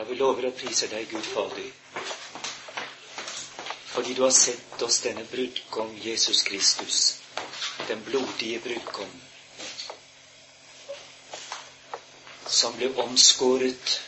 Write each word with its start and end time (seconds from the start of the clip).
Ja, 0.00 0.04
vi 0.08 0.14
lover 0.16 0.46
og 0.48 0.54
priser 0.56 0.88
deg, 0.88 1.10
Gud 1.12 1.26
Fader, 1.28 1.66
fordi 3.90 4.14
du 4.16 4.22
har 4.24 4.32
sett 4.32 4.84
oss 4.86 4.96
denne 5.04 5.26
brudgom 5.28 5.90
Jesus 6.00 6.40
Kristus, 6.46 7.00
den 7.88 8.00
blodige 8.06 8.62
brudgom, 8.64 9.12
som 12.48 12.80
ble 12.80 12.88
omskåret 13.04 13.98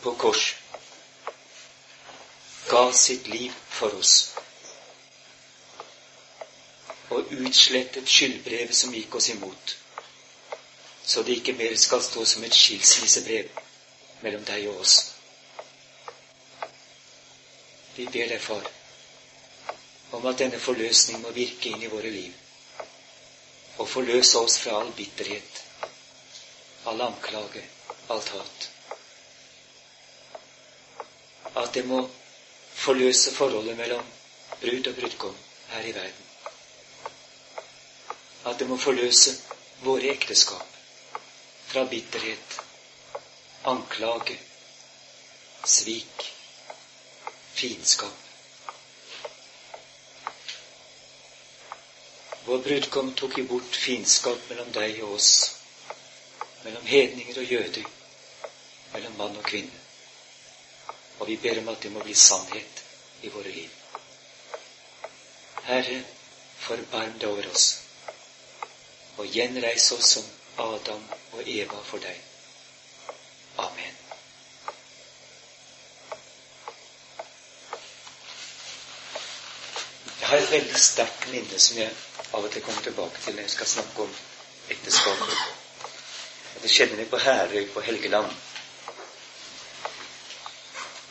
på 0.00 0.14
kors, 0.24 0.46
ga 2.72 2.86
sitt 3.04 3.28
liv 3.28 3.60
for 3.76 4.00
oss. 4.00 4.16
Og 7.12 7.36
utslettet 7.44 8.08
skyldbrevet 8.08 8.80
som 8.82 8.96
gikk 8.96 9.20
oss 9.20 9.28
imot, 9.36 9.76
så 11.04 11.28
det 11.28 11.42
ikke 11.42 11.58
mer 11.60 11.76
skal 11.76 12.08
stå 12.08 12.24
som 12.24 12.48
et 12.48 12.62
skilsmissebrev 12.64 13.66
mellom 14.24 14.48
deg 14.48 14.72
og 14.72 14.86
oss. 14.88 15.09
Vi 18.00 18.06
ber 18.08 18.30
deg, 18.32 18.40
Far, 18.40 18.64
om 20.16 20.24
at 20.30 20.38
denne 20.40 20.56
forløsning 20.56 21.18
må 21.20 21.34
virke 21.36 21.68
inn 21.68 21.82
i 21.84 21.90
våre 21.92 22.08
liv, 22.14 22.32
og 23.76 23.90
forløse 23.92 24.40
oss 24.40 24.56
fra 24.62 24.78
all 24.78 24.88
bitterhet, 24.96 25.58
all 26.88 27.04
anklage, 27.04 27.60
alt 28.14 28.32
hat. 28.38 28.70
At 31.60 31.76
det 31.76 31.84
må 31.92 32.00
forløse 32.86 33.34
forholdet 33.36 33.76
mellom 33.82 34.08
brud 34.64 34.90
og 34.94 34.98
brudgom 35.02 35.38
her 35.74 35.92
i 35.92 35.94
verden. 36.00 36.32
At 38.48 38.64
det 38.64 38.72
må 38.72 38.80
forløse 38.80 39.36
våre 39.84 40.14
ekteskap 40.16 40.80
fra 41.68 41.84
bitterhet, 41.92 42.60
anklage, 43.76 44.40
svik, 45.68 46.30
fiendskap. 47.60 48.26
Vår 52.44 52.58
brudgom 52.58 53.12
tok 53.12 53.38
i 53.38 53.42
bort 53.42 53.76
fiendskap 53.76 54.48
mellom 54.48 54.70
deg 54.74 55.02
og 55.04 55.12
oss, 55.18 55.32
mellom 56.64 56.86
hedninger 56.88 57.36
og 57.42 57.52
jøder, 57.52 57.84
mellom 58.94 59.18
mann 59.20 59.36
og 59.36 59.44
kvinne. 59.46 59.76
Og 61.20 61.28
vi 61.28 61.36
ber 61.44 61.60
om 61.60 61.68
at 61.74 61.82
det 61.84 61.92
må 61.92 62.02
bli 62.02 62.16
sannhet 62.16 62.80
i 63.22 63.28
våre 63.34 63.52
liv. 63.52 63.76
Herre, 65.68 66.00
forbarm 66.64 67.18
deg 67.20 67.28
over 67.28 67.50
oss, 67.52 67.66
og 69.20 69.28
gjenreis 69.36 69.90
oss 69.92 70.14
som 70.16 70.26
Adam 70.64 71.04
og 71.36 71.44
Eva 71.48 71.84
for 71.84 72.00
deg. 72.02 72.16
Amen. 73.60 74.00
Jeg 80.20 80.28
har 80.28 80.39
veldig 80.50 80.80
sterkt 80.82 81.28
minne 81.30 81.58
som 81.62 81.78
jeg 81.78 81.90
av 82.34 82.44
og 82.44 82.50
til 82.52 82.62
kommer 82.62 82.82
tilbake 82.82 83.22
til 83.24 83.34
når 83.36 83.46
jeg 83.46 83.52
skal 83.54 83.68
snakke 83.72 84.02
om 84.06 84.14
ekteskapet. 84.74 85.42
Det 86.62 86.70
skjedde 86.70 86.96
meg 86.98 87.08
på 87.10 87.18
Herøy 87.22 87.68
på 87.74 87.82
Helgeland. 87.86 88.32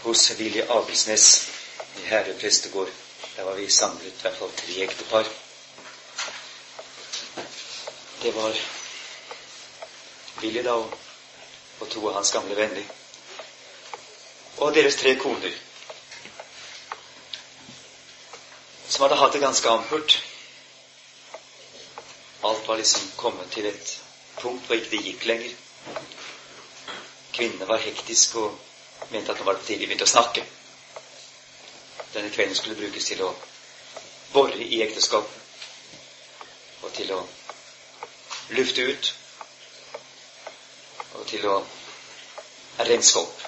Hos 0.04 0.26
Willy 0.40 0.62
Abelsnes 0.68 1.28
i 2.02 2.06
Herøy 2.09 2.36
prestegård. 2.42 2.92
Der 3.36 3.48
var 3.48 3.56
vi 3.56 3.70
samlet 3.72 4.12
i 4.12 4.22
hvert 4.22 4.38
fall 4.38 4.52
tre 4.59 4.76
ektepar. 4.86 5.31
Det 8.22 8.36
var 8.36 8.59
Willy 10.42 10.64
da 10.68 10.76
og 11.80 11.88
to 11.90 12.03
av 12.09 12.20
hans 12.20 12.31
gamle 12.36 12.56
venner. 12.59 12.84
Og 14.59 14.76
deres 14.76 15.00
tre 15.00 15.16
koner. 15.16 15.56
Som 18.90 19.02
hadde 19.04 19.16
hatt 19.16 19.34
det 19.34 19.40
ganske 19.40 19.70
ampert. 19.70 20.22
Alt 22.41 22.68
var 22.68 22.78
liksom 22.78 23.02
kommet 23.16 23.52
til 23.52 23.66
et 23.69 24.02
punkt 24.40 24.66
hvor 24.66 24.75
ikke 24.80 24.90
det 24.96 25.03
gikk 25.06 25.25
lenger. 25.30 25.52
Kvinnene 27.34 27.68
var 27.69 27.84
hektiske 27.84 28.40
og 28.40 28.58
mente 29.12 29.31
at 29.31 29.40
nå 29.40 29.46
var 29.46 29.59
det 29.59 29.68
de 29.69 29.86
begynte 29.86 30.08
å 30.08 30.13
snakke. 30.13 30.41
Denne 32.13 32.31
kvelden 32.34 32.56
skulle 32.58 32.80
brukes 32.80 33.06
til 33.12 33.22
å 33.28 33.30
bore 34.34 34.58
i 34.58 34.81
ekteskapet 34.86 35.38
og 36.81 36.94
til 36.96 37.12
å 37.13 37.19
lufte 38.58 38.81
ut 38.90 39.12
og 41.19 41.28
til 41.30 41.46
å 41.52 41.59
renske 42.90 43.19
opp. 43.22 43.46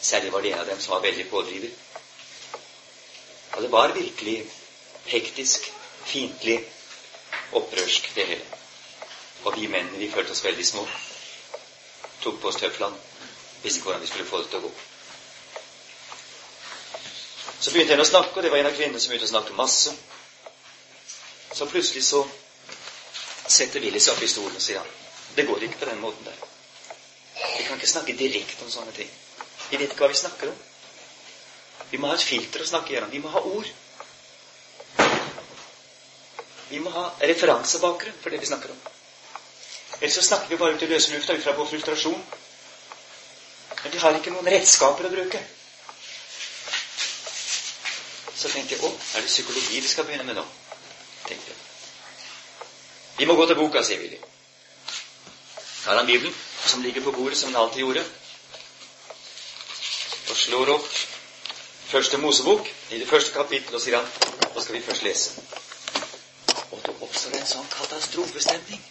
Særlig 0.00 0.32
var 0.32 0.40
det 0.42 0.52
en 0.54 0.62
av 0.62 0.66
dem 0.72 0.80
som 0.80 0.94
var 0.94 1.04
veldig 1.04 1.28
pådriver. 1.30 1.70
Og 3.58 3.62
det 3.64 3.72
var 3.72 3.92
virkelig 3.92 4.50
hektisk, 5.10 5.72
fiendtlig, 6.06 6.60
opprørsk, 7.52 8.12
det 8.14 8.26
hele. 8.26 8.44
Og 9.44 9.56
vi 9.56 9.66
mennene, 9.66 9.98
vi 9.98 10.10
følte 10.10 10.30
oss 10.30 10.44
veldig 10.44 10.66
små. 10.66 10.84
Tok 12.22 12.38
på 12.40 12.52
oss 12.52 12.60
tøflene. 12.60 12.94
Visste 13.64 13.80
ikke 13.80 13.88
hvordan 13.88 14.04
vi 14.04 14.10
skulle 14.12 14.28
få 14.28 14.38
det 14.44 14.46
til 14.52 14.60
å 14.60 14.68
gå. 14.68 14.70
Så 17.58 17.74
begynte 17.74 17.98
en 17.98 18.04
å 18.04 18.06
snakke, 18.06 18.36
og 18.36 18.46
det 18.46 18.54
var 18.54 18.62
en 18.62 18.70
av 18.70 18.78
kvinnene 18.78 19.02
som 19.02 19.10
begynte 19.10 19.26
å 19.26 19.32
snakke 19.32 19.58
masse. 19.58 19.96
Så 21.50 21.66
plutselig 21.66 22.04
så 22.06 22.22
setter 23.58 23.82
Willy 23.82 23.98
seg 23.98 24.14
opp 24.14 24.22
i 24.22 24.30
stolen 24.30 24.54
og 24.54 24.62
sier 24.62 24.78
han, 24.78 24.96
det 25.34 25.48
går 25.50 25.66
ikke 25.66 25.82
på 25.82 25.90
den 25.90 25.98
måten 26.06 26.30
der. 26.30 26.46
Vi 27.58 27.66
kan 27.66 27.74
ikke 27.74 27.90
snakke 27.90 28.14
direkte 28.22 28.62
om 28.62 28.70
sånne 28.70 28.94
ting. 28.94 29.10
Vi 29.72 29.82
vet 29.82 29.90
ikke 29.90 30.06
hva 30.06 30.14
vi 30.14 30.22
snakker 30.22 30.54
om. 30.54 30.66
Vi 31.90 31.98
må 31.98 32.10
ha 32.10 32.16
et 32.18 32.24
filter 32.24 32.62
å 32.62 32.68
snakke 32.68 32.94
gjennom. 32.94 33.12
Vi 33.12 33.20
må 33.22 33.32
ha 33.32 33.42
ord. 33.48 33.68
Vi 36.68 36.80
må 36.84 36.92
ha 36.92 37.04
referansebakgrunn 37.30 38.18
for 38.22 38.34
det 38.34 38.42
vi 38.42 38.50
snakker 38.50 38.74
om. 38.74 38.80
Ellers 39.98 40.18
så 40.18 40.22
snakker 40.26 40.52
vi 40.52 40.58
bare 40.60 40.76
ut 40.76 40.84
i 40.84 40.90
løse 40.90 41.14
lufta 41.14 41.34
ut 41.34 41.42
fra 41.42 41.56
vår 41.56 41.70
frustrasjon. 41.70 42.20
Men 43.82 43.94
vi 43.94 44.02
har 44.02 44.18
ikke 44.18 44.34
noen 44.34 44.50
redskaper 44.52 45.08
å 45.08 45.12
bruke. 45.14 45.40
Så 48.38 48.50
tenkte 48.52 48.76
jeg 48.76 48.84
å, 48.84 48.92
er 49.16 49.24
det 49.24 49.32
psykologi 49.32 49.80
vi 49.80 49.90
skal 49.90 50.06
begynne 50.06 50.28
med 50.28 50.38
nå? 50.38 50.44
tenkte 51.24 51.50
jeg. 51.50 51.64
Vi 53.18 53.26
må 53.26 53.34
gå 53.34 53.48
til 53.50 53.58
boka, 53.58 53.82
sier 53.82 53.98
Willy. 53.98 54.20
Tar 55.82 55.98
han 55.98 56.06
Bibelen, 56.06 56.34
som 56.66 56.84
ligger 56.84 57.02
på 57.02 57.16
bordet, 57.16 57.38
som 57.38 57.50
han 57.50 57.64
alltid 57.64 57.82
gjorde, 57.82 58.04
og 60.28 60.36
slår 60.36 60.74
opp 60.76 60.86
Første 61.88 62.18
Mosebok, 62.18 62.68
i 62.90 62.98
det 62.98 63.08
første 63.08 63.32
kapittelet, 63.32 63.74
og 63.74 63.80
sier 63.80 63.96
han 63.96 64.54
Nå 64.54 64.62
skal 64.62 64.74
vi 64.74 64.80
først 64.82 65.02
lese. 65.02 65.42
Og 66.70 66.80
det 66.84 66.94
oppstår 67.00 67.36
en 67.38 67.46
sånn 67.48 67.68
katastrofestemning. 67.72 68.82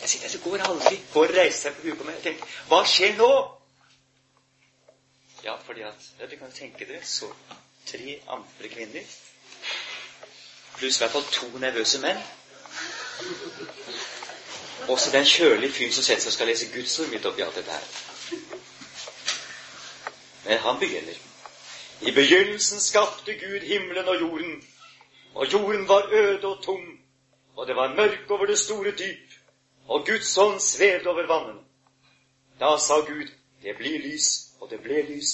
Jeg 0.00 0.08
sier, 0.08 0.28
Det 0.28 0.40
går 0.42 0.64
aldri. 0.66 0.98
Får 1.12 1.34
reise 1.36 1.60
seg 1.60 1.76
på 1.76 1.86
huet 1.88 1.98
på 1.98 2.08
meg. 2.08 2.16
og 2.16 2.22
tenker, 2.22 2.56
Hva 2.68 2.80
skjer 2.86 3.14
nå? 3.18 3.30
Ja, 5.44 5.58
fordi 5.66 5.82
at 5.86 6.08
Dere 6.18 6.40
kan 6.40 6.52
tenke 6.52 6.88
dere 6.88 7.04
så 7.04 7.28
tre 7.86 8.18
andre 8.26 8.68
kvinner, 8.72 9.04
pluss 10.78 10.96
i 10.96 11.04
hvert 11.04 11.12
fall 11.12 11.26
to 11.30 11.50
nervøse 11.58 12.00
menn 12.00 12.22
også 14.88 15.10
den 15.10 15.24
kjølige 15.24 15.72
fyren 15.72 15.92
som 15.92 16.04
setter 16.04 16.22
seg 16.22 16.30
og 16.30 16.36
skal 16.36 16.50
lese 16.50 16.70
Guds 16.72 16.98
ord 17.00 17.12
midt 17.12 17.26
oppi 17.28 17.44
alt 17.44 17.56
dette 17.56 17.72
her. 17.72 17.84
Men 20.44 20.58
han 20.58 20.80
begynner. 20.80 21.20
I 22.06 22.12
begynnelsen 22.12 22.80
skapte 22.80 23.32
Gud 23.34 23.60
himmelen 23.60 24.08
og 24.08 24.20
jorden, 24.20 24.64
og 25.34 25.52
jorden 25.52 25.88
var 25.88 26.08
øde 26.12 26.46
og 26.46 26.64
tom, 26.64 26.98
og 27.56 27.66
det 27.66 27.76
var 27.76 27.94
mørk 27.94 28.30
over 28.30 28.46
det 28.46 28.58
store 28.58 28.90
dyp, 28.90 29.32
og 29.88 30.06
Guds 30.06 30.38
ånd 30.38 30.60
svevde 30.60 31.08
over 31.08 31.26
vannene. 31.26 31.60
Da 32.60 32.76
sa 32.78 32.94
Gud, 32.94 33.28
det 33.62 33.76
blir 33.76 33.98
lys, 33.98 34.46
og 34.60 34.70
det 34.70 34.80
ble 34.80 35.02
lys. 35.02 35.32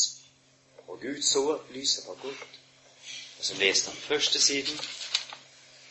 Og 0.88 1.00
Gud 1.00 1.22
så 1.22 1.48
at 1.48 1.74
lyset 1.74 2.04
var 2.08 2.14
godt. 2.14 2.46
Og 3.38 3.44
så 3.44 3.54
leste 3.58 3.90
han 3.90 3.96
første 3.96 4.40
siden, 4.40 4.78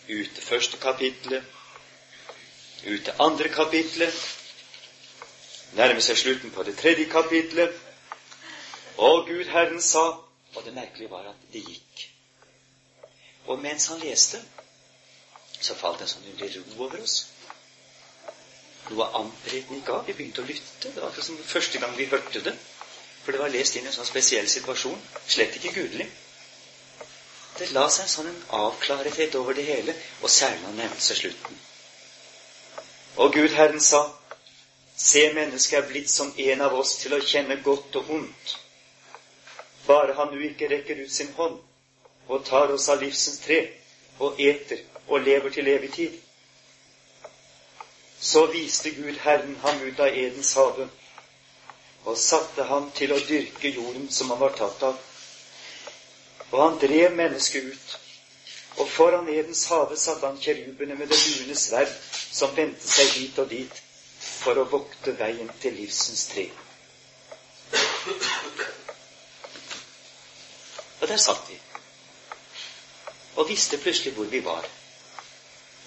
ut 0.10 0.36
det 0.36 0.44
første 0.44 0.78
kapittelet, 0.78 1.44
ut 2.88 3.06
det 3.06 3.16
andre 3.20 3.50
kapitlet, 3.50 4.16
nærmer 5.74 6.00
seg 6.00 6.18
slutten 6.18 6.52
på 6.52 6.64
det 6.64 6.78
tredje 6.78 7.06
kapitlet. 7.06 7.75
Og 8.98 9.28
Gud 9.28 9.46
Herren 9.46 9.82
sa 9.82 10.29
Og 10.60 10.66
det 10.66 10.74
merkelige 10.76 11.12
var 11.12 11.30
at 11.32 11.44
det 11.54 11.64
gikk. 11.64 12.02
Og 13.48 13.62
mens 13.64 13.88
han 13.88 14.02
leste, 14.04 14.42
så 15.62 15.76
falt 15.80 16.02
en 16.04 16.10
sånn 16.12 16.28
underlig 16.34 16.60
ro 16.60 16.84
over 16.86 17.00
oss. 17.04 17.16
Noe 18.90 19.06
av 19.06 19.16
amperheten 19.22 19.80
gikk. 19.80 19.94
Vi 20.10 20.18
begynte 20.18 20.44
å 20.44 20.50
lytte. 20.50 20.92
Det 20.92 20.98
var 21.00 21.08
akkurat 21.08 21.30
som 21.30 21.40
første 21.54 21.80
gang 21.80 21.96
vi 21.96 22.10
hørte 22.12 22.44
det. 22.44 22.58
For 23.24 23.32
det 23.32 23.40
var 23.40 23.56
lest 23.56 23.80
inn 23.80 23.88
i 23.88 23.92
en 23.92 23.96
sånn 23.96 24.12
spesiell 24.12 24.52
situasjon. 24.52 25.00
Slett 25.24 25.56
ikke 25.56 25.74
gudelig. 25.80 26.10
Det 27.56 27.72
la 27.72 27.88
seg 27.92 28.06
en 28.06 28.14
sånn 28.18 28.46
avklarethet 28.60 29.36
over 29.40 29.56
det 29.56 29.68
hele, 29.68 29.96
og 30.22 30.32
særlig 30.32 30.68
han 30.68 30.80
nevnte 30.84 31.08
seg 31.08 31.24
slutten. 31.24 31.60
Og 33.20 33.34
Gud 33.36 33.56
Herren 33.56 33.84
sa, 33.84 34.08
Se, 35.00 35.22
mennesket 35.32 35.78
er 35.80 35.86
blitt 35.88 36.10
som 36.12 36.34
en 36.36 36.62
av 36.62 36.74
oss 36.76 36.98
til 37.00 37.14
å 37.16 37.24
kjenne 37.24 37.56
godt 37.64 37.96
og 37.96 38.10
ondt. 38.18 38.60
Bare 39.89 40.13
han 40.13 40.33
nu 40.33 40.41
ikke 40.45 40.69
rekker 40.69 41.03
ut 41.03 41.12
sin 41.12 41.33
hånd 41.38 41.57
og 42.30 42.45
tar 42.45 42.71
oss 42.74 42.89
av 42.94 43.01
livsens 43.01 43.39
tre 43.41 43.59
og 44.25 44.41
eter 44.45 44.83
og 45.07 45.24
lever 45.25 45.50
til 45.56 45.68
evig 45.68 45.89
tid. 45.95 46.18
Så 48.19 48.45
viste 48.53 48.91
Gud 48.91 49.18
Herren 49.24 49.56
ham 49.63 49.81
ut 49.88 50.00
av 50.06 50.18
Edens 50.24 50.53
hage 50.59 50.89
og 52.06 52.18
satte 52.18 52.68
ham 52.69 52.91
til 52.95 53.13
å 53.15 53.19
dyrke 53.31 53.71
jorden 53.74 54.07
som 54.13 54.30
han 54.33 54.39
var 54.44 54.53
tatt 54.59 54.86
av. 54.91 55.01
Og 56.51 56.62
han 56.63 56.80
drev 56.81 57.15
mennesket 57.15 57.74
ut, 57.74 57.97
og 58.77 58.88
foran 58.89 59.30
Edens 59.30 59.65
hage 59.71 59.97
satte 59.97 60.27
han 60.27 60.39
kjerubene 60.41 60.95
med 61.00 61.12
det 61.12 61.19
buende 61.25 61.57
sverd 61.57 61.91
som 62.13 62.56
vendte 62.56 62.88
seg 62.88 63.13
hit 63.18 63.41
og 63.41 63.50
dit 63.51 63.81
for 64.21 64.57
å 64.62 64.69
vokte 64.71 65.18
veien 65.19 65.50
til 65.62 65.75
livsens 65.81 66.27
tre. 66.31 66.50
Der 71.10 71.18
satt 71.18 71.50
vi 71.50 71.58
og 73.40 73.48
visste 73.50 73.78
plutselig 73.82 74.14
hvor 74.14 74.26
vi 74.30 74.40
var, 74.46 74.66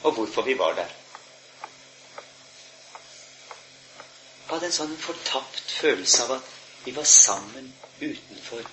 og 0.03 0.13
hvorfor 0.13 0.43
vi 0.43 0.55
var 0.59 0.73
der. 0.79 0.93
Hadde 4.49 4.69
en 4.71 4.75
sånn 4.77 4.95
fortapt 5.01 5.75
følelse 5.81 6.25
av 6.25 6.33
at 6.39 6.49
vi 6.87 6.95
var 6.97 7.07
sammen 7.09 7.69
utenfor 8.01 8.65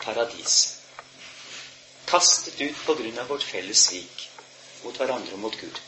paradis. 0.00 0.56
Kastet 2.08 2.60
ut 2.62 2.80
på 2.86 2.96
grunn 2.98 3.20
av 3.20 3.28
vårt 3.34 3.44
felles 3.46 3.84
svik 3.90 4.26
mot 4.82 4.96
hverandre 4.96 5.36
og 5.36 5.44
mot 5.44 5.60
Gud. 5.60 5.82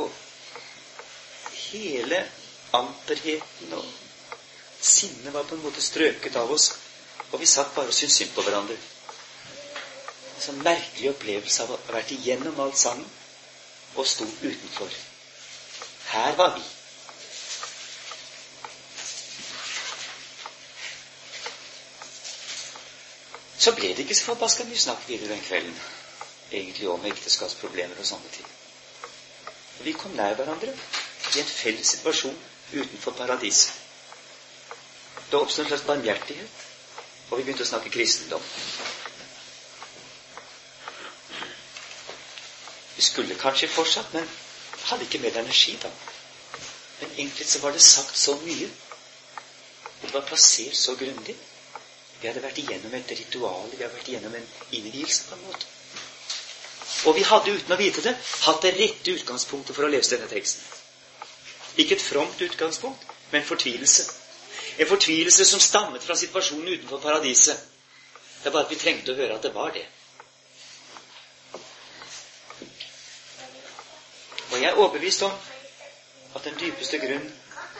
Og 0.00 0.10
hele 1.66 2.24
amperheten 2.80 3.76
og 3.76 4.05
sinnet 4.86 5.34
var 5.34 5.44
på 5.48 5.56
en 5.58 5.64
måte 5.66 5.84
strøket 5.84 6.36
av 6.40 6.52
oss 6.54 6.70
og 7.32 7.40
vi 7.40 7.48
satt 7.50 7.74
bare 7.74 7.90
og 7.90 7.96
syntes 7.96 8.20
synd 8.20 8.32
på 8.36 8.44
hverandre. 8.46 8.76
En 10.36 10.44
sånn 10.44 10.62
merkelig 10.64 11.10
opplevelse 11.14 11.64
av 11.64 11.72
å 11.74 11.78
ha 11.80 11.94
vært 11.96 12.12
igjennom 12.14 12.58
alt 12.62 12.78
sammen 12.78 13.08
og 13.96 14.06
sto 14.06 14.26
utenfor. 14.42 14.92
Her 16.12 16.36
var 16.38 16.54
vi. 16.56 16.64
Så 23.66 23.72
ble 23.74 23.94
det 23.96 24.04
ikke 24.04 24.14
så 24.14 24.28
forbaska 24.28 24.66
mye 24.68 24.78
snakk 24.78 25.08
videre 25.08 25.32
den 25.32 25.42
kvelden, 25.42 25.74
egentlig 26.52 26.86
om 26.92 27.08
ekteskapsproblemer 27.08 27.98
og 27.98 28.06
sånne 28.06 28.30
ting. 28.36 28.52
Vi 29.82 29.96
kom 29.98 30.14
nær 30.16 30.36
hverandre 30.38 30.70
i 30.70 31.40
en 31.40 31.50
felles 31.50 31.96
situasjon 31.96 32.36
utenfor 32.76 33.16
paradiset. 33.18 33.85
Det 35.30 35.36
oppstod 35.36 35.64
en 35.64 35.68
slags 35.68 35.86
barmhjertighet. 35.86 36.64
Og 37.30 37.38
vi 37.38 37.42
begynte 37.42 37.64
å 37.66 37.68
snakke 37.68 37.90
kristendom. 37.90 38.42
Vi 42.96 43.02
skulle 43.02 43.38
kanskje 43.38 43.68
fortsatt, 43.68 44.12
men 44.14 44.28
hadde 44.86 45.04
ikke 45.04 45.20
mer 45.24 45.40
energi 45.42 45.74
da. 45.82 45.90
Men 47.00 47.10
egentlig 47.16 47.48
så 47.50 47.60
var 47.64 47.74
det 47.74 47.82
sagt 47.84 48.16
så 48.16 48.36
mye. 48.44 48.68
Det 50.02 50.12
var 50.14 50.24
plassert 50.28 50.76
så 50.78 50.94
grundig. 50.96 51.34
Vi 52.20 52.28
hadde 52.28 52.42
vært 52.44 52.60
igjennom 52.62 52.94
et 52.96 53.10
ritual, 53.18 53.66
vi 53.72 53.82
hadde 53.82 53.96
vært 53.98 54.08
igjennom 54.08 54.36
en 54.38 54.46
innvielse 54.78 55.26
på 55.28 55.36
en 55.36 55.44
måte. 55.48 55.66
Og 57.06 57.18
vi 57.18 57.26
hadde, 57.28 57.52
uten 57.58 57.74
å 57.74 57.78
vite 57.80 58.04
det, 58.06 58.14
hatt 58.46 58.62
det 58.64 58.72
rette 58.78 59.12
utgangspunktet 59.18 59.76
for 59.76 59.84
å 59.84 59.90
lese 59.92 60.16
denne 60.16 60.30
teksten. 60.30 60.64
Ikke 61.76 61.98
et 61.98 62.04
fromt 62.04 62.40
utgangspunkt, 62.40 63.04
men 63.34 63.44
fortvilelse. 63.44 64.06
En 64.78 64.86
fortvilelse 64.86 65.44
som 65.44 65.60
stammet 65.60 66.02
fra 66.04 66.16
situasjonen 66.16 66.68
utenfor 66.68 66.98
paradiset. 67.00 67.56
Det 68.42 68.48
er 68.48 68.52
bare 68.52 68.66
at 68.66 68.70
vi 68.74 68.76
trengte 68.80 69.14
å 69.14 69.16
høre 69.16 69.38
at 69.38 69.46
det 69.46 69.54
var 69.54 69.72
det. 69.72 69.86
Og 74.50 74.60
jeg 74.60 74.68
er 74.68 74.76
overbevist 74.78 75.24
om 75.26 75.32
at 76.36 76.44
den 76.44 76.58
dypeste 76.60 77.00
grunn 77.02 77.24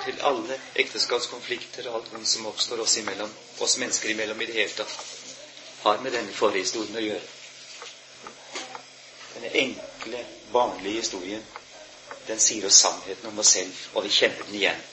til 0.06 0.18
alle 0.28 0.56
ekteskapskonflikter 0.80 1.86
og 1.90 1.98
alt 2.00 2.10
vondt 2.14 2.30
som 2.32 2.48
oppstår 2.48 2.80
oss 2.84 2.96
imellom, 3.00 3.30
oss 3.64 3.76
mennesker 3.80 4.12
imellom 4.14 4.40
i 4.40 4.48
det 4.48 4.56
hele 4.56 4.74
tatt, 4.80 4.96
har 5.84 6.00
med 6.02 6.16
denne 6.16 6.32
forhistorien 6.34 6.96
å 6.96 7.04
gjøre. 7.04 7.32
Denne 9.36 9.52
enkle, 9.62 10.24
vanlige 10.52 11.04
historien, 11.04 11.44
den 12.26 12.40
sier 12.42 12.66
oss 12.66 12.80
sannheten 12.82 13.28
om 13.30 13.38
oss 13.44 13.52
selv, 13.58 13.86
og 13.94 14.08
vi 14.08 14.16
kjenner 14.16 14.48
den 14.48 14.60
igjen. 14.62 14.84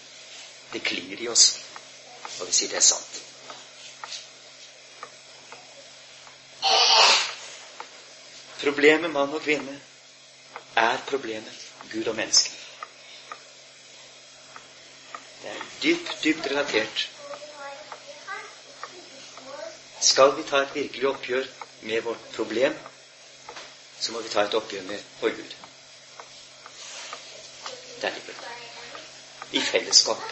Det 0.73 0.83
klinger 0.83 1.21
i 1.21 1.29
oss 1.31 1.47
og 2.39 2.47
vi 2.47 2.53
sier 2.55 2.69
det 2.69 2.79
er 2.79 2.87
sant. 2.87 3.21
Problemet 8.63 9.11
mann 9.11 9.33
og 9.35 9.41
kvinne 9.43 9.75
er 10.79 11.01
problemet 11.07 11.65
Gud 11.91 12.07
og 12.07 12.15
menneske. 12.15 12.51
Det 15.41 15.49
er 15.51 15.65
dypt, 15.83 16.13
dypt 16.23 16.47
relatert. 16.51 17.09
Skal 20.01 20.37
vi 20.37 20.43
ta 20.47 20.61
et 20.63 20.75
virkelig 20.75 21.07
oppgjør 21.09 21.49
med 21.81 22.01
vårt 22.01 22.29
problem, 22.35 22.77
så 23.99 24.11
må 24.11 24.21
vi 24.23 24.29
ta 24.29 24.47
et 24.47 24.55
oppgjør 24.55 24.87
med 24.87 25.03
vår 25.21 25.29
Gud. 25.29 25.57
Der 28.01 28.09
ligger 28.09 28.33
det. 28.33 29.59
I 29.59 29.61
fellesskap. 29.61 30.23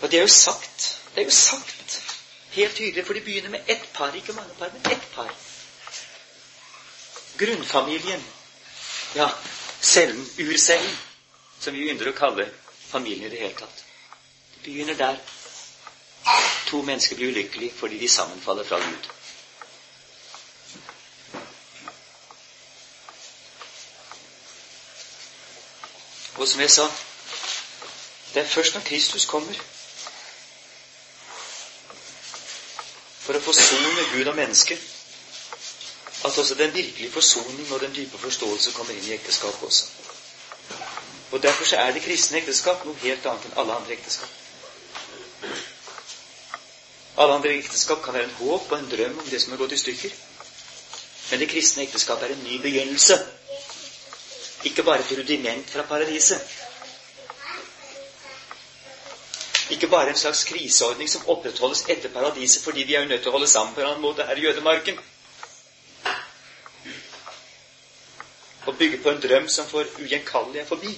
Og 0.00 0.10
det 0.10 0.18
er 0.18 0.22
jo 0.22 0.28
sagt. 0.28 0.98
Det 1.14 1.20
er 1.20 1.24
jo 1.24 1.30
sagt 1.30 2.02
helt 2.56 2.76
tydelig, 2.76 3.06
for 3.06 3.12
de 3.12 3.20
begynner 3.20 3.50
med 3.50 3.60
ett 3.66 3.92
par, 3.92 4.14
ikke 4.14 4.32
mange 4.32 4.54
par, 4.58 4.70
men 4.72 4.92
ett 4.92 5.10
par. 5.14 5.32
Grunnfamilien. 7.38 8.24
Ja, 9.14 9.28
cellen, 9.82 10.26
urcellen, 10.38 10.96
som 11.60 11.74
vi 11.74 11.88
ynder 11.90 12.08
å 12.10 12.16
kalle 12.16 12.48
familien 12.88 13.26
i 13.26 13.32
det 13.32 13.42
hele 13.42 13.58
tatt. 13.58 13.84
Det 14.54 14.62
begynner 14.64 14.96
der. 14.96 15.20
To 16.66 16.80
mennesker 16.82 17.16
blir 17.16 17.28
ulykkelige 17.30 17.74
fordi 17.76 17.98
de 17.98 18.08
sammenfaller 18.08 18.64
fra 18.64 18.80
Gud. 18.82 19.12
Og 26.36 26.48
som 26.48 26.60
jeg 26.60 26.70
sa, 26.70 26.88
det 28.34 28.42
er 28.42 28.48
først 28.48 28.74
når 28.74 28.82
Kristus 28.88 29.24
kommer 29.24 29.54
for 33.26 33.36
å 33.36 33.42
forsone 33.42 34.04
Gud 34.12 34.28
og 34.30 34.36
menneske, 34.38 34.78
at 36.24 36.38
også 36.38 36.54
den 36.58 36.74
virkelige 36.74 37.12
forsoning 37.12 37.72
og 37.72 37.80
den 37.82 37.94
dype 37.94 38.18
forståelse 38.18 38.72
kommer 38.72 38.94
inn 38.94 39.08
i 39.10 39.14
ekteskapet 39.16 39.66
også. 39.66 39.86
Og 41.34 41.42
Derfor 41.42 41.64
så 41.64 41.76
er 41.82 41.92
det 41.92 42.04
kristne 42.04 42.38
ekteskap 42.38 42.84
noe 42.86 42.98
helt 43.02 43.26
annet 43.26 43.48
enn 43.48 43.58
alle 43.60 43.74
andre 43.76 43.96
ekteskap. 43.96 44.30
Alle 47.16 47.34
andre 47.34 47.56
ekteskap 47.58 48.02
kan 48.04 48.14
være 48.14 48.28
en 48.28 48.36
håp 48.38 48.70
og 48.70 48.78
en 48.78 48.90
drøm 48.90 49.18
om 49.18 49.30
det 49.30 49.40
som 49.42 49.52
har 49.52 49.60
gått 49.62 49.74
i 49.74 49.80
stykker. 49.80 50.14
Men 51.30 51.42
det 51.42 51.50
kristne 51.50 51.82
ekteskap 51.86 52.22
er 52.22 52.34
en 52.36 52.44
ny 52.46 52.60
begynnelse. 52.62 53.18
Ikke 54.70 54.86
bare 54.86 55.02
et 55.02 55.18
rudiment 55.18 55.70
fra 55.70 55.82
paradiset. 55.88 56.56
Ikke 59.70 59.88
bare 59.88 60.08
en 60.08 60.18
slags 60.18 60.44
kriseordning 60.44 61.10
som 61.10 61.26
opprettholdes 61.26 61.88
etter 61.90 62.08
paradiset 62.08 62.62
fordi 62.62 62.84
vi 62.86 62.94
er 62.94 63.02
jo 63.02 63.08
nødt 63.08 63.22
til 63.22 63.32
å 63.32 63.34
holde 63.34 63.48
sammen 63.50 63.74
på 63.74 63.80
en 63.82 63.86
annen 63.86 64.02
måte 64.04 64.26
her 64.26 64.38
i 64.38 64.44
jødemarken. 64.46 64.98
Og 68.66 68.78
bygge 68.78 69.02
på 69.02 69.10
en 69.10 69.22
drøm 69.22 69.48
som 69.48 69.66
for 69.66 69.86
ugjenkallelig 69.98 70.60
er 70.60 70.68
forbi. 70.70 70.92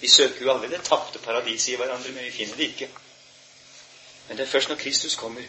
Vi 0.00 0.08
søker 0.08 0.42
jo 0.42 0.50
alle 0.50 0.70
det 0.70 0.82
tapte 0.82 1.18
paradiset 1.22 1.72
i 1.72 1.76
hverandre, 1.78 2.10
men 2.10 2.24
vi 2.24 2.30
finner 2.34 2.56
det 2.56 2.72
ikke. 2.72 2.88
Men 4.28 4.36
det 4.36 4.46
er 4.46 4.50
først 4.50 4.68
når 4.68 4.76
Kristus 4.76 5.14
kommer, 5.14 5.42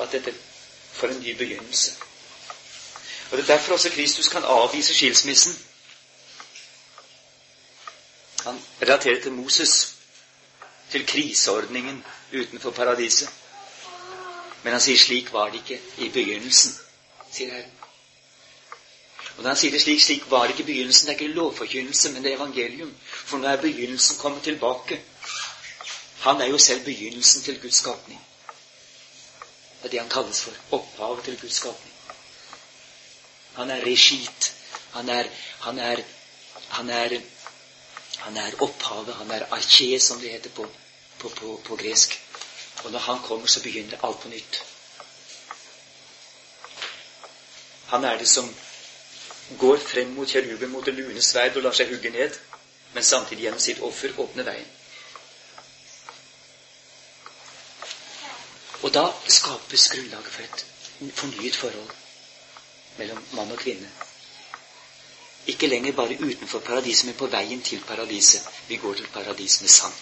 at 0.00 0.12
dette 0.12 0.34
får 0.92 1.12
en 1.12 1.20
ny 1.20 1.36
begynnelse. 1.36 1.92
Og 3.30 3.36
Det 3.36 3.42
er 3.42 3.56
derfor 3.56 3.72
også 3.72 3.90
Kristus 3.90 4.28
kan 4.28 4.44
avvise 4.44 4.94
skilsmissen. 4.94 5.58
Han 8.44 8.62
relaterer 8.82 9.22
til 9.22 9.32
Moses 9.32 9.97
til 10.92 11.06
kriseordningen 11.06 12.04
utenfor 12.32 12.70
paradiset. 12.70 13.28
Men 14.62 14.72
han 14.72 14.82
sier 14.82 14.98
slik 14.98 15.32
var 15.32 15.50
det 15.50 15.62
ikke 15.62 15.80
i 16.04 16.08
begynnelsen, 16.14 16.74
sier 17.32 17.52
Herren. 17.54 17.74
Og 19.38 19.44
når 19.44 19.52
han 19.52 19.58
sier 19.60 19.70
det 19.70 19.80
slik, 19.80 20.00
slik 20.02 20.24
var 20.30 20.46
det 20.46 20.56
ikke 20.56 20.64
i 20.64 20.72
begynnelsen. 20.72 21.06
Det 21.06 21.12
er 21.14 21.20
ikke 21.20 21.34
lovforkynnelse, 21.34 22.10
men 22.12 22.24
det 22.24 22.32
er 22.32 22.36
evangelium. 22.40 22.90
For 23.06 23.38
nå 23.38 23.46
er 23.48 23.60
begynnelsen 23.62 24.18
kommet 24.18 24.42
tilbake. 24.42 24.98
Han 26.24 26.40
er 26.42 26.50
jo 26.50 26.58
selv 26.58 26.82
begynnelsen 26.84 27.42
til 27.42 27.60
Guds 27.62 27.78
skapning. 27.78 28.18
Det 29.78 29.86
er 29.86 29.90
det 29.90 30.00
han 30.00 30.10
kalles 30.10 30.40
for. 30.42 30.58
Opphavet 30.70 31.24
til 31.24 31.38
Guds 31.40 31.54
skapning. 31.54 31.94
Han 33.54 33.70
er 33.70 33.84
regit. 33.86 34.52
Han 34.92 35.08
er, 35.08 35.30
han 35.60 35.78
er, 35.78 36.02
han 36.68 36.90
er, 36.90 37.20
han 38.28 38.36
er 38.36 38.62
opphavet. 38.62 39.14
Han 39.14 39.30
er 39.30 39.46
arché, 39.50 39.98
som 39.98 40.20
det 40.20 40.28
heter 40.30 40.50
på, 40.50 40.66
på, 41.18 41.28
på, 41.28 41.60
på 41.64 41.76
gresk. 41.76 42.20
Og 42.84 42.92
når 42.92 42.98
han 42.98 43.22
kommer, 43.24 43.46
så 43.46 43.62
begynner 43.62 44.04
alt 44.04 44.20
på 44.20 44.28
nytt. 44.28 44.64
Han 47.86 48.04
er 48.04 48.18
det 48.18 48.28
som 48.28 48.50
går 49.58 49.78
frem 49.80 50.10
mot 50.12 50.28
kjeruben 50.28 50.70
mot 50.70 50.84
det 50.84 50.94
lune 50.94 51.22
sverd 51.24 51.56
og 51.56 51.64
lar 51.64 51.76
seg 51.78 51.88
hugge 51.88 52.10
ned, 52.12 52.36
men 52.92 53.04
samtidig 53.04 53.46
gjennom 53.46 53.62
sitt 53.64 53.80
offer 53.80 54.12
åpner 54.20 54.44
veien. 54.44 54.68
Og 58.82 58.92
da 58.94 59.06
skapes 59.26 59.88
grunnlaget 59.94 60.34
for 60.36 60.44
et 60.44 60.66
fornyet 61.16 61.56
forhold 61.56 61.96
mellom 63.00 63.24
mann 63.32 63.56
og 63.56 63.64
kvinne. 63.64 63.88
Ikke 65.48 65.66
lenger 65.66 65.92
bare 65.96 66.18
utenfor 66.20 66.60
paradiset, 66.60 67.06
men 67.08 67.16
på 67.16 67.26
veien 67.32 67.62
til 67.62 67.80
paradiset. 67.88 68.48
Vi 68.68 68.76
går 68.76 68.94
til 68.94 69.06
paradis 69.12 69.60
med 69.60 69.68
sang, 69.68 69.94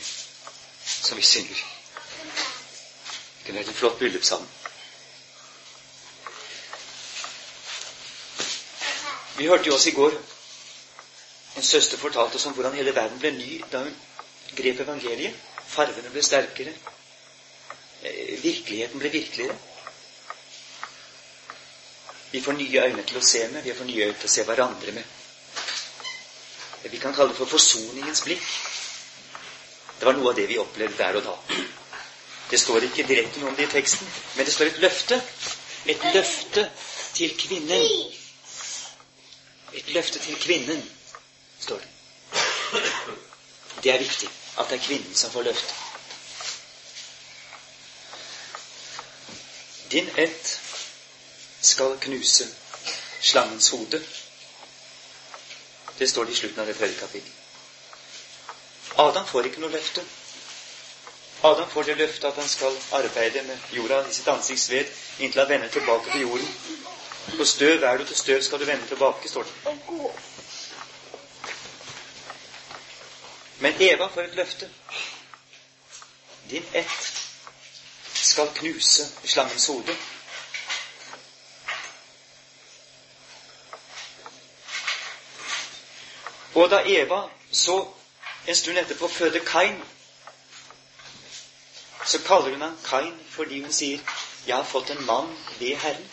som 0.85 1.19
vi 1.19 1.23
synger. 1.23 1.65
Det 3.39 3.47
kunne 3.47 3.59
vært 3.61 3.69
en 3.75 3.81
flott 3.81 3.99
bryllupssang. 3.99 4.49
Vi 9.37 9.47
hørte 9.47 9.69
jo 9.69 9.75
oss 9.77 9.87
i 9.87 9.95
går 9.95 10.17
en 11.57 11.63
søster 11.65 11.97
fortalte 11.97 12.37
oss 12.37 12.45
om 12.47 12.53
hvordan 12.53 12.75
hele 12.77 12.93
verden 12.97 13.21
ble 13.21 13.31
ny 13.33 13.53
da 13.73 13.81
hun 13.87 13.95
grep 14.59 14.83
evangeliet. 14.85 15.37
Farvene 15.67 16.11
ble 16.13 16.23
sterkere. 16.23 16.75
Eh, 18.03 18.35
virkeligheten 18.43 19.01
ble 19.01 19.11
virkeligere. 19.15 19.57
Vi 22.35 22.43
får 22.45 22.59
nye 22.59 22.83
øyne 22.85 23.05
til 23.09 23.21
å 23.21 23.25
se 23.25 23.47
med. 23.55 23.65
Vi 23.65 23.73
får 23.79 23.89
nye 23.89 24.09
øyne 24.11 24.19
til 24.21 24.29
å 24.29 24.35
se 24.35 24.45
hverandre 24.45 24.93
med. 24.99 25.16
Vi 26.83 26.99
kan 26.99 27.15
kalle 27.15 27.29
det 27.33 27.37
for 27.39 27.47
forsoningens 27.51 28.23
blikk. 28.27 28.45
Det 29.99 30.07
var 30.07 30.17
noe 30.19 30.31
av 30.31 30.37
det 30.37 30.47
vi 30.51 30.59
opplevde 30.61 30.99
der 30.99 31.17
og 31.21 31.25
da. 31.25 31.35
Det 32.51 32.61
står 32.61 32.85
ikke 32.87 33.07
direkte 33.09 33.41
noe 33.41 33.51
om 33.51 33.57
det 33.59 33.67
i 33.67 33.73
teksten, 33.73 34.07
men 34.37 34.47
det 34.47 34.55
står 34.55 34.71
et 34.71 34.79
løfte. 34.85 35.21
Et 35.87 36.05
løfte 36.15 36.67
til 37.15 37.33
kvinnen. 37.39 38.13
Et 39.73 39.89
løfte 39.95 40.19
til 40.19 40.37
kvinnen, 40.43 40.83
står 41.61 41.83
det. 41.83 41.89
Det 43.83 43.93
er 43.95 43.99
viktig 43.99 44.29
at 44.59 44.71
det 44.71 44.79
er 44.79 44.85
kvinnen 44.87 45.15
som 45.15 45.31
får 45.31 45.43
løftet. 45.43 45.75
Din 49.91 50.09
ett 50.17 50.61
skal 51.63 51.99
knuse 52.01 52.47
slangens 53.21 53.69
hode. 53.71 54.03
Det 55.99 56.09
står 56.09 56.25
det 56.25 56.33
i 56.33 56.37
slutten 56.37 56.61
av 56.61 56.67
det 56.67 56.75
tredje 56.75 56.99
kapittelet. 57.01 57.43
Adam 58.97 59.27
får 59.27 59.47
ikke 59.47 59.61
noe 59.61 59.73
løfte. 59.73 60.05
Adam 61.45 61.69
får 61.69 61.85
det 61.85 61.97
løftet 61.99 62.25
at 62.25 62.39
han 62.41 62.49
skal 62.49 62.77
arbeide 62.97 63.43
med 63.45 63.59
jorda 63.77 64.01
i 64.09 64.13
sitt 64.13 64.29
ansikts 64.33 64.71
ved 64.73 64.93
inntil 65.19 65.43
han 65.43 65.51
vender 65.51 65.69
tilbake 65.69 66.13
til 66.13 66.21
jorden. 66.21 66.49
På 67.37 67.45
støv 67.45 67.83
er 67.85 67.99
du, 67.99 68.05
til 68.05 68.17
støv 68.17 68.43
skal 68.43 68.61
du 68.61 68.65
vende 68.65 68.87
tilbake, 68.87 69.29
står 69.29 69.43
det. 69.43 69.77
Men 73.59 73.75
Eva 73.81 74.09
får 74.15 74.23
et 74.23 74.35
løfte. 74.35 74.71
Din 76.51 76.65
ett 76.73 77.13
skal 78.15 78.49
knuse 78.55 79.09
slangens 79.25 79.67
hode. 79.67 79.97
Og 86.57 86.71
da 86.71 86.79
Eva 86.89 87.21
så 87.53 87.77
en 88.49 88.57
stund 88.57 88.79
etterpå 88.79 89.09
føder 89.09 89.45
Kain, 89.45 89.83
så 92.07 92.21
kaller 92.27 92.51
hun 92.51 92.63
han 92.63 92.79
Kain 92.85 93.19
fordi 93.31 93.61
hun 93.63 93.73
sier 93.73 93.99
'Jeg 94.47 94.57
har 94.57 94.65
fått 94.65 94.91
en 94.91 95.07
mann 95.07 95.39
ved 95.59 95.77
Herren'. 95.77 96.09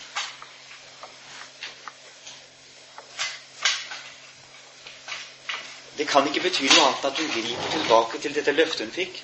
Det 5.97 6.07
kan 6.07 6.27
ikke 6.27 6.41
bety 6.41 6.63
noe 6.63 6.85
annet 6.87 7.05
at 7.05 7.17
hun 7.17 7.31
griper 7.33 7.71
tilbake 7.71 8.19
til 8.19 8.35
dette 8.35 8.51
løftet 8.51 8.87
hun 8.87 8.93
fikk. 8.93 9.23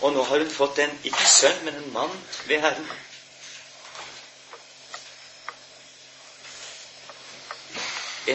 Og 0.00 0.12
nå 0.12 0.22
har 0.22 0.38
hun 0.38 0.50
fått 0.50 0.78
en 0.78 1.00
ikke 1.04 1.26
sønn, 1.26 1.64
men 1.64 1.74
en 1.74 1.92
mann 1.92 2.22
ved 2.46 2.60
Herren. 2.60 2.88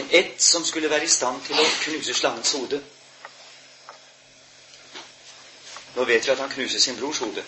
En 0.00 0.06
ett 0.10 0.40
som 0.40 0.64
skulle 0.64 0.88
være 0.88 1.04
i 1.04 1.12
stand 1.12 1.42
til 1.44 1.58
å 1.60 1.64
knuse 1.84 2.14
slangens 2.16 2.52
hode. 2.56 2.78
Nå 5.94 6.04
vet 6.08 6.24
vi 6.24 6.32
at 6.32 6.40
han 6.40 6.52
knuser 6.54 6.80
sin 6.80 6.96
brors 6.96 7.18
hode. 7.20 7.42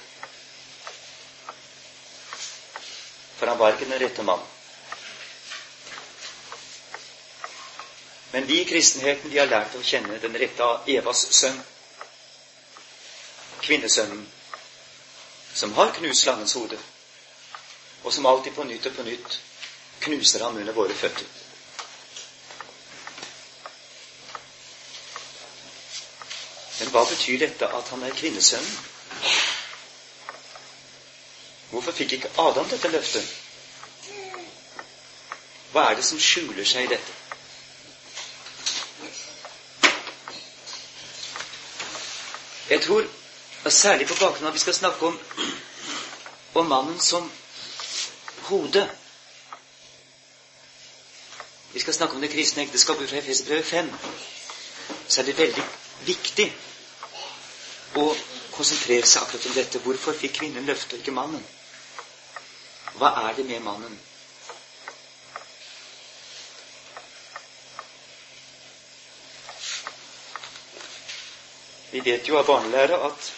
For 3.38 3.49
han 3.49 3.59
var 3.59 3.73
ikke 3.73 3.88
den 3.88 4.02
rette 4.02 4.26
mannen. 4.26 4.50
Men 8.32 8.49
vi 8.49 8.61
i 8.61 8.68
kristenheten 8.68 9.32
de 9.32 9.38
har 9.40 9.49
lært 9.49 9.76
å 9.76 9.85
kjenne 9.85 10.21
den 10.21 10.37
rette 10.40 10.64
av 10.64 10.88
Evas 10.88 11.23
sønn, 11.37 11.56
kvinnesønnen, 13.64 14.26
som 15.54 15.73
har 15.80 15.92
knust 15.97 16.26
slangens 16.26 16.56
hode, 16.61 16.78
og 18.02 18.12
som 18.12 18.28
alltid 18.28 18.56
på 18.56 18.68
nytt 18.68 18.92
og 18.92 18.97
på 19.00 19.09
nytt 19.09 19.40
knuser 20.04 20.44
ham 20.44 20.61
under 20.61 20.76
våre 20.76 20.97
føtter. 20.97 21.28
Men 26.83 26.91
hva 26.91 27.05
betyr 27.07 27.39
dette 27.39 27.67
at 27.79 27.89
han 27.95 28.01
er 28.03 28.15
kvinnesønnen? 28.19 28.79
Hvorfor 31.71 31.95
fikk 31.95 32.15
ikke 32.17 32.31
Adam 32.43 32.67
dette 32.73 32.89
løftet? 32.91 33.29
Hva 35.71 35.85
er 35.91 35.95
det 36.01 36.05
som 36.09 36.19
skjuler 36.21 36.67
seg 36.67 36.89
i 36.89 36.91
dette? 36.91 37.15
Jeg 42.73 42.83
tror, 42.89 43.07
særlig 43.71 44.09
på 44.11 44.19
bakgrunn 44.19 44.49
av 44.49 44.51
at 44.51 44.59
vi 44.59 44.65
skal 44.65 44.77
snakke 44.81 45.07
om, 45.12 45.21
om 46.59 46.67
mannen 46.75 46.99
som 47.01 47.31
hode 48.49 48.83
Vi 51.73 51.81
skal 51.81 51.95
snakke 51.95 52.19
om 52.19 52.21
det 52.27 52.29
kristne 52.35 52.67
ekteskapet 52.67 53.09
fra 53.09 53.23
Efesbrevet 53.23 53.65
5. 53.65 53.87
Så 55.09 55.21
er 55.23 55.31
det 55.31 55.39
veldig 55.39 55.62
viktig 56.11 56.51
å 57.95 58.07
konsentrere 58.53 59.07
seg 59.07 59.23
akkurat 59.23 59.47
om 59.51 59.57
dette. 59.57 59.83
Hvorfor 59.85 60.17
fikk 60.17 60.39
kvinnen 60.41 60.67
løftet, 60.69 61.01
ikke 61.01 61.15
mannen? 61.17 61.45
Hva 62.97 63.13
er 63.27 63.37
det 63.37 63.47
med 63.49 63.63
mannen? 63.65 63.99
Vi 71.93 72.01
vet 72.01 72.29
jo 72.29 72.39
av 72.41 72.47
barnelære 72.49 72.97
at 73.05 73.33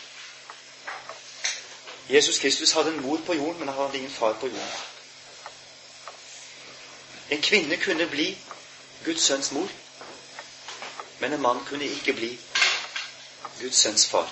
Jesus 2.09 2.39
Kristus 2.39 2.73
hadde 2.77 2.93
en 2.95 3.01
mor 3.03 3.19
på 3.27 3.35
jorden, 3.35 3.59
men 3.59 3.69
han 3.69 3.87
hadde 3.87 3.99
ingen 3.99 4.13
far 4.13 4.37
på 4.39 4.47
jorden. 4.47 4.83
En 7.31 7.43
kvinne 7.43 7.77
kunne 7.83 8.07
bli 8.07 8.29
Guds 9.05 9.23
sønns 9.23 9.51
mor, 9.53 9.69
men 11.19 11.33
en 11.33 11.43
mann 11.43 11.65
kunne 11.67 11.89
ikke 11.89 12.13
bli 12.13 12.31
Guds 13.61 13.77
sønns 13.87 14.07
far. 14.07 14.31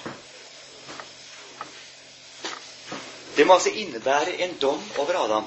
Det 3.36 3.44
må 3.46 3.54
altså 3.54 3.70
innebære 3.70 4.34
en 4.44 4.56
dom 4.60 4.82
over 4.98 5.24
Adam. 5.24 5.46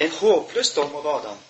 En 0.00 0.10
håpløs 0.10 0.70
dom 0.74 0.94
over 0.94 1.18
Adam 1.18 1.42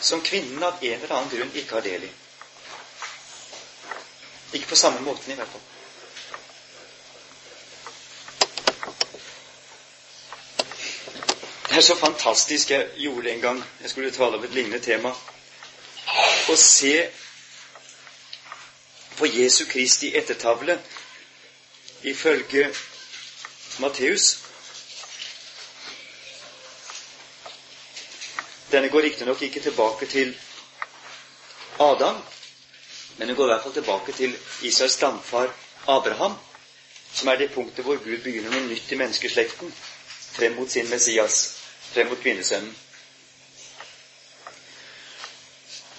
som 0.00 0.20
kvinnen 0.20 0.62
av 0.62 0.74
en 0.80 0.92
eller 1.02 1.12
annen 1.14 1.30
grunn 1.30 1.50
ikke 1.54 1.76
har 1.76 1.84
del 1.84 2.06
i. 2.06 2.10
Ikke 4.56 4.70
på 4.72 4.78
samme 4.78 5.02
måten, 5.04 5.32
i 5.32 5.36
hvert 5.38 5.52
fall. 5.52 5.66
Det 11.68 11.76
er 11.78 11.86
så 11.86 11.94
fantastisk 11.96 12.72
jeg 12.74 12.88
gjorde 12.98 13.30
en 13.30 13.44
gang 13.44 13.60
jeg 13.82 13.90
skulle 13.92 14.10
tale 14.10 14.40
om 14.40 14.44
et 14.44 14.56
lignende 14.56 14.80
tema. 14.82 15.12
Å 16.50 16.56
se 16.58 16.94
på 19.18 19.26
Jesu 19.30 19.64
Kristi 19.70 20.10
ettertavle 20.18 20.78
ifølge 22.10 22.70
Matteus 23.82 24.30
Denne 28.70 28.88
går 28.90 29.02
riktignok 29.02 29.40
ikke 29.42 29.60
tilbake 29.60 30.06
til 30.06 30.34
Adam, 31.82 32.20
Men 33.18 33.28
den 33.28 33.36
går 33.36 33.44
i 33.44 33.52
hvert 33.52 33.62
fall 33.62 33.72
tilbake 33.74 34.12
til 34.12 34.36
Israels 34.62 34.94
stamfar 34.96 35.50
Abraham, 35.88 36.36
som 37.14 37.28
er 37.28 37.36
det 37.36 37.50
punktet 37.52 37.84
hvor 37.84 37.98
Gud 38.04 38.22
begynner 38.24 38.54
noe 38.54 38.68
nytt 38.70 38.92
i 38.94 38.96
menneskeslekten 39.00 39.72
frem 40.36 40.54
mot 40.56 40.70
sin 40.72 40.88
Messias, 40.88 41.40
frem 41.92 42.08
mot 42.08 42.22
kvinnesønnen. 42.22 42.70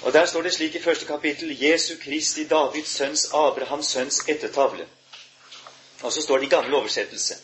Og 0.01 0.13
Der 0.13 0.25
står 0.25 0.41
det 0.41 0.53
slik 0.53 0.75
i 0.75 0.81
første 0.81 1.05
kapittel 1.05 1.63
Jesu 1.63 1.93
Kristi 2.03 2.47
Davids 2.47 2.89
sønns 2.89 3.29
Abrahams 3.33 3.85
sønns 3.85 4.29
ettertavle. 4.29 4.87
Og 6.01 6.13
så 6.13 6.21
står 6.21 6.37
det 6.37 6.45
i 6.45 6.49
gammel 6.49 6.73
oversettelse 6.73 7.35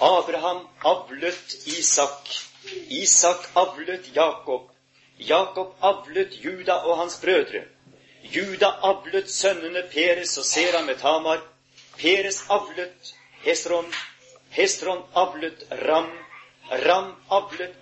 Abraham 0.00 0.68
avlet 0.84 1.54
Isak. 1.66 2.28
Isak 2.88 3.50
avlet 3.54 4.10
Jakob. 4.16 4.70
Jakob 5.18 5.74
avlet 5.80 6.44
Juda 6.44 6.72
og 6.72 6.98
hans 6.98 7.18
brødre. 7.22 7.64
Juda 8.22 8.70
avlet 8.82 9.30
sønnene 9.30 9.82
Peres 9.92 10.38
og 10.38 10.44
Sera 10.44 10.82
med 10.84 10.96
Tamar. 10.96 11.42
Peres 11.98 12.44
avlet 12.48 13.14
Hestron. 13.44 13.92
Hestron 14.50 15.02
avlet 15.14 15.64
Ram. 15.70 16.12
Ram 16.70 17.14
avlet 17.30 17.76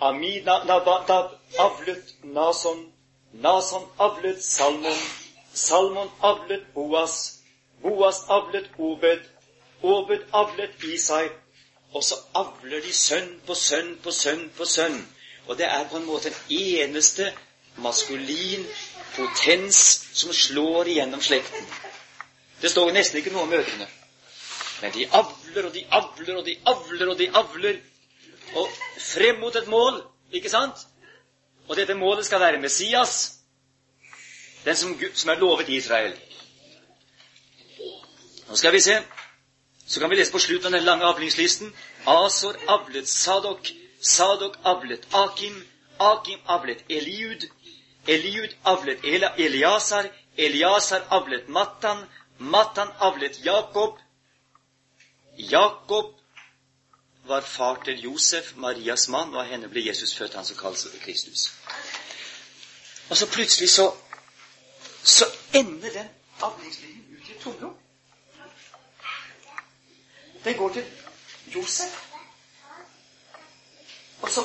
Amidabad. 0.00 0.66
Nabadab 0.66 1.30
avlet 1.58 2.14
Nason. 2.22 2.92
Nason 3.32 3.84
avlet 3.98 4.42
Salmon. 4.42 4.98
Salmon 5.54 6.08
avlet 6.20 6.74
Boas. 6.74 7.40
Boas 7.82 8.24
avlet 8.28 8.68
Obed. 8.78 9.20
Obed 9.82 10.22
avlet 10.32 10.84
Isai. 10.84 11.28
Og 11.94 12.04
så 12.04 12.14
avler 12.34 12.80
de 12.80 12.92
sønn 12.92 13.40
på 13.46 13.54
sønn 13.54 13.96
på 14.02 14.10
sønn 14.12 14.50
på 14.56 14.64
sønn. 14.64 14.98
Og 15.46 15.58
det 15.58 15.66
er 15.66 15.88
på 15.90 15.96
en 15.96 16.06
måte 16.06 16.28
en 16.28 16.40
eneste 16.48 17.32
maskulin 17.76 18.66
potens 19.16 19.78
som 20.12 20.32
slår 20.32 20.90
igjennom 20.92 21.22
slekten. 21.22 21.64
Det 22.60 22.70
står 22.70 22.92
nesten 22.92 23.20
ikke 23.20 23.32
noe 23.32 23.46
om 23.46 23.54
mødrene. 23.54 23.86
Men 24.82 24.92
de 24.94 25.06
avler 25.20 25.68
og 25.68 25.74
de 25.74 25.84
avler 25.90 26.36
og 26.40 26.44
de 26.46 26.56
avler 26.72 27.12
og 27.12 27.18
de 27.18 27.30
avler 27.40 27.80
og 28.54 28.68
frem 28.98 29.40
mot 29.40 29.56
et 29.56 29.68
mål, 29.68 30.02
ikke 30.32 30.50
sant? 30.50 30.86
Og 31.68 31.76
dette 31.76 31.94
målet 31.94 32.26
skal 32.26 32.40
være 32.40 32.60
Messias, 32.60 33.34
den 34.64 34.76
som, 34.76 35.00
som 35.14 35.30
er 35.30 35.40
lovet 35.40 35.68
Israel. 35.68 36.14
Nå 38.48 38.56
skal 38.56 38.72
vi 38.72 38.80
se. 38.80 39.02
Så 39.86 40.00
kan 40.00 40.10
vi 40.10 40.16
lese 40.16 40.32
på 40.32 40.38
slutten 40.38 40.74
av 40.74 40.78
den 40.78 40.84
lange 40.84 41.04
avlingslisten. 41.04 41.72
Asor 42.06 42.56
avlet 42.68 43.08
Sadok. 43.08 43.70
Sadok 44.00 44.58
avlet 44.64 45.06
Akim. 45.12 45.64
Akim 45.98 46.38
avlet 46.46 46.84
Eliud. 46.88 47.48
Eliud 48.06 48.56
avlet 48.64 49.04
Eliasar. 49.04 50.08
Eliasar 50.36 51.06
avlet 51.10 51.48
Mattan. 51.48 52.04
Mattan 52.38 52.88
avlet 52.98 53.40
Jakob. 53.44 53.98
Jakob 55.38 56.17
var 57.28 57.40
far 57.40 57.82
til 57.84 58.00
Josef, 58.00 58.52
Marias 58.56 59.08
mann, 59.08 59.34
og 59.34 59.42
av 59.42 59.50
henne 59.50 59.68
ble 59.68 59.86
Jesus 59.86 60.16
født, 60.16 60.34
han 60.34 60.44
som 60.44 60.56
kalles 60.56 60.86
Kristus. 61.04 61.50
Og 63.08 63.16
så 63.16 63.26
plutselig 63.26 63.70
så 63.70 63.92
så 65.08 65.24
ender 65.52 65.90
den 65.90 66.08
avlingslinjen 66.42 67.04
ut 67.16 67.28
i 67.28 67.32
et 67.32 67.40
tomrom. 67.40 67.74
Den 70.44 70.56
går 70.56 70.72
til 70.72 70.84
Josef. 71.54 72.02
Og 74.22 74.30
så 74.30 74.44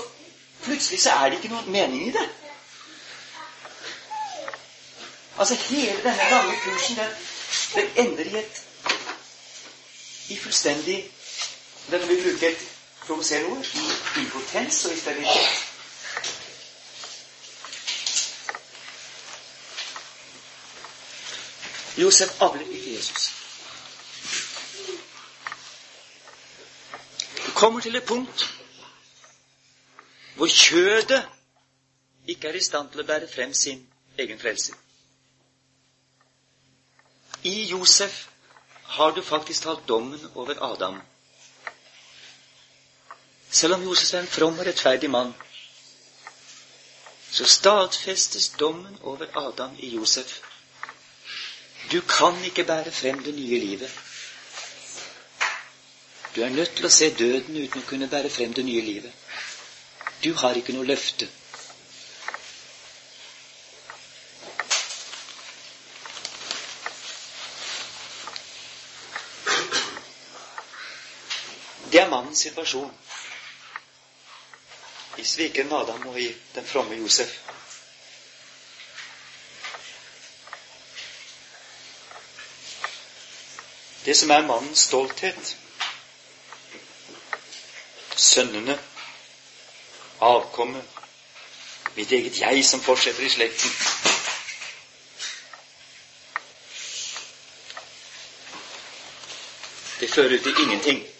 plutselig 0.64 1.02
så 1.02 1.10
er 1.10 1.30
det 1.30 1.38
ikke 1.38 1.50
noen 1.56 1.72
mening 1.72 2.08
i 2.08 2.12
det. 2.12 2.30
Altså 5.38 5.56
hele 5.56 5.98
denne 6.04 6.30
lange 6.32 6.56
kursen, 6.64 6.96
den, 6.96 7.12
den 7.76 8.08
ender 8.08 8.24
i 8.24 8.40
et 8.40 8.64
i 10.30 10.38
fullstendig 10.38 11.12
Den 11.92 12.08
vil 12.08 12.24
bruke 12.24 12.48
et 12.48 12.73
provoserende 13.08 13.50
ord 13.50 13.76
i 14.18 14.20
impotens 14.20 14.86
og 14.86 14.94
i 14.94 15.00
sterilitet. 15.00 15.74
Josef 21.98 22.42
avler 22.42 22.68
ikke 22.68 22.96
Jesus. 22.96 23.32
Du 27.46 27.52
kommer 27.52 27.80
til 27.80 27.96
et 27.96 28.04
punkt 28.04 28.50
hvor 30.36 30.48
kjødet 30.48 31.30
ikke 32.28 32.48
er 32.48 32.54
i 32.54 32.64
stand 32.64 32.90
til 32.92 33.04
å 33.04 33.06
bære 33.08 33.30
frem 33.30 33.54
sin 33.54 33.84
egen 34.18 34.40
frelse. 34.40 34.74
I 37.44 37.66
Josef 37.70 38.28
har 38.98 39.12
du 39.12 39.22
faktisk 39.22 39.64
talt 39.64 39.88
dommen 39.88 40.32
over 40.36 40.64
Adam. 40.74 41.02
Selv 43.54 43.74
om 43.74 43.84
Josef 43.86 44.14
er 44.14 44.20
en 44.24 44.28
from 44.28 44.56
og 44.60 44.66
rettferdig 44.66 45.10
mann, 45.14 45.34
så 47.32 47.46
stadfestes 47.46 48.48
dommen 48.60 48.98
over 49.02 49.26
Adam 49.48 49.76
i 49.80 49.90
Josef. 49.96 50.40
Du 51.92 52.02
kan 52.02 52.40
ikke 52.46 52.64
bære 52.64 52.92
frem 52.92 53.24
det 53.24 53.34
nye 53.36 53.60
livet. 53.60 53.92
Du 56.36 56.42
er 56.42 56.50
nødt 56.50 56.74
til 56.76 56.86
å 56.86 56.92
se 56.98 57.12
døden 57.20 57.60
uten 57.64 57.84
å 57.84 57.86
kunne 57.92 58.10
bære 58.10 58.30
frem 58.34 58.54
det 58.58 58.66
nye 58.66 58.82
livet. 58.82 59.14
Du 60.24 60.34
har 60.42 60.58
ikke 60.58 60.74
noe 60.74 60.90
løfte. 60.90 61.30
Det 71.94 72.02
er 72.02 72.10
mannens 72.10 72.48
situasjon 72.48 72.90
i 75.24 75.26
svikeren 75.26 75.72
Adam 75.72 76.08
og 76.08 76.20
i 76.22 76.36
den 76.56 76.66
fromme 76.68 76.96
Josef. 76.96 77.30
Det 84.06 84.18
som 84.18 84.32
er 84.32 84.42
mannens 84.48 84.80
stolthet, 84.80 85.58
sønnene, 88.16 88.76
avkommet, 90.20 90.84
mitt 91.96 92.12
eget 92.12 92.42
jeg 92.42 92.66
som 92.66 92.84
fortsetter 92.84 93.24
i 93.24 93.30
slekten. 93.30 93.72
Det 100.00 100.12
fører 100.12 100.40
til 100.44 100.64
ingenting. 100.66 101.13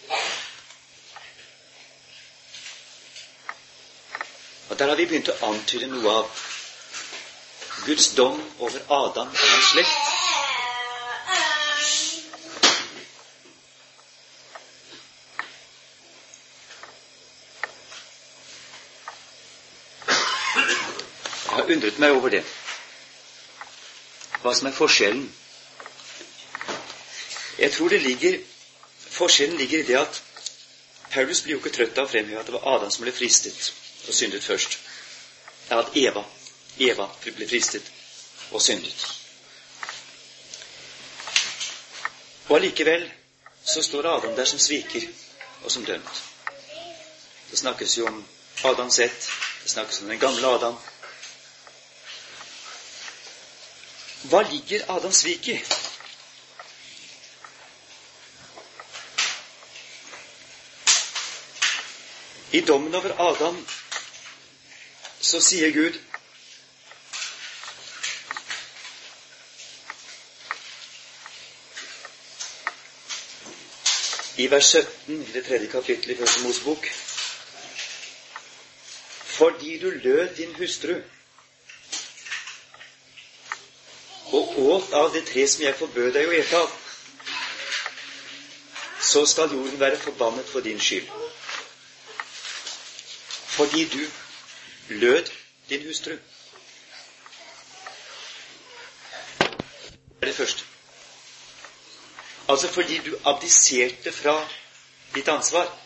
Der 4.84 4.90
har 4.90 4.96
vi 5.00 5.04
begynt 5.08 5.28
å 5.32 5.34
antyde 5.48 5.86
noe 5.88 6.10
av 6.12 6.40
Guds 7.86 8.10
dom 8.18 8.34
over 8.66 8.82
Adam 8.92 9.30
og 9.32 9.44
hans 9.48 9.68
slekt. 9.70 10.10
Jeg 20.04 21.54
har 21.54 21.72
undret 21.76 22.02
meg 22.04 22.18
over 22.18 22.34
det. 22.34 22.42
Hva 24.42 24.52
som 24.52 24.68
er 24.68 24.76
forskjellen. 24.80 25.24
Jeg 27.56 27.72
tror 27.78 27.88
det 27.96 28.02
ligger 28.04 28.36
Forskjellen 29.14 29.56
ligger 29.56 29.80
i 29.80 29.88
det 29.88 29.96
at 30.02 30.20
Paulus 31.08 31.40
blir 31.46 31.56
jo 31.56 31.62
ikke 31.62 31.72
trøtt 31.78 32.02
av 32.02 32.10
å 32.10 32.12
fremheve 32.12 32.44
at 32.44 32.52
det 32.52 32.56
var 32.58 32.68
Adam 32.76 32.92
som 32.92 33.06
ble 33.08 33.16
fristet 33.16 33.72
og 34.08 34.14
syndet 34.14 34.44
først. 34.44 34.78
Er 35.70 35.76
at 35.78 35.96
Eva 35.96 36.24
Eva 36.78 37.06
ble 37.22 37.46
fristet 37.48 37.90
og 38.50 38.62
syndet. 38.62 39.04
Og 42.48 42.56
allikevel 42.56 43.06
så 43.64 43.82
står 43.82 44.08
Adam 44.10 44.34
der 44.36 44.44
som 44.44 44.58
sviker 44.58 45.06
og 45.62 45.70
som 45.72 45.84
dømt. 45.84 46.22
Det 47.50 47.58
snakkes 47.58 47.98
jo 47.98 48.06
om 48.06 48.24
Adams 48.64 48.98
ett. 48.98 49.30
Det 49.62 49.70
snakkes 49.70 50.00
om 50.00 50.08
den 50.08 50.18
gamle 50.18 50.46
Adam. 50.46 50.76
Hva 54.22 54.42
ligger 54.42 54.90
Adams 54.96 55.16
svik 55.16 55.48
i? 55.48 55.58
I 62.52 62.60
dommen 62.60 62.94
over 62.94 63.14
Adam 63.30 63.66
så 65.24 65.40
sier 65.40 65.70
Gud 65.72 65.96
I 74.36 74.48
vers 74.50 74.66
17 74.74 75.22
i 75.22 75.32
det 75.32 75.44
tredje 75.46 75.70
kapittelet 75.72 76.16
i 76.16 76.20
Første 76.20 76.42
Mosebok 76.42 76.88
Fordi 79.38 79.78
du 79.78 79.90
lød 79.90 80.34
din 80.36 80.54
hustru 80.58 80.94
og 84.34 84.58
åt 84.58 84.92
av 84.92 85.12
det 85.14 85.24
tre 85.28 85.44
som 85.48 85.62
jeg 85.62 85.76
forbød 85.78 86.08
deg 86.16 86.26
å 86.26 86.32
ete 86.34 86.58
av, 86.58 86.70
så 89.04 89.22
skal 89.30 89.52
jorden 89.54 89.78
være 89.78 89.98
forbannet 90.00 90.48
for 90.50 90.64
din 90.64 90.80
skyld. 90.82 91.06
Fordi 93.54 93.84
du 93.92 94.00
lød 94.88 95.30
din 95.68 95.86
hustru. 95.86 96.10
Det 96.10 96.20
er 100.22 100.26
det 100.26 100.34
første. 100.34 100.64
Altså 102.48 102.68
fordi 102.72 102.98
du 102.98 103.18
abdiserte 103.24 104.12
fra 104.12 104.48
ditt 105.14 105.28
ansvar. 105.28 105.78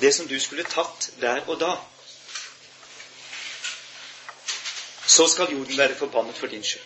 Det 0.00 0.14
som 0.14 0.28
du 0.28 0.40
skulle 0.40 0.64
tatt 0.64 1.10
der 1.20 1.48
og 1.48 1.60
da. 1.60 1.74
Så 5.06 5.28
skal 5.28 5.52
jorden 5.52 5.78
være 5.78 5.94
forbannet 5.94 6.36
for 6.36 6.46
din 6.46 6.64
skyld. 6.64 6.82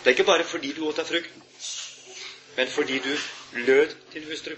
Det 0.00 0.06
er 0.06 0.10
ikke 0.10 0.24
bare 0.24 0.44
fordi 0.44 0.72
du 0.72 0.86
åt 0.88 0.98
av 0.98 1.04
frukten, 1.04 1.42
men 2.56 2.70
fordi 2.70 2.98
du 2.98 3.16
lød 3.52 3.96
din 4.12 4.24
hustru. 4.30 4.54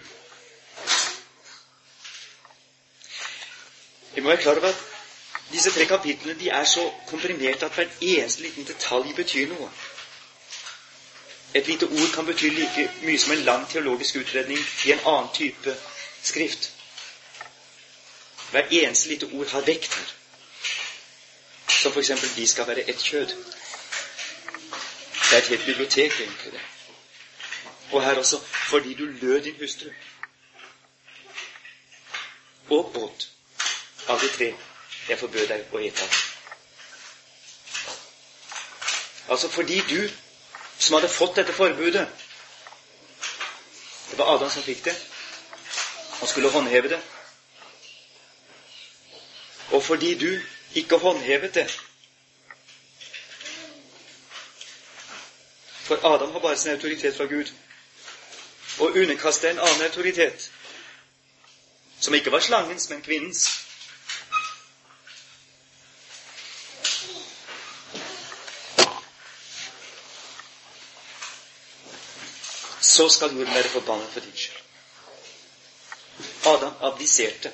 Vi 4.22 4.24
må 4.24 4.30
være 4.30 4.42
klar 4.42 4.56
over 4.56 4.68
at 4.68 4.84
disse 5.52 5.70
tre 5.70 5.84
kapitlene 5.84 6.40
de 6.40 6.48
er 6.48 6.64
så 6.64 6.92
komprimerte 7.08 7.66
at 7.66 7.72
hver 7.72 7.88
eneste 8.00 8.42
liten 8.42 8.66
detalj 8.66 9.14
betyr 9.16 9.48
noe. 9.50 9.70
Et 11.54 11.66
lite 11.66 11.86
ord 11.86 12.12
kan 12.14 12.26
bety 12.28 12.52
like 12.54 12.84
mye 13.02 13.18
som 13.18 13.32
en 13.34 13.42
lang 13.48 13.64
teologisk 13.72 14.16
utredning 14.20 14.60
i 14.86 14.92
en 14.92 15.02
annen 15.06 15.32
type 15.34 15.74
skrift. 16.22 16.70
Hver 18.50 18.70
eneste 18.70 19.08
lite 19.08 19.26
ord 19.32 19.50
har 19.56 19.66
vekt 19.72 19.94
her. 19.94 20.14
Som 21.80 21.92
f.eks.: 21.92 22.10
De 22.36 22.46
skal 22.46 22.66
være 22.66 22.90
ett 22.90 23.02
kjød. 23.02 23.26
Det 23.26 23.36
er 25.32 25.38
et 25.38 25.48
helt 25.48 25.66
bibliotek, 25.66 26.20
egentlig. 26.20 26.52
det. 26.52 26.60
Og 27.90 28.04
her 28.04 28.14
også 28.14 28.40
fordi 28.70 28.94
du 28.94 29.04
lød 29.04 29.40
din 29.40 29.56
hustru. 29.60 29.88
Og 32.70 32.90
båt 32.94 33.32
av 34.08 34.20
de 34.20 34.28
tre 34.28 34.54
jeg 35.08 35.18
forbød 35.18 35.48
deg 35.48 35.72
å 35.72 35.80
ete 35.82 36.02
av. 36.04 36.18
Altså 39.32 39.48
fordi 39.48 39.80
du 39.88 40.10
som 40.78 40.96
hadde 40.98 41.08
fått 41.08 41.36
dette 41.36 41.54
forbudet 41.54 42.08
Det 44.10 44.18
var 44.18 44.34
Adam 44.34 44.50
som 44.50 44.62
fikk 44.62 44.84
det. 44.84 44.92
Han 46.18 46.28
skulle 46.28 46.50
håndheve 46.52 46.88
det. 46.88 46.98
Og 49.72 49.82
fordi 49.82 50.14
du 50.20 50.42
ikke 50.74 50.98
håndhevet 51.00 51.54
det 51.54 51.70
For 55.82 56.14
Adam 56.14 56.32
har 56.32 56.38
bare 56.40 56.56
sin 56.56 56.70
autoritet 56.70 57.16
fra 57.16 57.24
Gud. 57.24 57.52
Og 58.78 58.90
underkastet 58.96 59.50
en 59.50 59.58
annen 59.58 59.82
autoritet, 59.82 60.50
som 62.00 62.14
ikke 62.14 62.32
var 62.32 62.40
slangens, 62.40 62.88
men 62.90 63.02
kvinnens. 63.02 63.61
Så 72.92 73.08
skal 73.08 73.36
jorden 73.36 73.54
være 73.54 73.68
forbannet 73.68 74.10
for 74.12 74.20
din 74.20 74.36
skyld. 74.36 74.62
Adam 76.46 76.74
abdiserte. 76.80 77.52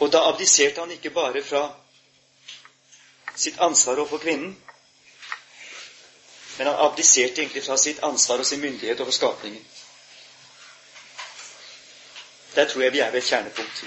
Og 0.00 0.12
da 0.12 0.18
abdiserte 0.28 0.80
han 0.80 0.90
ikke 0.90 1.10
bare 1.10 1.42
fra 1.44 1.64
sitt 3.36 3.58
ansvar 3.58 3.96
overfor 3.96 4.18
kvinnen, 4.18 4.56
men 6.58 6.66
han 6.66 6.76
abdiserte 6.86 7.42
egentlig 7.42 7.64
fra 7.66 7.76
sitt 7.76 8.02
ansvar 8.02 8.38
og 8.38 8.46
sin 8.46 8.60
myndighet 8.60 9.00
over 9.00 9.10
skapningen. 9.10 9.66
Der 12.54 12.68
tror 12.68 12.82
jeg 12.82 12.92
vi 12.92 12.98
er 12.98 13.10
ved 13.10 13.18
et 13.22 13.28
kjernepunkt. 13.28 13.84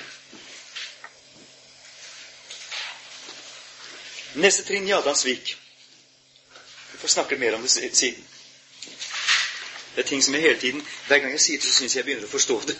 Neste 4.36 4.64
trinn 4.68 4.88
i 4.88 4.92
Adams 4.92 5.24
svik. 5.24 5.56
Vi 6.98 7.02
får 7.02 7.08
snakke 7.08 7.36
mer 7.36 7.56
om 7.56 7.62
det 7.62 7.70
siden. 7.70 8.28
Det 9.96 10.04
er 10.04 10.08
ting 10.08 10.24
som 10.24 10.34
jeg 10.34 10.42
hele 10.42 10.60
tiden 10.60 10.88
Hver 11.08 11.18
gang 11.20 11.32
jeg 11.32 11.42
sier 11.42 11.58
det, 11.58 11.66
så 11.66 11.74
syns 11.74 11.96
jeg 11.96 12.00
jeg 12.00 12.06
begynner 12.06 12.26
å 12.26 12.32
forstå 12.32 12.56
det. 12.68 12.76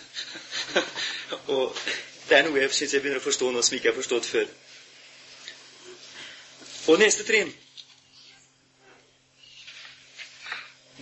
og 1.54 1.76
det 2.28 2.38
er 2.38 2.42
noe 2.46 2.58
jeg 2.58 2.72
syns 2.74 2.94
jeg 2.94 3.02
begynner 3.02 3.22
å 3.22 3.24
forstå 3.24 3.50
nå 3.50 3.62
som 3.62 3.74
jeg 3.74 3.80
ikke 3.80 3.92
har 3.92 3.96
forstått 4.00 4.26
før. 4.26 4.50
Og 6.88 6.98
neste 6.98 7.26
trinn 7.28 7.54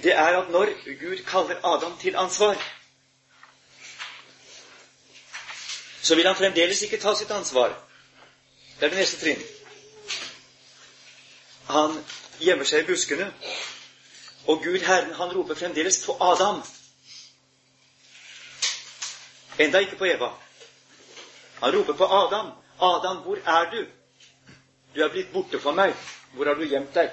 Det 0.04 0.12
er 0.12 0.36
at 0.42 0.52
når 0.52 0.74
Gud 1.00 1.24
kaller 1.24 1.64
Adam 1.64 1.96
til 1.98 2.16
ansvar, 2.16 2.60
så 6.02 6.14
vil 6.14 6.26
han 6.26 6.36
fremdeles 6.36 6.82
ikke 6.82 7.00
ta 7.00 7.14
sitt 7.16 7.30
ansvar. 7.32 7.72
Det 8.76 8.84
er 8.86 8.92
det 8.92 8.98
neste 8.98 9.20
trinn. 9.24 9.40
Han 11.72 12.04
gjemmer 12.40 12.64
seg 12.68 12.84
i 12.84 12.86
buskene. 12.90 13.30
Og 14.46 14.62
Gud 14.62 14.82
Herren, 14.86 15.14
han 15.14 15.32
roper 15.34 15.54
fremdeles 15.58 15.98
på 16.04 16.16
Adam. 16.20 16.62
Enda 19.58 19.80
ikke 19.82 19.96
på 19.96 20.06
Eva. 20.06 20.30
Han 21.60 21.74
roper 21.74 21.92
på 21.92 22.04
Adam. 22.04 22.52
Adam, 22.80 23.16
hvor 23.24 23.38
er 23.46 23.70
du? 23.70 23.86
Du 24.94 25.02
er 25.02 25.08
blitt 25.08 25.32
borte 25.32 25.60
fra 25.60 25.72
meg. 25.72 25.94
Hvor 26.34 26.46
har 26.46 26.54
du 26.54 26.66
gjemt 26.68 26.94
deg? 26.94 27.10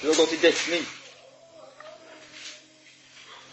Du 0.00 0.08
har 0.08 0.16
gått 0.16 0.32
i 0.32 0.40
dekning. 0.42 0.86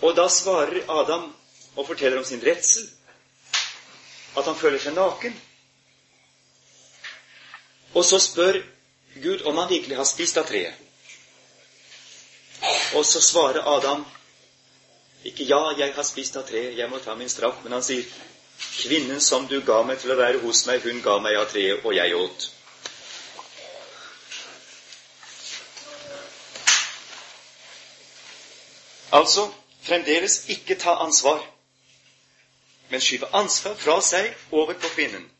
Og 0.01 0.15
da 0.15 0.29
svarer 0.31 0.87
Adam 0.87 1.29
og 1.75 1.87
forteller 1.87 2.17
om 2.17 2.25
sin 2.25 2.41
redsel. 2.43 2.87
At 4.37 4.45
han 4.45 4.55
føler 4.55 4.79
seg 4.79 4.95
naken. 4.95 5.35
Og 7.93 8.05
så 8.05 8.19
spør 8.23 8.61
Gud 9.21 9.41
om 9.41 9.57
han 9.57 9.69
virkelig 9.69 9.97
har 9.97 10.07
spist 10.07 10.37
av 10.37 10.47
treet. 10.47 10.73
Og 12.93 13.05
så 13.05 13.21
svarer 13.21 13.77
Adam 13.77 14.05
ikke 15.23 15.43
'ja, 15.43 15.77
jeg 15.77 15.93
har 15.93 16.03
spist 16.03 16.35
av 16.35 16.47
treet, 16.47 16.77
jeg 16.77 16.89
må 16.89 16.99
ta 16.99 17.15
min 17.15 17.29
straff', 17.29 17.63
men 17.63 17.71
han 17.71 17.83
sier 17.83 18.03
'Kvinnen 18.59 19.21
som 19.21 19.47
du 19.47 19.61
ga 19.61 19.83
meg 19.83 19.99
til 19.99 20.11
å 20.11 20.15
være 20.15 20.39
hos 20.39 20.65
meg, 20.65 20.81
hun 20.81 21.01
ga 21.01 21.19
meg 21.19 21.35
av 21.35 21.49
treet, 21.51 21.85
og 21.85 21.95
jeg 21.95 22.15
åt'. 22.15 22.49
Altså 29.11 29.51
fremdeles 29.81 30.43
ikke 30.47 30.75
ta 30.75 30.95
ansvar, 30.95 31.45
men 32.89 33.01
skyve 33.01 33.27
ansvar 33.33 33.75
fra 33.75 34.01
seg 34.01 34.35
over 34.51 34.73
på 34.73 34.87
kvinnen. 34.87 35.31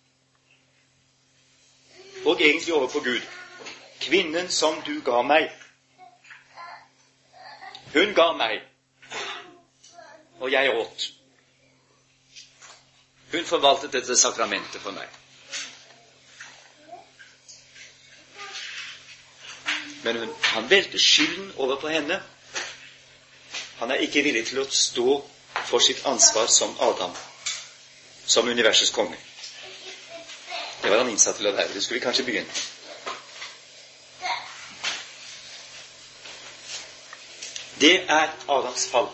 Og 2.25 2.41
egentlig 2.41 2.73
over 2.73 2.87
på 2.87 2.99
Gud 2.99 3.21
kvinnen 3.99 4.49
som 4.49 4.81
du 4.85 5.01
ga 5.01 5.21
meg. 5.23 5.51
Hun 7.93 8.13
ga 8.13 8.31
meg, 8.37 8.61
og 10.39 10.51
jeg 10.51 10.75
åt. 10.75 11.07
Hun 13.31 13.45
forvaltet 13.45 13.93
dette 13.93 14.15
sakramentet 14.17 14.81
for 14.81 14.93
meg. 14.93 15.07
Men 20.03 20.21
hun, 20.21 20.33
han 20.41 20.69
velte 20.69 20.99
skylden 20.99 21.51
over 21.57 21.75
på 21.81 21.87
henne. 21.91 22.21
Han 23.79 23.91
er 23.91 24.05
ikke 24.05 24.23
villig 24.23 24.45
til 24.47 24.61
å 24.61 24.69
stå 24.69 25.19
for 25.69 25.83
sitt 25.83 26.05
ansvar 26.05 26.47
som 26.51 26.75
Adam, 26.83 27.13
som 28.25 28.47
universets 28.47 28.91
konge. 28.95 29.17
Det 30.81 30.89
var 30.89 31.03
han 31.03 31.09
innsatt 31.11 31.37
til 31.41 31.49
å 31.49 31.55
være. 31.55 31.73
Det 31.73 31.83
skulle 31.83 31.99
vi 31.99 32.05
kanskje 32.05 32.25
begynne. 32.27 32.59
Det 37.79 38.03
er 38.11 38.29
Adams 38.47 38.87
fall. 38.91 39.07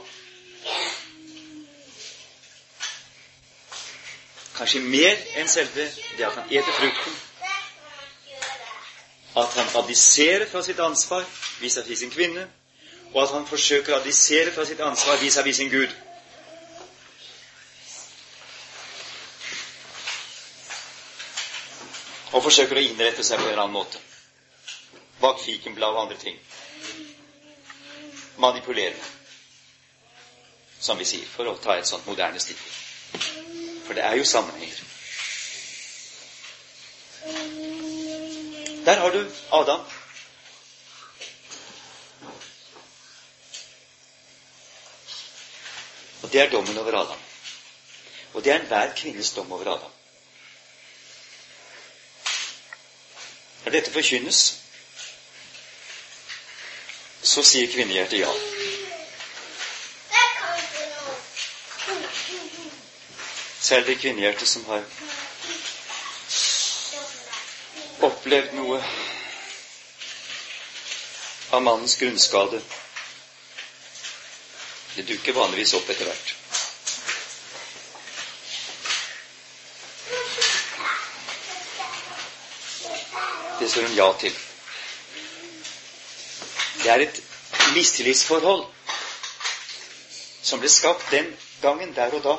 Kanskje 4.56 4.80
mer 4.82 5.20
enn 5.38 5.50
selve 5.52 5.86
det 6.18 6.26
at 6.26 6.38
han 6.40 6.50
eter 6.50 6.74
frukten. 6.74 7.18
At 9.38 9.54
han 9.60 9.70
abdiserer 9.82 10.48
fra 10.50 10.64
sitt 10.64 10.80
ansvar 10.80 11.28
vis-à-vis 11.60 12.00
sin 12.00 12.14
kvinne, 12.14 12.48
og 13.14 13.22
at 13.24 13.36
han 13.36 13.46
forsøker 13.48 13.94
å 13.94 14.00
abdisere 14.00 14.56
fra 14.56 14.66
sitt 14.66 14.82
ansvar 14.82 15.20
vis-à-vis 15.22 15.60
sin 15.62 15.70
Gud. 15.70 15.92
Og 22.32 22.44
forsøker 22.44 22.80
å 22.80 22.88
innrette 22.88 23.24
seg 23.24 23.44
på 23.44 23.52
en 23.52 23.60
annen 23.60 23.76
måte. 23.76 24.02
Bak 25.22 25.44
fikenblad 25.44 25.94
og 25.94 26.08
andre 26.08 26.18
ting 26.24 26.40
manipulere, 28.38 28.96
som 30.80 30.98
vi 30.98 31.06
sier, 31.06 31.28
for 31.30 31.48
å 31.48 31.58
ta 31.62 31.78
et 31.78 31.88
sånt 31.88 32.08
moderne 32.08 32.40
stikkord. 32.40 32.82
For 33.86 33.94
det 33.98 34.04
er 34.06 34.18
jo 34.18 34.26
sammenhenger. 34.26 34.82
Der 38.86 39.00
har 39.02 39.12
du 39.12 39.32
Adam. 39.52 39.86
Og 46.22 46.32
det 46.34 46.42
er 46.42 46.50
dommen 46.50 46.78
over 46.78 47.00
Adam. 47.02 47.20
Og 48.34 48.44
det 48.44 48.52
er 48.52 48.60
enhver 48.60 48.94
kvinnes 48.96 49.32
dom 49.34 49.52
over 49.52 49.74
Adam. 49.76 49.92
Når 53.64 53.72
dette 53.72 53.92
forkynnes, 53.92 54.65
så 57.36 57.44
sier 57.44 57.68
kvinnehjertet 57.68 58.20
ja. 58.20 58.32
Er 63.76 63.82
det 63.84 63.98
kvinnehjertet 64.00 64.48
som 64.48 64.64
har 64.70 64.86
opplevd 68.08 68.56
noe 68.56 68.80
av 71.50 71.62
mannens 71.68 71.98
grunnskade. 72.00 72.62
Det 74.96 75.08
dukker 75.12 75.36
vanligvis 75.36 75.76
opp 75.76 75.92
etter 75.92 76.08
hvert. 76.08 76.34
Det 83.60 83.72
står 83.72 83.90
hun 83.90 83.98
ja 84.00 84.12
til. 84.24 84.45
Det 86.86 86.92
er 86.94 87.02
et 87.02 87.22
mistillitsforhold 87.74 88.66
som 90.46 90.60
ble 90.62 90.70
skapt 90.70 91.08
den 91.10 91.32
gangen, 91.64 91.96
der 91.98 92.14
og 92.14 92.22
da, 92.22 92.36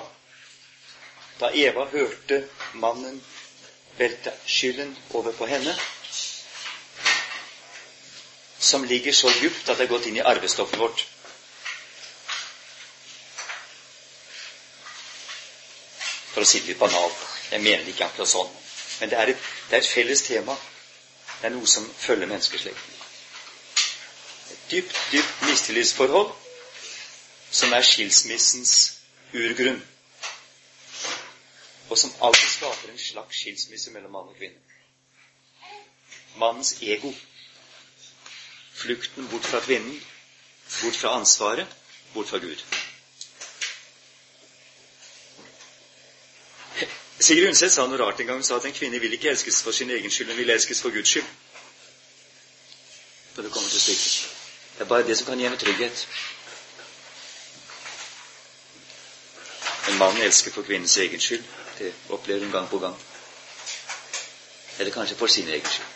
da 1.41 1.49
Eva 1.63 1.89
hørte 1.91 2.39
mannen 2.79 3.17
velte 3.99 4.31
skylden 4.47 4.93
over 5.19 5.35
på 5.35 5.49
henne, 5.51 5.75
som 8.69 8.87
ligger 8.87 9.13
så 9.13 9.33
djupt 9.41 9.67
at 9.69 9.81
det 9.81 9.89
er 9.89 9.93
gått 9.97 10.07
inn 10.13 10.21
i 10.21 10.27
arvestoffet 10.33 10.79
vårt. 10.79 11.03
For 16.31 16.45
å 16.45 16.47
si 16.53 16.61
det 16.63 16.71
litt 16.71 16.85
banalt. 16.85 17.19
Jeg 17.51 17.67
mener 17.67 17.83
det 17.83 17.97
ikke 17.97 18.07
akkurat 18.13 18.31
sånn. 18.31 18.55
Men 19.01 19.11
det 19.11 19.19
er, 19.25 19.35
et, 19.35 19.51
det 19.71 19.81
er 19.81 19.83
et 19.83 19.91
felles 19.91 20.23
tema. 20.31 20.55
Det 21.41 21.51
er 21.51 21.57
noe 21.59 21.75
som 21.75 21.91
følger 21.99 22.31
menneskeslekten. 22.31 22.96
Dypt, 24.71 24.97
dypt 25.13 25.43
mistillitsforhold 25.47 26.33
som 27.51 27.73
er 27.73 27.85
skilsmissens 27.87 28.73
urgrunn 29.35 29.83
og 31.91 31.99
som 31.99 32.13
alltid 32.21 32.49
skaper 32.51 32.91
en 32.91 32.99
slags 32.99 33.41
skilsmisse 33.41 33.91
mellom 33.95 34.13
mann 34.13 34.29
og 34.33 34.37
kvinne. 34.39 34.59
Mannens 36.37 36.75
ego. 36.83 37.13
Flukten 38.77 39.29
bort 39.31 39.45
fra 39.45 39.61
kvinnen, 39.61 40.01
bort 40.83 40.97
fra 40.97 41.15
ansvaret, 41.21 41.67
bort 42.15 42.29
fra 42.29 42.39
Gud. 42.39 42.65
Sigrid 47.21 47.49
Undset 47.49 47.73
sa 47.73 47.87
noe 47.89 47.99
rart 48.03 48.21
en 48.21 48.27
gang. 48.29 48.43
Hun 48.43 48.45
sa 48.45 48.59
at 48.61 48.67
en 48.69 48.77
kvinne 48.77 49.01
vil 49.01 49.17
ikke 49.17 49.31
elskes 49.33 49.63
for 49.65 49.73
sin 49.73 49.91
egen 49.91 50.11
skyld, 50.13 50.29
hun 50.35 50.43
vil 50.43 50.51
elskes 50.53 50.83
for 50.83 50.93
Guds 50.95 51.09
skyld. 51.09 51.31
Når 53.37 53.43
det 53.43 53.53
kommer 53.53 53.71
til 53.71 53.81
stykket. 53.81 54.16
Er 54.87 54.89
bare 54.89 55.07
det 55.07 55.17
som 55.19 55.27
kan 55.27 55.41
henne 55.41 55.57
trygghet. 55.57 56.09
En 59.89 59.99
mann 59.99 60.17
elsker 60.17 60.53
for 60.53 60.63
kvinnens 60.63 60.97
egen 60.97 61.21
skyld. 61.21 61.45
Det 61.79 61.95
opplever 62.09 62.41
hun 62.41 62.53
gang 62.53 62.69
på 62.71 62.79
gang. 62.79 62.95
Eller 64.79 64.93
kanskje 64.93 65.17
for 65.17 65.27
sin 65.27 65.49
egen 65.49 65.67
skyld. 65.67 65.87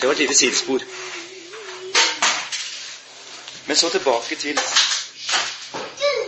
Det 0.00 0.08
var 0.08 0.12
et 0.12 0.18
lite 0.18 0.34
sidespor. 0.34 0.80
Men 3.66 3.76
så 3.76 3.90
tilbake 3.90 4.36
til, 4.36 4.60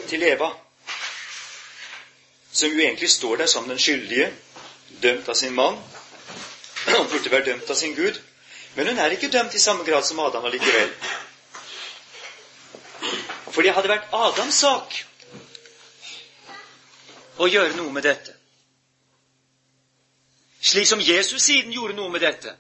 til 0.09 0.23
Eva, 0.23 0.51
som 2.53 2.69
jo 2.69 2.79
egentlig 2.79 3.11
står 3.11 3.37
der 3.37 3.47
som 3.47 3.69
den 3.69 3.79
skyldige, 3.79 4.33
dømt 5.03 5.29
av 5.29 5.35
sin 5.35 5.55
mann. 5.55 5.81
Han 6.99 7.09
burde 7.09 7.31
være 7.31 7.45
dømt 7.47 7.71
av 7.71 7.77
sin 7.79 7.95
Gud. 7.95 8.19
Men 8.75 8.89
hun 8.91 8.99
er 8.99 9.15
ikke 9.15 9.31
dømt 9.31 9.55
i 9.55 9.61
samme 9.63 9.85
grad 9.87 10.03
som 10.03 10.19
Adam 10.21 10.45
allikevel. 10.45 10.91
For 13.55 13.63
det 13.63 13.75
hadde 13.75 13.91
vært 13.91 14.11
Adams 14.15 14.59
sak 14.65 14.97
å 17.39 17.47
gjøre 17.47 17.77
noe 17.79 17.95
med 17.95 18.03
dette. 18.07 18.35
Slik 20.59 20.91
som 20.91 21.03
Jesus 21.03 21.43
siden 21.47 21.73
gjorde 21.73 21.95
noe 21.95 22.11
med 22.11 22.27
dette. 22.27 22.57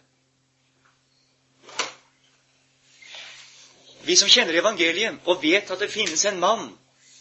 Vi 4.06 4.16
som 4.16 4.30
kjenner 4.30 4.56
evangeliet 4.62 5.26
og 5.26 5.42
vet 5.42 5.70
at 5.74 5.82
det 5.82 5.90
finnes 5.92 6.22
en 6.30 6.38
mann 6.40 6.70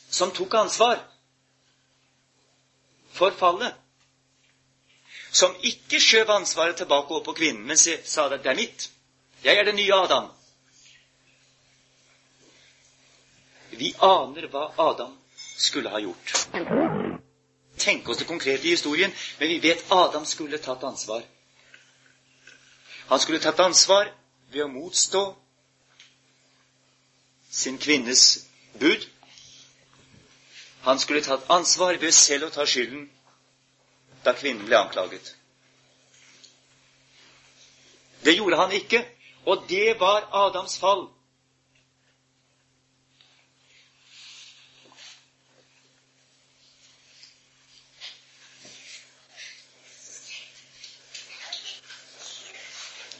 som 0.09 0.29
tok 0.31 0.53
ansvar 0.61 1.01
for 3.17 3.33
fallet, 3.33 3.73
som 5.37 5.55
ikke 5.61 5.99
skjøv 6.01 6.31
ansvaret 6.33 6.77
tilbake 6.79 7.13
over 7.13 7.23
på 7.27 7.35
kvinnen, 7.37 7.67
men 7.67 7.77
sa 7.77 8.25
at 8.25 8.43
det 8.43 8.51
er 8.51 8.57
mitt. 8.57 8.89
Jeg 9.43 9.57
er 9.57 9.63
den 9.67 9.75
nye 9.77 9.93
Adam. 9.93 10.31
Vi 13.77 13.93
aner 14.01 14.47
hva 14.49 14.63
Adam 14.81 15.13
skulle 15.57 15.89
ha 15.93 15.99
gjort 16.01 16.31
Tenk 17.77 18.07
oss 18.09 18.17
det 18.17 18.25
konkrete 18.25 18.65
i 18.65 18.71
historien, 18.73 19.11
men 19.39 19.49
vi 19.51 19.59
vet 19.61 19.83
Adam 19.93 20.25
skulle 20.25 20.57
tatt 20.57 20.83
ansvar. 20.83 21.21
Han 23.07 23.19
skulle 23.19 23.39
tatt 23.39 23.59
ansvar 23.61 24.09
ved 24.49 24.63
å 24.65 24.71
motstå 24.71 25.21
sin 27.53 27.77
kvinnes 27.77 28.23
bud. 28.81 29.05
Han 30.89 30.99
skulle 30.99 31.21
tatt 31.21 31.45
ansvar 31.53 32.01
ved 32.01 32.17
selv 32.17 32.49
å 32.49 32.53
ta 32.57 32.65
skylden 32.65 33.05
da 34.27 34.33
kvinnen 34.35 34.65
ble 34.67 34.75
anklaget. 34.77 35.35
Det 38.25 38.33
gjorde 38.35 38.57
han 38.59 38.71
ikke, 38.75 39.05
og 39.45 39.63
det 39.69 39.99
var 39.99 40.27
Adams 40.35 40.79
fall. 40.79 41.07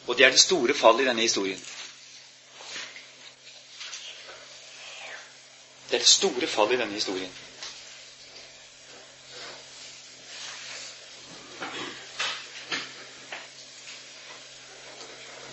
Og 0.08 0.18
det 0.18 0.26
er 0.26 0.30
det 0.32 0.40
store 0.40 0.74
fallet 0.74 1.02
i 1.02 1.08
denne 1.08 1.22
historien. 1.22 1.60
Det 5.90 5.96
er 5.96 6.00
det 6.00 6.08
store 6.08 6.48
fallet 6.48 6.74
i 6.74 6.82
denne 6.82 6.94
historien. 6.94 7.47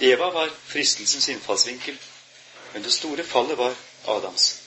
Eva 0.05 0.31
var 0.31 0.51
fristelsens 0.67 1.29
innfallsvinkel, 1.33 1.97
men 2.73 2.83
det 2.83 2.93
store 2.93 3.25
fallet 3.25 3.59
var 3.59 3.75
Adams. 4.17 4.61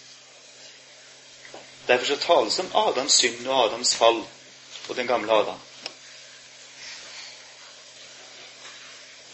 Derfor 1.88 2.06
så 2.06 2.18
tales 2.20 2.56
det 2.56 2.66
om 2.66 2.76
Adams 2.88 3.14
synd 3.22 3.48
og 3.48 3.66
Adams 3.66 3.96
fall 3.96 4.24
og 4.88 4.96
den 4.96 5.08
gamle 5.08 5.32
Adam. 5.32 5.60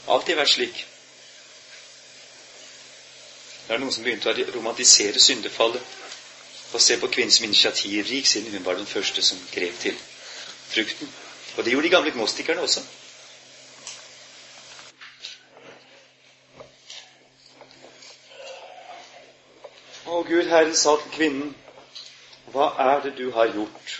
alltid 0.08 0.36
vært 0.38 0.52
slik. 0.52 0.82
Det 3.68 3.76
er 3.76 3.80
noen 3.80 3.94
som 3.96 4.04
begynte 4.04 4.32
å 4.32 4.48
romantisere 4.58 5.22
syndefallet 5.24 6.00
og 6.74 6.82
se 6.82 6.98
på 7.00 7.08
kvinnen 7.08 7.32
som 7.32 7.46
initiativrik, 7.46 8.28
siden 8.28 8.52
hun 8.52 8.66
var 8.66 8.76
den 8.80 8.89
første 8.89 9.22
som 9.22 9.39
grep 9.54 9.78
til 9.80 9.98
frukten. 10.74 11.10
Og 11.56 11.63
det 11.63 11.74
gjorde 11.74 11.88
de 11.88 11.94
gamle 11.94 12.13
gnostikerne 12.16 12.66
også. 12.66 12.82
Gud 20.34 20.48
Herre 20.50 20.74
sa 20.74 20.96
til 20.98 21.12
kvinnen, 21.13 21.50
hva 22.54 22.72
er 22.82 23.04
det 23.04 23.12
du 23.17 23.28
har 23.36 23.52
gjort? 23.54 23.91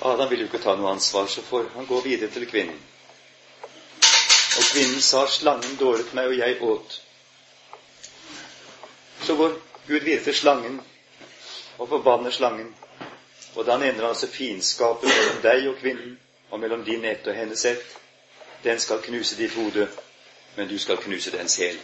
Adam 0.00 0.30
vil 0.30 0.40
jo 0.40 0.46
ikke 0.48 0.60
ta 0.62 0.72
noe 0.80 0.94
ansvar, 0.94 1.28
så 1.28 1.44
får 1.44 1.68
han 1.74 1.86
gå 1.90 1.98
videre 2.06 2.30
til 2.32 2.46
kvinnen. 2.48 2.78
Og 4.56 4.64
kvinnen 4.70 5.00
sa, 5.00 5.26
'Slangen 5.26 5.76
dåret 5.76 6.14
meg, 6.14 6.26
og 6.26 6.38
jeg 6.38 6.56
åt'. 6.62 7.00
Så 9.26 9.36
går 9.36 9.60
Gud 9.86 10.00
videre 10.00 10.24
til 10.24 10.34
slangen 10.34 10.80
og 11.78 11.88
forbanner 11.88 12.30
slangen. 12.30 12.74
Og 13.54 13.66
da 13.66 13.76
nevner 13.76 14.00
han 14.00 14.08
altså 14.08 14.26
fiendskapet 14.26 15.08
mellom 15.08 15.42
deg 15.42 15.68
og 15.68 15.76
kvinnen, 15.80 16.20
og 16.50 16.60
mellom 16.60 16.84
din 16.84 17.04
ett 17.04 17.26
og 17.26 17.34
hennes 17.34 17.64
ett. 17.64 17.98
Den 18.64 18.80
skal 18.80 19.02
knuse 19.02 19.36
ditt 19.36 19.54
hode, 19.54 19.88
men 20.56 20.68
du 20.68 20.78
skal 20.78 20.96
knuse 20.96 21.30
dens 21.30 21.56
hæl. 21.56 21.78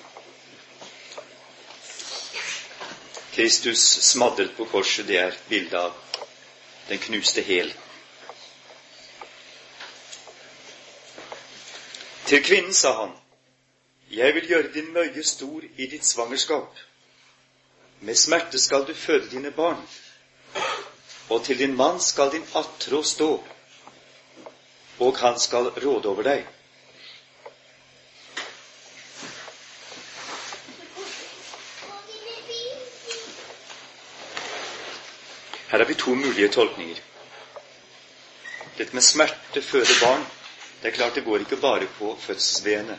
Kristus 3.39 4.03
smadret 4.03 4.57
på 4.57 4.65
korset, 4.65 5.07
det 5.07 5.17
er 5.17 5.35
bildet 5.49 5.75
av 5.79 5.93
Den 6.89 6.99
knuste 6.99 7.43
hæl. 7.47 7.69
Til 12.27 12.43
kvinnen 12.43 12.75
sa 12.75 12.93
han, 12.97 13.13
Jeg 14.11 14.35
vil 14.35 14.49
gjøre 14.49 14.73
din 14.75 14.91
møye 14.93 15.23
stor 15.23 15.63
i 15.77 15.87
ditt 15.87 16.05
svangerskap. 16.05 16.83
Med 18.01 18.19
smerte 18.19 18.59
skal 18.59 18.89
du 18.89 18.95
føde 18.95 19.31
dine 19.31 19.55
barn, 19.55 19.87
og 21.31 21.45
til 21.45 21.59
din 21.59 21.77
mann 21.77 22.01
skal 22.01 22.33
din 22.35 22.47
attrå 22.55 23.03
stå, 23.03 23.33
og 24.99 25.19
han 25.19 25.39
skal 25.39 25.71
råde 25.87 26.09
over 26.09 26.23
deg. 26.33 26.58
Her 35.69 35.79
har 35.79 35.87
vi 35.87 35.95
to 35.95 36.15
mulige 36.15 36.49
tolkninger. 36.49 36.97
Dette 38.79 38.95
med 38.95 39.03
smerte, 39.05 39.63
føde 39.63 39.95
barn, 40.03 40.25
det 40.83 40.89
er 40.89 40.95
klart 40.97 41.15
det 41.15 41.25
går 41.27 41.43
ikke 41.45 41.57
bare 41.57 41.87
på 41.99 42.17
fødselsveene. 42.21 42.99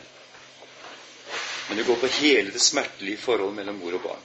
Men 1.68 1.78
det 1.78 1.86
går 1.86 1.96
på 1.96 2.06
hele 2.06 2.50
det 2.52 2.60
smertelige 2.60 3.18
forholdet 3.18 3.56
mellom 3.56 3.74
mor 3.80 3.94
og 3.94 4.02
barn. 4.02 4.22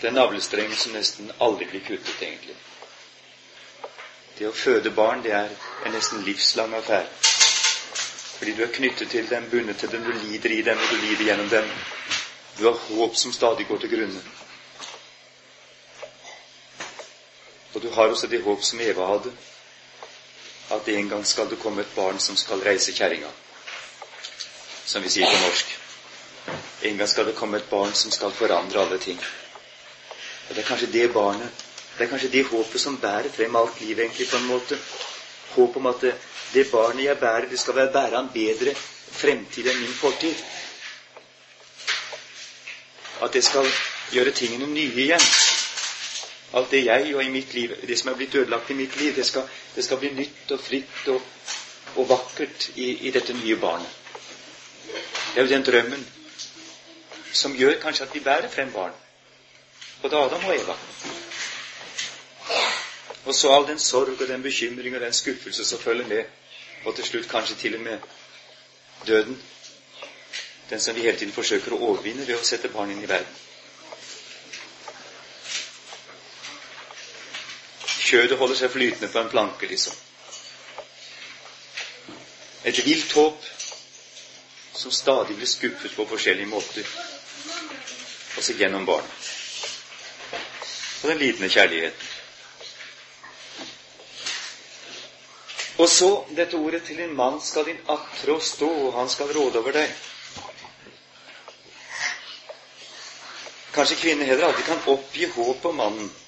Det 0.00 0.08
er 0.08 0.14
navlestrengen 0.16 0.76
som 0.76 0.92
nesten 0.96 1.30
aldri 1.40 1.66
blir 1.70 1.84
kuttet, 1.86 2.22
egentlig. 2.22 2.56
Det 4.38 4.48
å 4.48 4.54
føde 4.56 4.90
barn, 4.90 5.22
det 5.22 5.34
er 5.38 5.52
en 5.86 5.94
nesten 5.94 6.24
livslang 6.26 6.74
affære. 6.74 7.06
Fordi 8.38 8.52
du 8.58 8.62
er 8.64 8.72
knyttet 8.74 9.10
til 9.12 9.28
dem, 9.30 9.46
bundet 9.52 9.78
til 9.78 9.92
dem, 9.92 10.02
du 10.02 10.12
lider 10.24 10.50
i 10.56 10.62
dem, 10.66 10.78
og 10.82 10.88
du 10.90 10.96
lider 11.04 11.28
gjennom 11.28 11.50
dem. 11.52 11.68
Du 12.58 12.64
har 12.66 12.80
håp 12.88 13.16
som 13.16 13.32
stadig 13.32 13.68
går 13.68 13.84
til 13.84 13.92
grunne. 13.92 14.22
Og 17.74 17.82
du 17.82 17.90
har 17.90 18.08
også 18.08 18.26
det 18.26 18.42
håp 18.42 18.64
som 18.64 18.80
Eva 18.80 19.06
hadde, 19.06 19.32
at 20.70 20.88
en 20.88 21.08
gang 21.08 21.26
skal 21.26 21.50
det 21.50 21.58
komme 21.58 21.82
et 21.82 21.94
barn 21.96 22.18
som 22.20 22.36
skal 22.36 22.60
reise 22.64 22.92
kjerringa, 22.92 23.28
som 24.86 25.02
vi 25.02 25.10
sier 25.12 25.28
på 25.28 25.40
norsk. 25.44 25.78
En 26.82 26.98
gang 26.98 27.08
skal 27.08 27.26
det 27.26 27.36
komme 27.36 27.56
et 27.60 27.70
barn 27.70 27.94
som 27.94 28.10
skal 28.10 28.32
forandre 28.32 28.80
alle 28.80 28.98
ting. 28.98 29.20
Og 30.48 30.54
Det 30.54 30.62
er 30.62 30.68
kanskje 30.68 30.92
det 30.92 31.12
barnet, 31.12 31.64
det 31.98 32.04
er 32.04 32.10
kanskje 32.10 32.32
det 32.32 32.46
håpet 32.46 32.80
som 32.80 32.96
bærer 32.98 33.28
frem 33.28 33.56
alt 33.56 33.80
livet, 33.80 34.04
egentlig, 34.04 34.28
på 34.28 34.36
en 34.36 34.46
måte. 34.46 34.78
Håp 35.54 35.76
om 35.76 35.86
at 35.86 36.00
det, 36.00 36.14
det 36.54 36.70
barnet 36.70 37.04
jeg 37.04 37.18
bærer, 37.18 37.48
det 37.50 37.58
skal 37.60 37.76
være 37.76 37.92
bære 37.92 38.18
en 38.18 38.30
bedre 38.34 38.74
fremtid 39.12 39.66
enn 39.68 39.80
min 39.80 39.94
fortid. 39.94 40.34
At 43.22 43.32
det 43.32 43.44
skal 43.44 43.68
gjøre 44.12 44.30
tingene 44.30 44.66
nye 44.66 45.04
igjen. 45.04 45.28
Alt 46.52 46.70
det 46.70 46.84
jeg 46.84 47.14
og 47.16 47.24
i 47.24 47.30
mitt 47.32 47.54
liv, 47.54 47.70
det 47.88 47.98
som 47.98 48.10
er 48.10 48.16
blitt 48.16 48.34
ødelagt 48.34 48.70
i 48.70 48.76
mitt 48.76 48.96
liv, 49.00 49.14
det 49.16 49.26
skal, 49.26 49.46
det 49.76 49.84
skal 49.84 50.00
bli 50.02 50.10
nytt 50.12 50.50
og 50.52 50.60
fritt 50.60 51.06
og, 51.08 51.22
og 51.96 52.08
vakkert 52.08 52.68
i, 52.74 52.90
i, 53.06 53.10
dette 53.10 53.32
nye 53.32 53.56
barnet. 53.56 53.88
Det 55.32 55.40
er 55.40 55.46
jo 55.46 55.52
den 55.54 55.64
drømmen 55.64 56.04
som 57.32 57.56
gjør 57.56 57.78
kanskje 57.80 58.04
at 58.04 58.14
vi 58.14 58.20
bærer 58.20 58.52
frem 58.52 58.72
barn. 58.72 58.92
Både 60.02 60.16
Adam 60.16 60.44
og 60.44 60.56
Eva. 60.56 60.76
Og 63.24 63.34
så 63.34 63.52
all 63.54 63.66
den 63.66 63.78
sorg 63.78 64.20
og 64.20 64.28
den 64.28 64.42
bekymring 64.42 64.94
og 64.94 65.00
den 65.00 65.12
skuffelse 65.12 65.64
som 65.64 65.78
følger 65.78 66.06
med, 66.06 66.24
og 66.84 66.94
til 66.94 67.04
slutt 67.04 67.28
kanskje 67.30 67.56
til 67.56 67.74
og 67.74 67.80
med 67.80 67.98
døden. 69.06 69.42
Den 70.70 70.80
som 70.80 70.94
vi 70.94 71.00
hele 71.00 71.16
tiden 71.16 71.32
forsøker 71.32 71.72
å 71.72 71.80
overvinne 71.88 72.26
ved 72.26 72.36
å 72.36 72.44
sette 72.44 72.68
barn 72.68 72.90
inn 72.90 73.04
i 73.04 73.08
verden. 73.08 73.40
Kjødet 78.12 78.36
holder 78.36 78.58
seg 78.58 78.68
flytende 78.74 79.08
på 79.08 79.20
en 79.22 79.30
planke, 79.32 79.68
liksom. 79.70 79.94
Et 82.68 82.80
vilt 82.84 83.14
håp 83.16 83.46
som 84.76 84.92
stadig 84.92 85.38
blir 85.38 85.48
skuffet 85.48 85.94
på 85.96 86.04
forskjellige 86.10 86.50
måter, 86.50 86.90
også 88.36 88.58
gjennom 88.58 88.84
barn. 88.84 89.08
Og 91.00 91.08
den 91.08 91.22
lidende 91.24 91.48
kjærligheten. 91.56 92.12
Og 95.80 95.88
så 95.88 96.12
dette 96.36 96.60
ordet 96.60 96.84
til 96.84 97.00
en 97.00 97.16
mann 97.16 97.40
skal 97.40 97.64
din 97.64 97.80
attrå 97.90 98.36
stå, 98.44 98.68
og 98.68 98.98
han 99.00 99.08
skal 99.08 99.32
råde 99.32 99.58
over 99.64 99.72
deg. 99.80 99.88
Kanskje 103.72 104.02
kvinner 104.04 104.28
heller 104.28 104.52
aldri 104.52 104.68
kan 104.68 104.84
oppgi 104.92 105.32
håp 105.32 105.64
om 105.72 105.80
mannen 105.80 106.18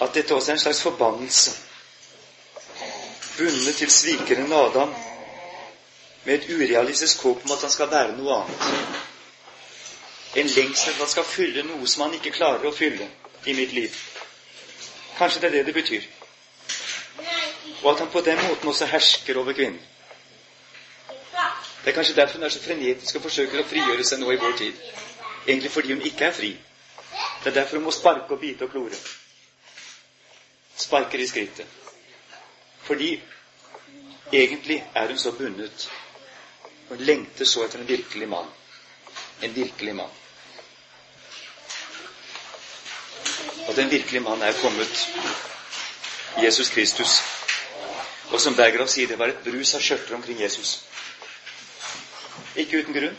at 0.00 0.14
dette 0.14 0.34
også 0.34 0.50
er 0.50 0.54
en 0.56 0.60
slags 0.60 0.82
forbannelse, 0.82 1.50
bundet 3.38 3.74
til 3.76 3.90
svikeren 3.90 4.52
Adam 4.52 4.94
med 6.24 6.34
et 6.34 6.50
urealistisk 6.54 7.22
håp 7.22 7.44
om 7.44 7.52
at 7.52 7.60
han 7.60 7.70
skal 7.70 7.90
være 7.90 8.16
noe 8.16 8.34
annet. 8.34 8.62
En 10.36 10.46
lengsel 10.46 10.92
at 10.92 11.02
han 11.02 11.08
skal 11.08 11.24
fylle 11.24 11.62
noe 11.66 11.86
som 11.88 12.04
han 12.06 12.14
ikke 12.18 12.34
klarer 12.36 12.66
å 12.68 12.74
fylle 12.74 13.06
i 13.46 13.54
mitt 13.56 13.72
liv. 13.72 13.94
Kanskje 15.18 15.40
det 15.40 15.48
er 15.48 15.56
det 15.56 15.66
det 15.66 15.74
betyr. 15.74 16.02
Og 17.82 17.92
at 17.92 18.02
han 18.02 18.10
på 18.12 18.20
den 18.26 18.42
måten 18.48 18.68
også 18.68 18.86
hersker 18.86 19.38
over 19.38 19.52
kvinnen. 19.52 19.80
Det 21.84 21.92
er 21.92 21.96
kanskje 21.96 22.14
derfor 22.14 22.38
hun 22.38 22.44
er 22.44 22.52
så 22.52 22.60
frenetisk 22.62 23.16
og 23.16 23.22
forsøker 23.22 23.62
å 23.62 23.68
frigjøre 23.70 24.04
seg 24.04 24.20
nå 24.20 24.34
i 24.34 24.40
vår 24.42 24.58
tid. 24.58 24.82
Egentlig 25.46 25.70
fordi 25.72 25.94
hun 25.94 26.04
ikke 26.04 26.26
er 26.28 26.36
fri. 26.36 26.50
Det 27.44 27.50
er 27.50 27.60
derfor 27.62 27.78
hun 27.78 27.86
må 27.88 27.94
sparke 27.94 28.34
og 28.34 28.40
bite 28.42 28.66
og 28.66 28.74
klore 28.74 28.98
sparker 30.78 31.18
i 31.18 31.26
skrittet. 31.26 31.66
Fordi 32.82 33.22
egentlig 34.32 34.84
er 34.94 35.08
hun 35.08 35.18
så 35.18 35.32
bundet. 35.32 35.90
Hun 36.88 36.98
lengter 36.98 37.44
så 37.44 37.64
etter 37.64 37.78
en 37.82 37.88
virkelig 37.88 38.28
mann. 38.28 38.48
En 39.42 39.54
virkelig 39.54 39.94
mann. 39.96 40.10
Og 43.68 43.76
den 43.76 43.90
virkelige 43.90 44.20
mann 44.20 44.42
er 44.42 44.52
kommet. 44.62 45.08
Jesus 46.42 46.70
Kristus. 46.70 47.22
Og 48.30 48.40
som 48.40 48.56
Bergerav 48.56 48.88
sier, 48.88 49.08
det 49.08 49.18
var 49.18 49.32
et 49.32 49.44
brus 49.44 49.74
av 49.74 49.80
skjørter 49.80 50.14
omkring 50.14 50.40
Jesus. 50.40 50.78
Ikke 52.56 52.82
uten 52.82 52.96
grunn. 52.96 53.18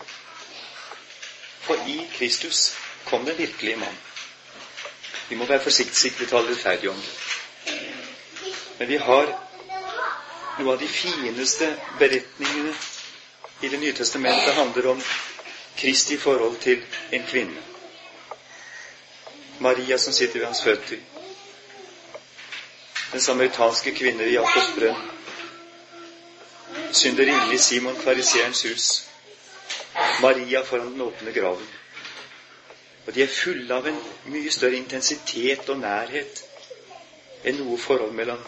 For 1.65 1.89
i 1.89 1.99
Kristus 2.17 2.75
kom 3.05 3.25
den 3.25 3.37
virkelige 3.37 3.75
mann. 3.75 3.97
Vi 5.29 5.35
må 5.35 5.45
være 5.45 5.63
forsiktige 5.63 6.15
til 6.15 6.25
å 6.25 6.29
tale 6.31 6.53
rettferdig 6.53 6.89
om 6.89 6.97
det. 6.97 7.38
Men 8.79 8.87
vi 8.87 8.97
har 8.97 9.27
noe 10.57 10.71
av 10.73 10.79
de 10.79 10.87
fineste 10.87 11.67
beretningene 11.99 12.71
i 13.61 13.69
Det 13.69 13.77
nye 13.81 13.93
testamentet 13.93 14.55
handler 14.55 14.87
om 14.93 15.01
Kristi 15.75 16.15
forhold 16.17 16.55
til 16.63 16.79
en 17.11 17.25
kvinne. 17.27 17.61
Maria 19.59 19.97
som 19.99 20.13
sitter 20.15 20.39
ved 20.39 20.45
hans 20.47 20.63
føtter. 20.63 20.97
Den 23.11 23.21
samaritanske 23.21 23.91
kvinne 23.99 24.29
i 24.29 24.37
Jakobs 24.37 24.71
brønn. 24.77 25.03
Synderinnen 26.95 27.51
i 27.51 27.57
Simon 27.57 27.99
fariseerens 27.99 28.63
hus. 28.63 28.87
Maria 30.23 30.63
foran 30.63 30.93
den 30.93 31.01
åpne 31.01 31.35
graven. 31.35 31.67
Og 33.07 33.15
de 33.15 33.23
er 33.27 33.35
fulle 33.41 33.75
av 33.75 33.91
en 33.91 33.99
mye 34.31 34.51
større 34.51 34.79
intensitet 34.79 35.67
og 35.69 35.83
nærhet 35.83 36.45
enn 37.43 37.61
noe 37.61 37.77
forhold 37.77 38.13
mellom 38.15 38.41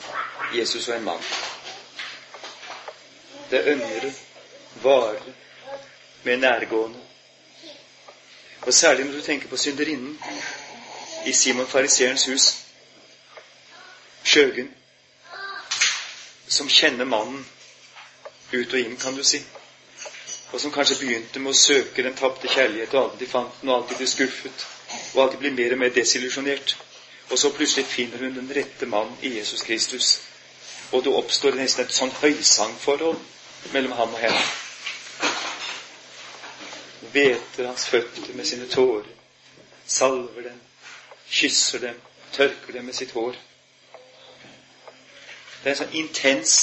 Jesus 0.54 0.88
og 0.90 0.96
en 0.96 1.04
mann. 1.04 1.24
Det 3.52 3.60
er 3.60 3.72
ømre, 3.74 4.12
vare, 4.84 5.34
mer 6.24 6.38
nærgående. 6.38 7.00
Og 8.62 8.74
særlig 8.74 9.06
når 9.06 9.14
du 9.14 9.22
tenker 9.22 9.48
på 9.48 9.58
synderinnen 9.58 10.20
i 11.26 11.34
Simon 11.34 11.68
fariseerens 11.68 12.26
hus, 12.26 12.58
Sjøgen, 14.24 14.76
som 16.48 16.70
kjenner 16.70 17.06
mannen 17.06 17.46
ut 18.54 18.74
og 18.74 18.80
inn, 18.80 18.98
kan 18.98 19.16
du 19.18 19.24
si, 19.24 19.40
og 20.52 20.62
som 20.62 20.72
kanskje 20.72 21.00
begynte 21.00 21.40
med 21.40 21.56
å 21.56 21.58
søke 21.58 22.04
den 22.06 22.16
tapte 22.16 22.48
kjærlighet 22.52 22.94
og 22.94 23.04
alltid 23.04 23.32
fant 23.32 23.62
den 23.62 23.72
og 23.72 23.78
alltid 23.80 24.02
ble 24.02 24.08
skuffet 24.12 24.66
og 25.14 25.24
alltid 25.24 25.40
ble 25.40 25.52
mer 25.56 25.76
og 25.76 25.80
mer 25.82 25.94
desillusjonert. 25.96 26.76
Og 27.32 27.40
så 27.40 27.50
plutselig 27.54 27.86
finner 27.86 28.18
hun 28.18 28.36
den 28.36 28.52
rette 28.56 28.86
mannen 28.86 29.18
i 29.22 29.38
Jesus 29.38 29.62
Kristus. 29.62 30.22
Og 30.92 31.04
det 31.04 31.14
oppstår 31.16 31.56
nesten 31.56 31.86
et 31.86 31.94
sånn 31.96 32.12
høysangforhold 32.12 33.20
mellom 33.72 33.94
ham 33.96 34.16
og 34.16 34.20
henne. 34.20 34.42
Hveter 37.12 37.70
hans 37.70 37.86
føtter 37.88 38.34
med 38.36 38.48
sine 38.48 38.68
tårer, 38.72 39.08
salver 39.88 40.50
dem, 40.50 40.58
kysser 41.32 41.80
dem, 41.80 42.02
tørker 42.36 42.76
dem 42.76 42.86
med 42.86 42.96
sitt 42.96 43.14
hår. 43.16 43.38
Det 45.62 45.70
er 45.70 45.72
en 45.72 45.80
sånn 45.84 45.96
intens, 46.02 46.56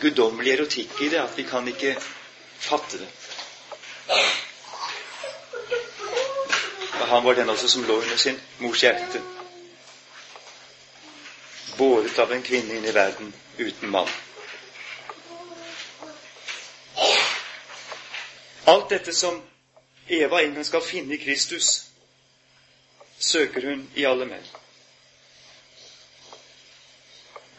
guddommelig 0.00 0.54
erotikk 0.54 1.02
i 1.04 1.10
det 1.12 1.20
at 1.20 1.36
vi 1.36 1.44
kan 1.48 1.68
ikke 1.68 1.92
fatte 2.60 3.02
det. 3.02 3.10
Og 7.00 7.06
han 7.12 7.24
var 7.28 7.36
den 7.36 7.52
også 7.52 7.68
som 7.68 7.84
lå 7.84 7.98
under 8.00 8.16
sin 8.16 8.40
mors 8.64 8.84
hjerte 8.84 9.20
båret 11.80 12.18
av 12.18 12.32
en 12.32 12.42
kvinne 12.44 12.76
inn 12.76 12.84
i 12.84 12.92
verden 12.92 13.32
uten 13.56 13.90
mann. 13.90 14.08
Alt 18.68 18.88
dette 18.92 19.12
som 19.16 19.38
Eva 20.06 20.42
en 20.42 20.54
gang 20.54 20.64
skal 20.64 20.82
finne 20.84 21.14
i 21.14 21.18
Kristus, 21.22 21.68
søker 23.18 23.64
hun 23.70 23.86
i 23.94 24.04
alle 24.04 24.26
menn. 24.28 24.44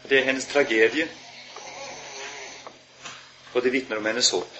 Det 0.06 0.20
er 0.20 0.28
hennes 0.30 0.46
tragedie, 0.52 1.08
og 3.54 3.64
det 3.64 3.74
vitner 3.74 3.98
om 3.98 4.06
hennes 4.06 4.30
håp. 4.30 4.60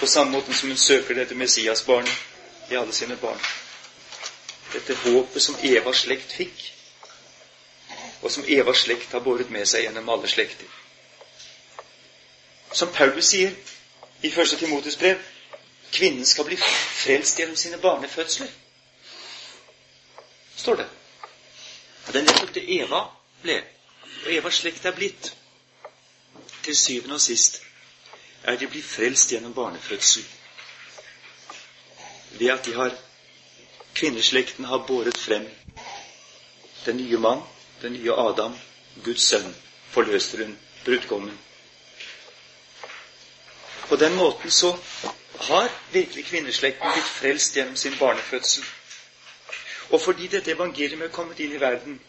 På 0.00 0.06
samme 0.06 0.34
måte 0.34 0.54
som 0.54 0.72
hun 0.74 0.82
søker 0.88 1.14
dette 1.14 1.38
Messias-barnet 1.38 2.70
i 2.70 2.80
alle 2.82 2.92
sine 2.92 3.16
barn. 3.16 3.38
Dette 4.72 4.98
håpet 5.04 5.42
som 5.42 5.62
Evas 5.62 6.02
slekt 6.08 6.34
fikk, 6.40 6.66
og 8.22 8.30
som 8.30 8.44
Evas 8.48 8.84
slekt 8.84 9.12
har 9.12 9.20
båret 9.20 9.50
med 9.50 9.66
seg 9.68 9.84
gjennom 9.84 10.08
alle 10.10 10.28
slekter. 10.28 10.66
Som 12.72 12.92
Paulus 12.92 13.30
sier 13.30 13.54
i 14.22 14.30
1. 14.30 14.58
Timotes 14.58 14.96
brev 14.98 15.20
kvinnen 15.92 16.26
skal 16.26 16.44
bli 16.44 16.56
frelst 16.58 17.38
gjennom 17.38 17.56
sine 17.56 17.78
barnefødsler. 17.78 18.48
Står 20.56 20.74
det. 20.82 20.88
Og 22.06 22.14
den 22.14 22.24
nettopp 22.24 22.56
Eva 22.56 23.04
ble, 23.42 23.60
og 24.24 24.32
Evas 24.32 24.60
slekt 24.62 24.84
er 24.84 24.96
blitt. 24.96 25.32
Til 26.64 26.76
syvende 26.76 27.14
og 27.14 27.20
sist 27.20 27.62
er 28.42 28.56
de 28.56 28.66
blitt 28.66 28.84
frelst 28.84 29.32
gjennom 29.32 29.54
barnefødsel. 29.54 30.24
Ved 32.30 32.50
at 32.52 32.66
de 32.66 32.74
har 32.74 32.96
kvinneslekten 33.94 34.64
har 34.64 34.84
båret 34.86 35.18
frem 35.18 35.46
den 36.84 36.96
nye 36.96 37.18
mann, 37.18 37.40
den 37.82 37.92
nye 37.92 38.12
Adam, 38.12 38.54
Guds 39.04 39.22
sønn, 39.22 39.54
forløseren, 39.90 40.58
brudgommen. 40.84 41.38
På 43.88 43.96
den 43.96 44.14
måten 44.14 44.50
så 44.50 44.76
har 45.40 45.68
virkelig 45.92 46.24
kvinneslekten 46.24 46.92
blitt 46.92 47.04
frelst 47.20 47.56
gjennom 47.56 47.76
sin 47.76 47.98
barnefødsel. 47.98 48.64
Og 49.90 50.00
fordi 50.00 50.26
dette 50.26 50.50
evangeliet 50.52 51.02
er 51.02 51.08
kommet 51.08 51.40
inn 51.40 51.52
i 51.56 51.60
verden, 51.60 52.00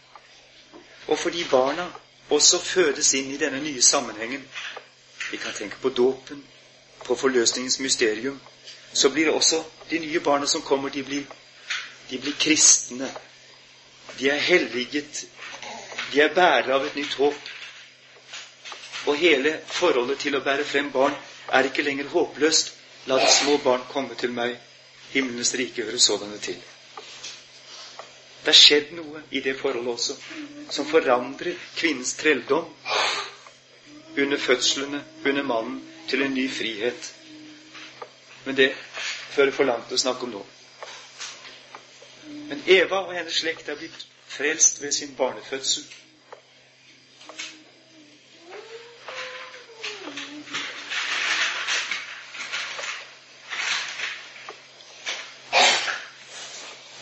og 1.06 1.18
fordi 1.18 1.44
barna 1.50 1.86
også 2.30 2.58
fødes 2.64 3.14
inn 3.14 3.30
i 3.34 3.38
denne 3.40 3.62
nye 3.62 3.82
sammenhengen 3.82 4.44
Vi 5.30 5.36
kan 5.36 5.52
tenke 5.54 5.76
på 5.82 5.88
dåpen, 5.88 6.44
på 7.04 7.14
forløsningens 7.14 7.78
mysterium. 7.78 8.40
Så 8.92 9.10
blir 9.10 9.24
det 9.24 9.34
også 9.34 9.62
de 9.90 9.98
nye 9.98 10.20
barna 10.20 10.46
som 10.46 10.62
kommer, 10.62 10.88
de 10.88 11.02
blir, 11.02 11.22
de 12.10 12.18
blir 12.18 12.32
kristne. 12.40 13.10
De 14.18 14.28
er 14.30 14.36
helliget. 14.38 15.24
De 16.12 16.20
er 16.20 16.34
bærere 16.34 16.74
av 16.74 16.86
et 16.86 16.96
nytt 16.98 17.14
håp. 17.20 17.50
Og 19.06 19.16
hele 19.16 19.54
forholdet 19.70 20.18
til 20.24 20.36
å 20.36 20.42
bære 20.44 20.66
frem 20.66 20.90
barn 20.92 21.14
er 21.52 21.68
ikke 21.68 21.84
lenger 21.86 22.10
håpløst. 22.12 22.74
La 23.08 23.16
de 23.22 23.30
små 23.32 23.56
barn 23.64 23.86
komme 23.92 24.14
til 24.18 24.32
meg. 24.34 24.58
Himmelens 25.14 25.54
rike 25.58 25.86
hører 25.86 25.98
sådanne 26.02 26.38
til. 26.42 26.58
Det 28.44 28.52
er 28.52 28.56
skjedd 28.56 28.92
noe 28.96 29.22
i 29.30 29.40
det 29.44 29.56
forholdet 29.60 29.92
også 29.94 30.16
som 30.72 30.86
forandrer 30.88 31.58
kvinnens 31.76 32.14
trelldom 32.16 32.68
under 34.16 34.38
fødslene, 34.38 35.02
under 35.24 35.42
mannen, 35.42 35.80
til 36.08 36.22
en 36.22 36.34
ny 36.34 36.46
frihet. 36.50 37.10
Men 38.44 38.56
det 38.56 38.72
fører 39.30 39.52
for 39.54 39.68
langt 39.68 39.92
å 39.92 39.98
snakke 40.00 40.26
om 40.26 40.32
nå. 40.34 40.44
Men 42.50 42.62
Eva 42.66 43.04
og 43.06 43.12
hennes 43.14 43.38
slekt 43.42 43.68
er 43.70 43.78
blitt 43.78 44.06
frelst 44.30 44.82
ved 44.82 44.92
sin 44.92 45.14
barnefødsel. 45.16 45.84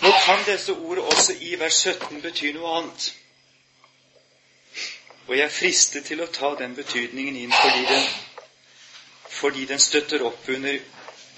Nå 0.01 0.13
kan 0.25 0.45
disse 0.47 0.73
ordene 0.73 1.03
også 1.03 1.33
i 1.41 1.59
vers 1.61 1.75
17 1.75 2.23
bety 2.23 2.53
noe 2.57 2.77
annet. 2.79 3.09
Og 5.27 5.37
jeg 5.37 5.45
er 5.45 5.53
fristet 5.53 6.07
til 6.09 6.23
å 6.25 6.31
ta 6.33 6.55
den 6.57 6.77
betydningen 6.77 7.37
inn 7.37 7.53
fordi 7.53 7.83
den, 7.91 8.07
fordi 9.41 9.65
den 9.69 9.83
støtter 9.89 10.25
opp 10.25 10.49
under 10.49 10.79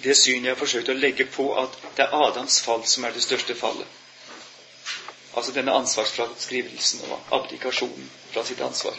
det 0.05 0.15
syn 0.17 0.45
jeg 0.45 0.55
har 0.55 0.61
forsøkt 0.61 0.93
å 0.93 1.01
legge 1.01 1.27
på 1.27 1.49
at 1.63 1.75
det 1.97 2.07
er 2.07 2.15
Adams 2.29 2.61
fall 2.63 2.87
som 2.87 3.05
er 3.05 3.17
det 3.17 3.25
største 3.27 3.59
fallet. 3.59 3.99
Altså 5.35 5.53
denne 5.55 5.73
ansvarsfraskrivelsen 5.79 7.05
og 7.11 7.35
abdikasjonen 7.39 8.11
fra 8.33 8.45
sitt 8.45 8.61
ansvar. 8.67 8.97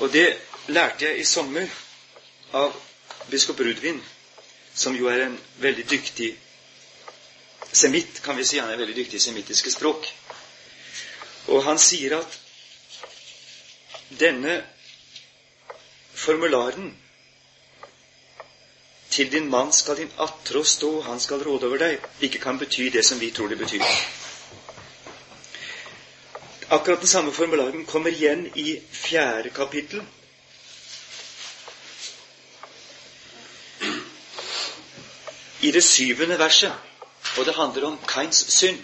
Og 0.00 0.10
det 0.12 0.26
lærte 0.66 1.04
jeg 1.06 1.20
i 1.20 1.24
sommer 1.28 1.68
av 2.52 2.74
biskop 3.30 3.60
Rudvin, 3.60 4.00
som 4.74 4.96
jo 4.96 5.06
er 5.10 5.26
en 5.28 5.36
veldig 5.62 5.84
dyktig 5.90 6.32
semitt, 7.72 8.22
kan 8.22 8.36
vi 8.36 8.44
si. 8.44 8.58
Han 8.58 8.70
er 8.70 8.80
veldig 8.80 8.96
dyktig 8.96 9.20
i 9.20 9.26
semittiske 9.28 9.70
språk. 9.70 10.08
Og 11.54 11.62
han 11.66 11.78
sier 11.78 12.18
at 12.18 12.38
denne 14.18 14.58
formularen 16.14 16.92
til 19.14 19.30
din 19.30 19.46
mann 19.50 19.72
skal 19.72 19.96
din 19.96 20.10
attrå 20.18 20.64
stå, 20.66 21.00
han 21.06 21.20
skal 21.20 21.42
råde 21.46 21.68
over 21.68 21.78
deg, 21.78 22.02
ikke 22.26 22.40
kan 22.42 22.58
bety 22.58 22.88
det 22.90 23.04
som 23.06 23.20
vi 23.20 23.30
tror 23.30 23.52
det 23.52 23.58
betyr. 23.60 23.84
Akkurat 26.74 27.00
den 27.00 27.08
samme 27.08 27.32
formularen 27.32 27.84
kommer 27.84 28.10
igjen 28.10 28.46
i 28.58 28.80
fjerde 28.90 29.50
kapittel. 29.54 30.00
I 35.60 35.70
det 35.70 35.84
syvende 35.84 36.38
verset, 36.38 36.72
og 37.38 37.46
det 37.46 37.54
handler 37.54 37.86
om 37.92 38.00
Kains 38.08 38.42
synd. 38.56 38.82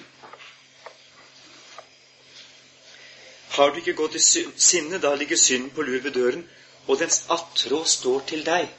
Har 3.57 3.71
du 3.71 3.83
ikke 3.83 3.99
gått 3.99 4.15
i 4.15 4.23
sinne, 4.23 5.03
da 5.03 5.15
ligger 5.19 5.37
synden 5.37 5.75
på 5.75 5.83
lur 5.83 5.99
ved 6.07 6.15
døren, 6.15 6.47
og 6.87 7.03
dens 7.03 7.25
attrå 7.29 7.83
står 7.85 8.23
til 8.31 8.47
deg. 8.47 8.71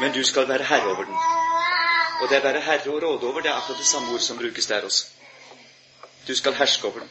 Men 0.00 0.14
du 0.14 0.22
skal 0.24 0.48
være 0.48 0.70
herre 0.70 0.94
over 0.94 1.04
den. 1.10 1.22
Og 2.22 2.30
det 2.30 2.38
å 2.38 2.46
være 2.46 2.66
herre 2.70 2.94
og 2.94 3.02
råde 3.02 3.26
over, 3.26 3.42
det 3.42 3.50
er 3.50 3.58
akkurat 3.58 3.82
det 3.82 3.90
samme 3.94 4.14
ord 4.14 4.22
som 4.22 4.38
brukes 4.38 4.70
der 4.70 4.86
også. 4.86 5.17
Du 6.26 6.34
skal 6.36 6.54
herske 6.54 6.86
over 6.86 6.98
den. 6.98 7.10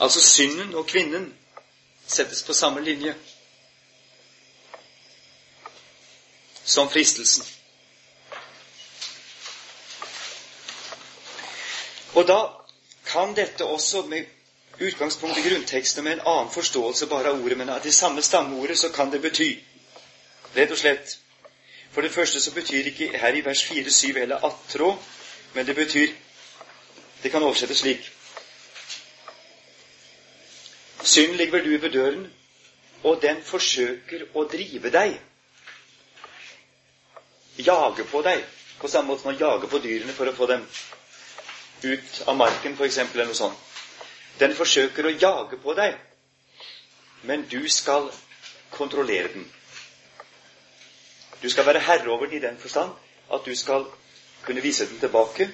Altså 0.00 0.20
synden 0.20 0.74
og 0.74 0.86
kvinnen 0.86 1.34
settes 2.06 2.42
på 2.42 2.52
samme 2.52 2.80
linje 2.84 3.14
som 6.64 6.90
fristelsen. 6.90 7.46
Og 12.14 12.26
da 12.28 12.38
kan 13.06 13.36
dette 13.36 13.64
også 13.64 14.02
med 14.02 14.24
utgangspunkt 14.80 15.38
i 15.38 15.48
grunnteksten 15.48 16.04
med 16.04 16.12
en 16.12 16.26
annen 16.26 16.52
forståelse 16.52 17.06
bare 17.06 17.28
av 17.32 17.40
ordet, 17.44 17.58
men 17.58 17.68
av 17.68 17.82
det 17.82 17.94
samme 17.94 18.22
stammeordet, 18.22 18.78
så 18.78 18.88
kan 18.88 19.10
det 19.12 19.22
bety 19.22 19.50
rett 20.56 20.70
og 20.70 20.78
slett 20.78 21.18
For 21.92 22.00
det 22.00 22.12
første 22.12 22.40
så 22.40 22.54
betyr 22.54 22.84
ikke 22.88 23.18
her 23.18 23.34
i 23.36 23.44
vers 23.44 23.62
4-7 23.70 24.18
eller 24.18 24.44
attrå, 24.48 24.98
men 25.54 25.66
det 25.66 25.74
betyr 25.76 26.06
Det 27.22 27.30
kan 27.30 27.42
oversettes 27.42 27.78
slik 27.78 28.12
Synd 31.04 31.32
ligger 31.36 31.62
du 31.64 31.70
ved 31.78 31.90
døren, 31.90 32.32
og 33.02 33.18
den 33.22 33.42
forsøker 33.42 34.22
å 34.34 34.44
drive 34.52 34.90
deg. 34.94 35.16
Jage 37.58 38.04
på 38.10 38.22
deg, 38.22 38.44
på 38.78 38.88
samme 38.88 39.10
måte 39.10 39.22
som 39.24 39.32
man 39.32 39.40
jager 39.40 39.66
på 39.72 39.80
dyrene 39.82 40.14
for 40.14 40.30
å 40.30 40.34
få 40.36 40.46
dem 40.46 40.62
ut 41.82 42.22
av 42.26 42.36
marken, 42.38 42.76
f.eks., 42.78 42.98
eller 43.02 43.26
noe 43.32 43.34
sånt. 43.38 43.58
Den 44.38 44.54
forsøker 44.54 45.06
å 45.10 45.14
jage 45.16 45.58
på 45.64 45.74
deg, 45.74 45.98
men 47.26 47.44
du 47.50 47.66
skal 47.68 48.08
kontrollere 48.70 49.34
den. 49.34 49.50
Du 51.42 51.50
skal 51.50 51.66
være 51.66 51.80
herre 51.80 52.08
over 52.10 52.26
den 52.26 52.36
i 52.36 52.46
den 52.46 52.58
forstand 52.58 52.90
at 53.32 53.40
du 53.46 53.54
skal 53.56 53.84
kunne 54.42 54.62
vise 54.62 54.88
den 54.88 54.98
tilbake, 55.00 55.50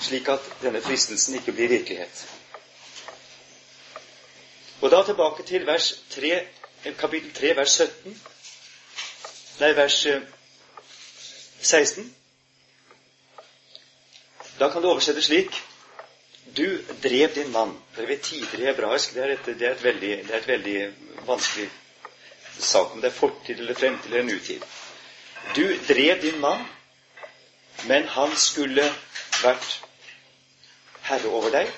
slik 0.00 0.28
at 0.28 0.40
denne 0.62 0.82
fristelsen 0.82 1.34
ikke 1.34 1.52
blir 1.52 1.68
virkelighet. 1.68 2.28
Og 4.80 4.90
da 4.90 5.02
tilbake 5.06 5.42
til 5.42 5.66
vers 5.66 5.92
3, 6.10 6.46
kapittel 6.98 7.32
3, 7.34 7.56
vers 7.56 7.70
17. 7.70 8.22
Nei, 9.60 9.76
vers 9.76 10.06
16. 11.62 12.14
Da 14.58 14.68
kan 14.68 14.82
det 14.82 14.90
oversettes 14.90 15.24
slik 15.30 15.62
Du 16.56 16.66
drev 17.02 17.34
din 17.34 17.52
mann. 17.52 17.70
Dere 17.96 18.08
vet 18.08 18.20
tidligere 18.20 18.74
hebraisk 18.74 19.14
det 19.14 19.22
er, 19.22 19.30
et, 19.36 19.46
det, 19.46 19.68
er 19.68 19.78
veldig, 19.82 20.10
det 20.26 20.34
er 20.34 20.38
et 20.42 20.48
veldig 20.48 20.74
vanskelig 21.26 21.70
sak 22.64 22.94
om 22.94 23.00
det 23.00 23.10
er 23.10 23.16
fortid 23.16 23.60
eller 23.60 23.74
fremtid 23.74 24.12
eller 24.12 24.22
nutid. 24.22 24.62
Du 25.56 25.64
drev 25.88 26.22
din 26.22 26.40
mann 26.40 26.66
Men 27.88 28.04
han 28.08 28.36
skulle 28.36 28.84
vært 29.42 29.80
herre 31.02 31.28
over 31.34 31.50
deg. 31.50 31.70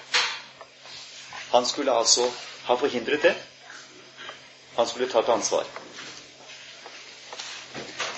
Han 1.53 1.67
skulle 1.67 1.93
altså 1.93 2.27
ha 2.67 2.77
forhindret 2.77 3.23
det. 3.23 3.33
Han 4.77 4.89
skulle 4.89 5.09
tatt 5.09 5.29
ansvar. 5.33 5.65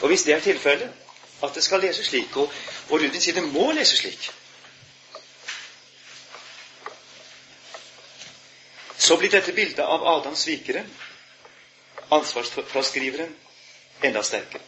Og 0.03 0.09
hvis 0.09 0.25
det 0.27 0.35
er 0.35 0.41
tilfellet, 0.41 0.91
at 1.43 1.55
det 1.55 1.63
skal 1.65 1.81
leses 1.81 2.09
slik, 2.09 2.37
og, 2.37 2.53
og 2.91 3.01
Rudin 3.01 3.21
sier 3.21 3.37
det 3.37 3.45
må 3.53 3.71
leses 3.77 4.01
slik, 4.01 4.31
så 8.99 9.17
blir 9.21 9.31
dette 9.31 9.53
bildet 9.55 9.85
av 9.85 10.03
Adams 10.17 10.43
svikere, 10.47 10.83
ansvarsfraskriveren, 12.11 13.37
enda 14.03 14.23
sterkere. 14.23 14.63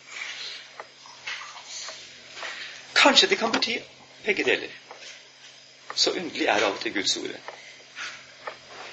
Kanskje 2.94 3.28
det 3.28 3.38
kan 3.38 3.52
bety 3.52 3.78
begge 4.24 4.44
deler. 4.44 4.68
Så 5.94 6.10
underlig 6.10 6.46
er 6.46 6.64
av 6.64 6.74
og 6.74 6.80
til 6.80 6.94
Guds 6.94 7.16
ord. 7.16 7.30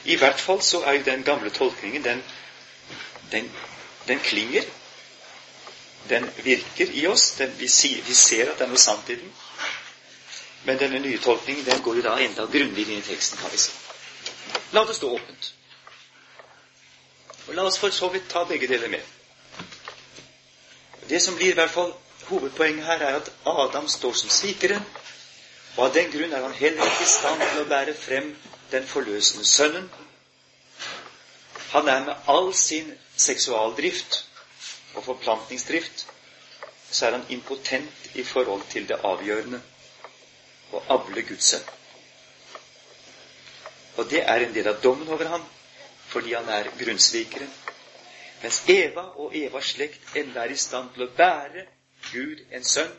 I 0.05 0.15
hvert 0.15 0.39
fall 0.39 0.61
så 0.61 0.81
er 0.83 0.93
jo 0.93 1.03
den 1.05 1.23
gamle 1.23 1.49
tolkningen 1.49 2.03
den, 2.03 2.23
den, 3.31 3.51
den 4.07 4.19
klinger. 4.19 4.63
Den 6.09 6.29
virker 6.43 6.91
i 6.93 7.07
oss. 7.07 7.31
Den, 7.31 7.59
vi, 7.59 7.67
sier, 7.67 8.03
vi, 8.03 8.13
ser 8.13 8.51
at 8.51 8.59
det 8.59 8.67
er 8.67 8.69
noe 8.69 8.81
sant 8.81 9.09
i 9.09 9.17
den. 9.17 9.33
Men 10.65 10.79
denne 10.79 10.99
nye 10.99 11.17
tolkningen 11.17 11.65
den 11.65 11.81
går 11.81 11.95
jo 11.95 12.05
da 12.05 12.17
enda 12.21 12.45
grundigere 12.45 12.93
inn 12.93 13.01
i 13.01 13.07
teksten, 13.09 13.41
kan 13.41 13.51
vi 13.51 13.57
si. 13.57 13.73
La 14.73 14.85
det 14.85 14.95
stå 14.97 15.09
åpent. 15.17 15.53
Og 17.47 17.53
la 17.53 17.65
oss 17.67 17.79
for 17.79 17.93
så 17.93 18.09
vidt 18.13 18.29
ta 18.29 18.43
begge 18.49 18.67
deler 18.67 18.89
med. 18.89 19.01
Det 21.09 21.21
som 21.21 21.35
blir 21.35 21.51
i 21.51 21.57
hvert 21.59 21.71
fall 21.71 21.93
hovedpoenget 22.29 22.85
her, 22.85 23.03
er 23.05 23.19
at 23.19 23.31
Adam 23.45 23.87
står 23.87 24.13
som 24.13 24.29
svikeren, 24.29 24.85
og 25.77 25.85
av 25.85 25.93
den 25.93 26.11
grunn 26.11 26.33
er 26.33 26.41
han 26.41 26.57
heller 26.57 26.89
ikke 26.89 27.03
i 27.05 27.11
stand 27.11 27.43
til 27.43 27.61
å 27.61 27.69
bære 27.69 27.93
frem 27.99 28.31
den 28.71 28.87
forløsende 28.87 29.45
sønnen. 29.45 29.89
Han 31.75 31.87
er 31.91 32.05
med 32.05 32.29
all 32.31 32.53
sin 32.55 32.93
seksualdrift 33.17 34.23
og 34.95 35.03
forplantningsdrift 35.03 36.07
så 36.91 37.05
er 37.05 37.11
han 37.11 37.25
impotent 37.29 38.09
i 38.13 38.23
forhold 38.23 38.61
til 38.69 38.87
det 38.87 38.97
avgjørende 39.03 39.59
å 40.71 40.81
avle 40.95 41.23
Guds 41.27 41.49
sønn. 41.51 41.65
Og 43.97 44.09
det 44.11 44.21
er 44.23 44.45
en 44.45 44.53
del 44.55 44.69
av 44.71 44.81
dommen 44.83 45.11
over 45.11 45.27
ham, 45.31 45.43
fordi 46.16 46.34
han 46.34 46.49
er 46.49 46.70
grunnsvikeren. 46.80 47.49
Mens 48.41 48.61
Eva 48.72 49.01
og 49.20 49.36
Evas 49.36 49.74
slekt 49.76 50.16
enda 50.16 50.45
er 50.45 50.53
i 50.53 50.59
stand 50.59 50.93
til 50.95 51.03
å 51.03 51.11
bære 51.18 51.66
Gud 52.11 52.45
en 52.55 52.63
sønn, 52.63 52.93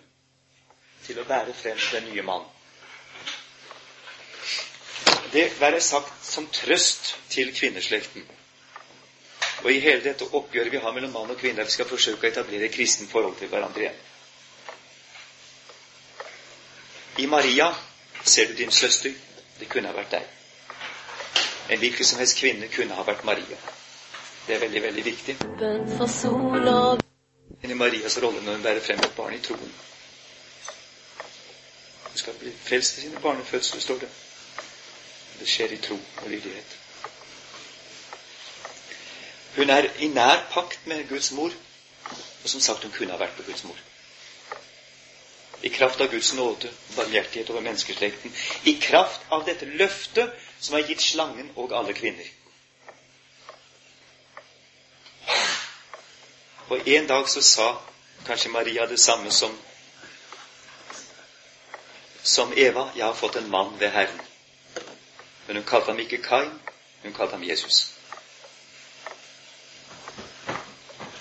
til 1.07 1.21
å 1.23 1.25
bære 1.25 1.55
frem 1.57 1.81
den 1.95 2.11
nye 2.11 2.25
mannen. 2.27 2.53
Det 5.33 5.47
være 5.61 5.81
sagt 5.81 6.27
som 6.27 6.47
trøst 6.53 7.14
til 7.33 7.55
kvinneslekten. 7.57 8.29
Og 9.64 9.73
i 9.73 9.81
hele 9.81 10.05
dette 10.05 10.29
oppgjøret 10.37 10.73
vi 10.73 10.81
har 10.85 10.93
mellom 10.93 11.17
mann 11.17 11.33
og 11.33 11.41
kvinne, 11.41 11.64
vi 11.64 11.73
skal 11.73 11.89
forsøke 11.89 12.27
å 12.27 12.31
etablere 12.31 12.69
kristen 12.73 13.09
forhold 13.09 13.39
til 13.41 13.49
hverandre 13.53 13.87
igjen. 13.87 14.01
I 17.25 17.27
Maria 17.33 17.73
ser 18.25 18.53
du 18.53 18.59
din 18.61 18.73
søster. 18.73 19.17
Det 19.57 19.71
kunne 19.73 19.89
ha 19.89 19.97
vært 19.97 20.19
deg. 20.19 20.36
En 21.71 21.79
hvilken 21.79 22.05
som 22.07 22.19
helst 22.19 22.39
kvinne 22.39 22.69
kunne 22.69 22.95
ha 22.95 23.03
vært 23.07 23.25
Maria. 23.27 23.59
Det 24.47 24.55
er 24.55 24.62
veldig, 24.62 24.83
veldig 24.83 25.05
viktig. 25.05 25.37
I 27.67 27.75
Marias 27.75 28.19
rolle 28.23 28.43
når 28.45 28.53
hun 28.53 28.62
bærer 28.62 28.81
frem 28.81 29.03
et 29.03 29.17
barn 29.17 29.35
i 29.35 29.41
troen. 29.43 29.73
Hun 32.07 32.21
skal 32.21 32.39
bli 32.39 32.53
frelst 32.69 32.99
i 32.99 33.07
sine 33.07 33.21
barnefødsler, 33.21 33.81
står 33.81 33.99
det. 34.05 34.11
Det 35.41 35.49
skjer 35.49 35.75
i 35.75 35.81
tro 35.83 35.99
og 36.23 36.31
lydighet. 36.31 36.77
Hun 39.57 39.71
er 39.71 39.91
i 39.99 40.09
nær 40.12 40.47
pakt 40.53 40.87
med 40.87 41.09
Guds 41.09 41.33
mor, 41.33 41.51
og 42.45 42.49
som 42.49 42.61
sagt, 42.61 42.83
hun 42.85 42.95
kunne 42.95 43.12
ha 43.12 43.19
vært 43.19 43.37
på 43.37 43.51
Guds 43.51 43.64
mor. 43.64 43.79
I 45.62 45.69
kraft 45.73 46.01
av 46.01 46.11
Guds 46.12 46.35
nåde, 46.37 46.71
barmhjertighet 46.97 47.51
over 47.51 47.64
menneskeslekten, 47.64 48.35
i 48.64 48.77
kraft 48.81 49.25
av 49.33 49.47
dette 49.49 49.67
løftet 49.67 50.31
som 50.61 50.76
er 50.76 50.86
gitt 50.88 51.02
slangen 51.02 51.50
og 51.57 51.72
alle 51.76 51.94
kvinner. 51.94 52.26
Og 56.68 56.88
en 56.88 57.07
dag 57.07 57.28
så 57.28 57.42
sa 57.42 57.66
kanskje 58.26 58.50
Maria 58.50 58.86
det 58.86 59.00
samme 59.00 59.30
som, 59.30 59.59
som 62.22 62.52
Eva. 62.57 62.90
Jeg 62.96 63.04
har 63.04 63.14
fått 63.14 63.36
en 63.36 63.50
mann 63.50 63.80
ved 63.80 63.90
Herren. 63.90 64.20
Men 65.46 65.57
hun 65.57 65.64
kalte 65.64 65.92
ham 65.92 66.00
ikke 66.02 66.22
Kain, 66.22 66.50
hun 67.02 67.14
kalte 67.14 67.36
ham 67.38 67.44
Jesus. 67.46 67.92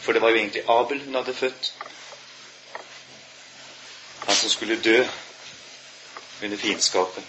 For 0.01 0.13
det 0.13 0.21
var 0.21 0.29
jo 0.29 0.36
egentlig 0.36 0.63
Abel 0.69 1.03
hun 1.05 1.15
hadde 1.15 1.33
født. 1.33 1.73
Han 4.25 4.36
som 4.36 4.49
skulle 4.49 4.81
dø 4.83 5.05
under 6.43 6.57
fiendskapet. 6.57 7.23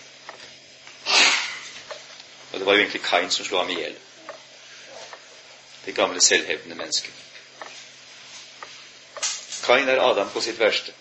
Og 2.57 2.61
det 2.61 2.67
var 2.67 2.73
jo 2.73 2.79
egentlig 2.79 3.03
Kain 3.03 3.31
som 3.31 3.45
slo 3.45 3.59
ham 3.59 3.71
i 3.71 3.75
hjel. 3.77 3.97
Det 5.85 5.95
gamle 5.95 6.21
selvhevdende 6.21 6.77
mennesket. 6.77 7.13
Kain 9.67 9.89
er 9.89 10.01
Adam 10.01 10.31
på 10.33 10.41
sitt 10.41 10.61
verste. 10.61 10.93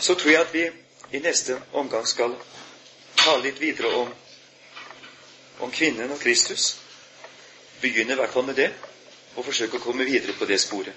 Så 0.00 0.14
tror 0.14 0.30
jeg 0.30 0.40
at 0.40 0.54
vi 0.54 0.70
i 1.16 1.24
neste 1.24 1.62
omgang 1.72 2.08
skal 2.08 2.36
tale 3.16 3.46
litt 3.48 3.60
videre 3.60 3.96
om, 3.96 4.14
om 5.60 5.72
kvinnen 5.72 6.12
og 6.12 6.20
Kristus. 6.20 6.74
Begynne 7.80 8.12
i 8.12 8.20
hvert 8.20 8.36
fall 8.36 8.44
med 8.44 8.60
det, 8.60 8.74
og 9.36 9.44
forsøke 9.44 9.78
å 9.78 9.84
komme 9.84 10.06
videre 10.06 10.36
på 10.38 10.46
det 10.48 10.60
sporet. 10.62 10.94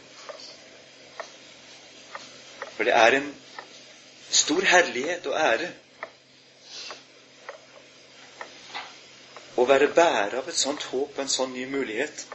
For 2.77 2.85
det 2.85 2.93
er 2.93 3.17
en 3.17 3.29
stor 4.29 4.65
herlighet 4.69 5.25
og 5.25 5.38
ære 5.39 5.71
å 9.57 9.65
være 9.65 9.88
bærer 9.89 10.38
av 10.38 10.49
et 10.49 10.57
sånt 10.57 10.83
håp 10.91 11.15
og 11.15 11.23
en 11.23 11.31
sånn 11.33 11.55
ny 11.55 11.65
mulighet. 11.65 12.27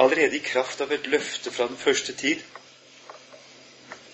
Allerede 0.00 0.38
i 0.38 0.44
kraft 0.44 0.80
av 0.80 0.92
et 0.96 1.06
løfte 1.12 1.52
fra 1.52 1.68
den 1.68 1.76
første 1.76 2.16
tid 2.16 2.40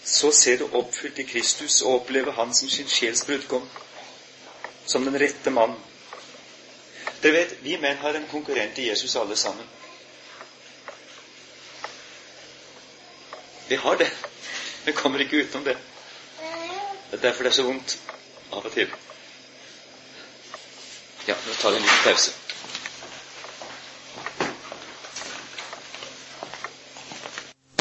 så 0.08 0.32
ser 0.32 0.58
du 0.58 0.64
oppfylt 0.72 1.18
i 1.20 1.26
Kristus 1.28 1.82
og 1.82 2.00
opplever 2.00 2.32
Han 2.32 2.54
som 2.54 2.70
sin 2.72 2.88
sjels 2.88 3.22
brudgom, 3.28 3.68
som 4.86 5.04
den 5.04 5.18
rette 5.20 5.50
mann. 5.50 5.76
Dere 7.22 7.34
vet, 7.34 7.54
vi 7.62 7.76
menn 7.76 8.00
har 8.00 8.16
en 8.16 8.26
konkurrent 8.30 8.78
i 8.78 8.88
Jesus 8.88 9.16
alle 9.16 9.36
sammen. 9.36 9.66
Vi 13.68 13.76
har 13.76 13.96
det. 13.96 14.10
Vi 14.84 14.92
kommer 14.92 15.18
ikke 15.18 15.36
utenom 15.36 15.64
det. 15.64 15.78
Det 17.10 17.16
er 17.18 17.20
derfor 17.22 17.42
det 17.42 17.50
er 17.50 17.54
så 17.54 17.62
vondt 17.62 17.98
av 18.52 18.64
og 18.66 18.72
til. 18.72 18.88
Ja, 21.28 21.34
nå 21.46 21.54
tar 21.60 21.70
vi 21.70 21.76
en 21.76 21.82
liten 21.82 22.04
pause. 22.04 22.32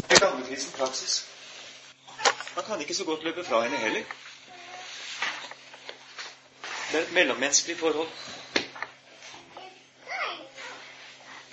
Det 0.10 0.16
er 0.16 0.20
gammelkristen 0.20 0.74
praksis. 0.78 1.26
Man 2.56 2.66
kan 2.66 2.82
ikke 2.82 2.94
så 2.96 3.04
godt 3.04 3.24
løpe 3.24 3.44
fra 3.44 3.62
henne 3.64 3.78
heller. 3.78 4.04
Det 6.92 7.00
er 7.00 7.04
et 7.04 7.12
mellommenneskelig 7.12 7.78
forhold. 7.80 8.10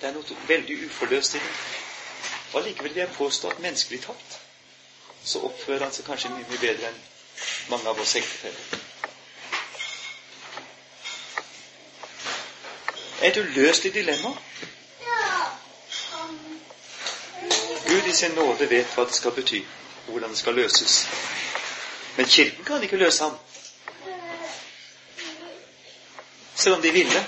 Det 0.01 0.09
er 0.11 0.13
noe 0.19 0.37
veldig 0.49 0.79
uforløst 0.87 1.35
i 1.35 1.39
det. 1.39 1.84
Og 2.53 2.61
Allikevel 2.61 2.95
vil 2.95 3.01
jeg 3.01 3.13
påstå 3.19 3.49
at 3.51 3.59
menneskelig 3.65 4.03
tatt 4.05 4.41
så 5.25 5.41
oppfører 5.49 5.87
han 5.87 5.93
seg 5.95 6.05
kanskje 6.07 6.31
mye, 6.35 6.45
mye 6.51 6.61
bedre 6.61 6.91
enn 6.91 6.99
mange 7.73 7.89
av 7.89 8.01
oss 8.01 8.13
ektefeller. 8.21 8.83
Et 13.25 13.37
uløselig 13.41 13.95
dilemma. 13.95 14.35
Gud 17.89 18.07
i 18.11 18.13
sin 18.17 18.37
nåde 18.37 18.69
vet 18.69 18.93
hva 18.97 19.07
det 19.09 19.17
skal 19.17 19.33
bety 19.37 19.63
og 20.05 20.13
hvordan 20.13 20.35
det 20.35 20.39
skal 20.43 20.59
løses. 20.61 20.99
Men 22.19 22.29
Kirken 22.29 22.65
kan 22.65 22.83
ikke 22.83 23.01
løse 23.01 23.25
ham. 23.25 23.39
Selv 26.55 26.75
om 26.77 26.83
de 26.83 26.91
ville. 26.93 27.25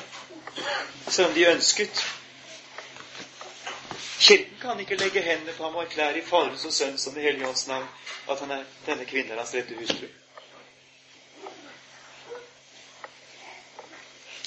Selv 1.09 1.29
om 1.29 1.35
de 1.35 1.47
ønsket. 1.49 2.05
Kirken 4.27 4.59
kan 4.63 4.81
ikke 4.81 4.97
legge 4.97 5.23
hendene 5.23 5.53
på 5.57 5.63
ham 5.65 5.75
og 5.79 5.83
erklære 5.87 6.19
i 6.19 6.23
Faderens 6.27 6.65
og 6.65 6.73
Sønnens 6.73 7.07
og 7.07 7.15
Den 7.15 7.23
hellige 7.23 7.49
ånds 7.49 7.67
navn 7.67 7.89
at 8.31 8.41
han 8.41 8.51
er, 8.51 8.65
denne 8.87 9.05
kvinnen 9.05 9.39
hans 9.39 9.55
rette 9.55 9.75
hustru. 9.79 10.07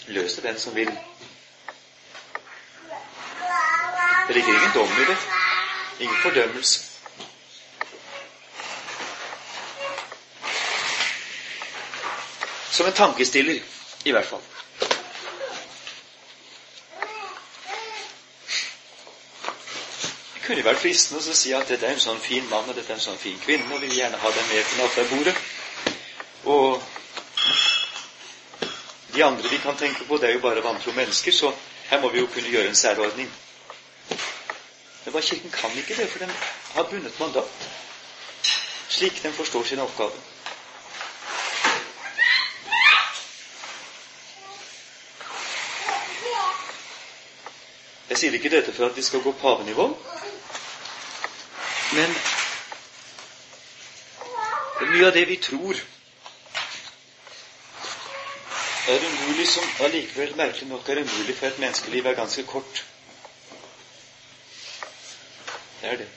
løs 0.09 0.33
det, 0.33 0.43
den 0.43 0.59
som 0.59 0.75
vil. 0.75 0.87
Det 4.27 4.35
ligger 4.35 4.49
ingen 4.53 4.71
dom 4.73 4.87
i 4.87 5.05
det. 5.11 5.17
Ingen 5.99 6.17
fordømmelse. 6.23 6.79
Som 12.71 12.87
en 12.87 12.93
tankestiller, 12.93 13.61
i 14.05 14.11
hvert 14.11 14.25
fall. 14.25 14.41
Kunne 20.49 20.65
vært 20.65 20.81
fristende 20.81 21.21
å 21.21 21.35
si 21.37 21.51
at 21.53 21.69
dette 21.69 21.85
er 21.85 21.93
en 21.93 22.01
sånn 22.01 22.21
fin 22.23 22.45
mann 22.49 22.65
og 22.71 22.73
dette 22.73 22.89
er 22.89 22.97
en 22.97 23.03
sånn 23.03 23.19
fin 23.21 23.35
kvinne, 23.37 23.67
og 23.69 23.83
vi 23.83 23.91
vil 23.91 23.99
gjerne 23.99 24.17
ha 24.17 24.29
dem 24.33 24.47
med 24.49 24.63
på 24.65 24.77
nattverdsbordet. 24.79 25.35
Og 26.49 26.81
de 29.13 29.21
andre 29.27 29.51
vi 29.51 29.59
kan 29.61 29.77
tenke 29.77 30.07
på, 30.09 30.17
det 30.17 30.31
er 30.31 30.33
jo 30.39 30.41
bare 30.41 30.63
vantro 30.65 30.95
mennesker, 30.97 31.35
så 31.37 31.51
her 31.91 32.01
må 32.01 32.09
vi 32.09 32.23
jo 32.23 32.31
kunne 32.33 32.49
gjøre 32.49 32.71
en 32.71 32.81
særordning. 32.81 33.29
Men 35.03 35.13
hva 35.13 35.21
Kirken 35.21 35.53
kan 35.53 35.77
ikke 35.77 35.99
det, 35.99 36.09
for 36.09 36.25
den 36.25 36.33
har 36.73 36.89
bundet 36.89 37.21
mandat, 37.21 37.69
slik 38.89 39.21
den 39.21 39.37
forstår 39.37 39.69
sin 39.69 39.85
oppgave. 39.85 40.17
Jeg 48.09 48.17
sier 48.17 48.33
ikke 48.33 48.49
dette 48.49 48.73
for 48.73 48.89
at 48.89 48.97
vi 48.97 49.05
skal 49.05 49.21
gå 49.21 49.31
pavenivå, 49.37 49.91
men 51.93 52.15
mye 54.91 55.07
av 55.07 55.13
det 55.13 55.25
vi 55.29 55.37
tror 55.41 55.79
er 58.89 59.05
umulig, 59.05 59.47
som 59.47 59.63
allikevel 59.85 60.35
merkelig 60.37 60.69
nok 60.69 60.89
er 60.89 61.01
umulig, 61.03 61.35
for 61.37 61.47
et 61.47 61.59
menneskeliv 61.59 62.05
er 62.05 62.17
ganske 62.17 62.43
kort. 62.43 62.83
Det 65.81 65.89
er 65.91 65.97
det. 66.03 66.07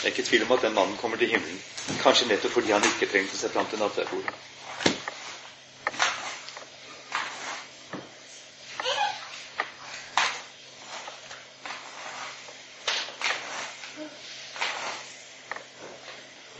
Det 0.00 0.06
er 0.06 0.14
ikke 0.14 0.22
tvil 0.22 0.42
om 0.42 0.52
at 0.52 0.62
den 0.62 0.74
mannen 0.74 0.96
kommer 0.96 1.16
til 1.16 1.28
himmelen. 1.28 1.62
Kanskje 2.02 2.28
nettopp 2.28 2.52
fordi 2.52 2.72
han 2.72 2.84
ikke 2.94 3.12
trengte 3.12 3.36
seg 3.36 3.52
fram 3.52 3.66
til 3.70 3.78
nattverdsbordet. 3.78 4.34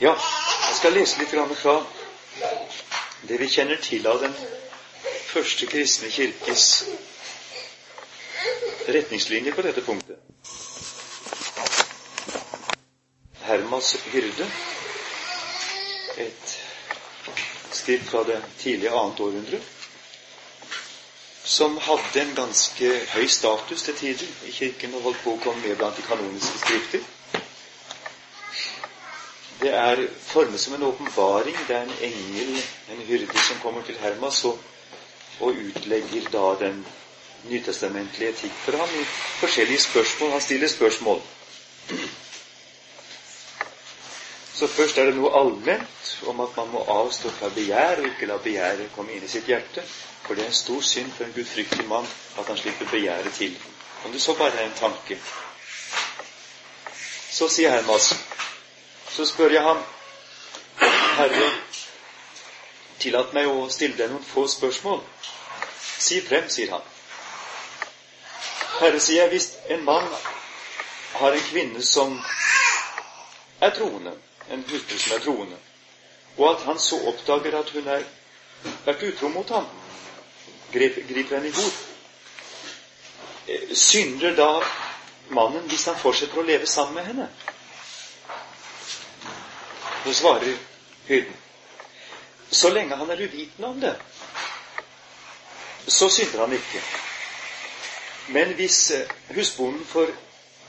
Ja, 0.01 0.13
jeg 0.69 0.70
skal 0.81 0.95
lese 0.97 1.21
litt 1.21 1.33
fra 1.61 1.73
det 3.29 3.37
vi 3.37 3.47
kjenner 3.53 3.77
til 3.85 4.07
av 4.09 4.23
den 4.23 4.33
første 5.29 5.67
kristne 5.69 6.09
kirkes 6.09 6.63
retningslinjer 8.89 9.53
på 9.59 9.65
dette 9.67 9.85
punktet. 9.85 10.17
Hermas 13.45 13.91
hyrde, 14.15 14.49
et 16.25 16.57
skrift 17.77 18.09
fra 18.15 18.25
det 18.33 18.41
tidlige 18.65 18.97
annet 18.97 19.21
århundre, 19.27 19.61
som 21.45 21.77
hadde 21.91 22.25
en 22.25 22.33
ganske 22.41 22.95
høy 23.19 23.29
status 23.29 23.85
til 23.91 24.01
tider 24.01 24.33
i 24.49 24.57
kirken 24.63 24.97
og 24.97 25.11
holdt 25.11 25.25
på 25.29 25.37
å 25.37 25.43
komme 25.45 25.61
med 25.69 25.77
blant 25.83 26.01
de 26.01 26.09
kanoniske 26.09 26.65
skrifter. 26.65 27.05
Det 29.61 29.75
er 29.77 30.07
formet 30.25 30.61
som 30.61 30.75
en 30.75 30.83
åpenbaring. 30.83 31.57
Det 31.69 31.77
er 31.77 31.83
en 31.83 31.97
engel, 32.03 32.63
en 32.91 33.03
hyrde, 33.07 33.39
som 33.49 33.59
kommer 33.63 33.83
til 33.83 33.99
Hermas 34.01 34.45
og, 34.45 34.59
og 35.41 35.49
utlegger 35.67 36.31
da 36.33 36.45
den 36.65 36.87
nytestamentlige 37.49 38.31
etikk 38.35 38.57
for 38.65 38.77
ham 38.77 38.89
i 39.01 39.05
forskjellige 39.41 39.81
spørsmål. 39.81 40.31
Han 40.31 40.41
stiller 40.41 40.69
spørsmål. 40.69 41.21
Så 44.55 44.67
først 44.67 44.99
er 44.99 45.05
det 45.09 45.15
noe 45.17 45.31
allment 45.41 46.09
om 46.29 46.41
at 46.45 46.57
man 46.57 46.69
må 46.75 46.83
avstå 46.93 47.31
fra 47.33 47.49
begjær 47.55 48.01
og 48.03 48.09
ikke 48.11 48.27
la 48.29 48.37
begjæret 48.45 48.91
komme 48.97 49.15
inn 49.17 49.25
i 49.25 49.31
sitt 49.33 49.47
hjerte. 49.49 49.85
For 50.27 50.35
det 50.37 50.45
er 50.45 50.51
en 50.53 50.59
stor 50.59 50.81
synd 50.85 51.13
for 51.17 51.25
en 51.25 51.33
gudfryktig 51.37 51.87
mann 51.89 52.09
at 52.39 52.47
han 52.49 52.57
slipper 52.61 52.91
begjæret 52.93 53.33
til. 53.39 53.57
Om 54.05 54.13
det 54.13 54.21
så 54.23 54.35
bare 54.37 54.53
er 54.61 54.67
en 54.69 54.77
tanke. 54.81 55.17
Så 57.31 57.49
sier 57.49 57.73
Hermas, 57.73 58.11
så 59.17 59.27
spør 59.27 59.51
jeg 59.51 59.63
ham, 59.63 59.83
Herre, 61.17 61.51
tillat 63.01 63.33
meg 63.37 63.49
å 63.51 63.69
stille 63.73 63.99
deg 63.99 64.13
noen 64.13 64.25
få 64.25 64.47
spørsmål. 64.49 65.01
Si 66.01 66.21
frem, 66.25 66.47
sier 66.53 66.73
han. 66.75 66.85
Herre, 68.81 69.01
sier 69.01 69.25
jeg, 69.25 69.33
hvis 69.35 69.49
en 69.75 69.85
mann 69.85 70.07
har 71.21 71.37
en 71.37 71.49
kvinne 71.51 71.83
som 71.85 72.15
er 73.61 73.75
troende, 73.77 74.15
en 74.51 74.65
hustru 74.71 74.99
som 74.99 75.17
er 75.17 75.25
troende, 75.25 75.59
og 76.39 76.47
at 76.55 76.65
han 76.69 76.79
så 76.81 77.01
oppdager 77.11 77.59
at 77.59 77.71
hun 77.75 77.89
er 77.93 78.07
vært 78.87 79.05
utro 79.11 79.29
mot 79.29 79.51
ham, 79.53 79.67
griper 80.73 81.35
henne 81.35 81.51
i 81.51 81.57
hor, 81.57 81.73
eh, 83.49 83.75
synder 83.77 84.37
da 84.39 84.51
mannen 85.35 85.67
hvis 85.69 85.89
han 85.91 85.99
fortsetter 85.99 86.41
å 86.41 86.47
leve 86.47 86.67
sammen 86.67 86.95
med 87.01 87.11
henne? 87.11 87.29
Så 90.05 90.15
svarer 90.15 90.57
hyrden 91.07 91.37
så 92.51 92.71
lenge 92.71 92.97
han 92.97 93.11
er 93.11 93.21
uvitende 93.23 93.69
om 93.69 93.81
det, 93.81 93.95
så 95.87 96.09
synder 96.09 96.41
han 96.41 96.53
ikke. 96.53 96.83
Men 98.29 98.55
hvis 98.55 98.91
eh, 98.91 99.11
husbonden 99.35 99.87
får 99.87 100.11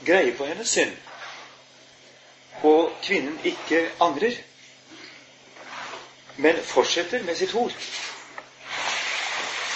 greie 0.06 0.36
på 0.36 0.46
hennes 0.46 0.68
synd, 0.68 0.92
og 2.62 2.92
kvinnen 3.02 3.38
ikke 3.44 3.90
angrer, 4.00 4.38
men 6.36 6.62
fortsetter 6.64 7.22
med 7.22 7.36
sitt 7.36 7.50
hor, 7.50 7.72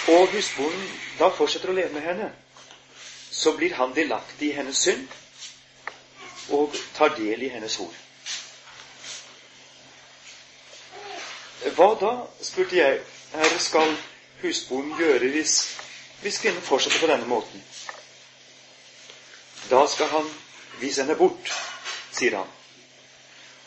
og 0.07 0.27
husbonden 0.31 0.89
da 1.19 1.29
fortsetter 1.35 1.69
å 1.71 1.75
leve 1.75 1.93
med 1.93 2.07
henne, 2.07 2.31
så 3.31 3.51
blir 3.57 3.75
han 3.75 3.95
delaktig 3.95 4.49
i 4.49 4.55
hennes 4.55 4.79
synd 4.79 5.07
og 6.55 6.75
tar 6.95 7.17
del 7.19 7.43
i 7.43 7.51
hennes 7.51 7.75
hor. 7.75 8.06
Hva 11.75 11.93
da, 11.99 12.11
spurte 12.41 12.77
jeg, 12.77 12.99
herre, 13.33 13.59
skal 13.59 13.95
husbonden 14.41 14.97
gjøre 14.99 15.31
hvis, 15.33 15.55
hvis 16.21 16.39
kvinnen 16.43 16.61
fortsetter 16.63 17.01
på 17.01 17.09
denne 17.11 17.27
måten? 17.27 17.63
Da 19.69 19.81
skal 19.87 20.07
han 20.07 20.29
vise 20.79 21.01
henne 21.03 21.17
bort, 21.19 21.51
sier 22.15 22.37
han. 22.37 22.53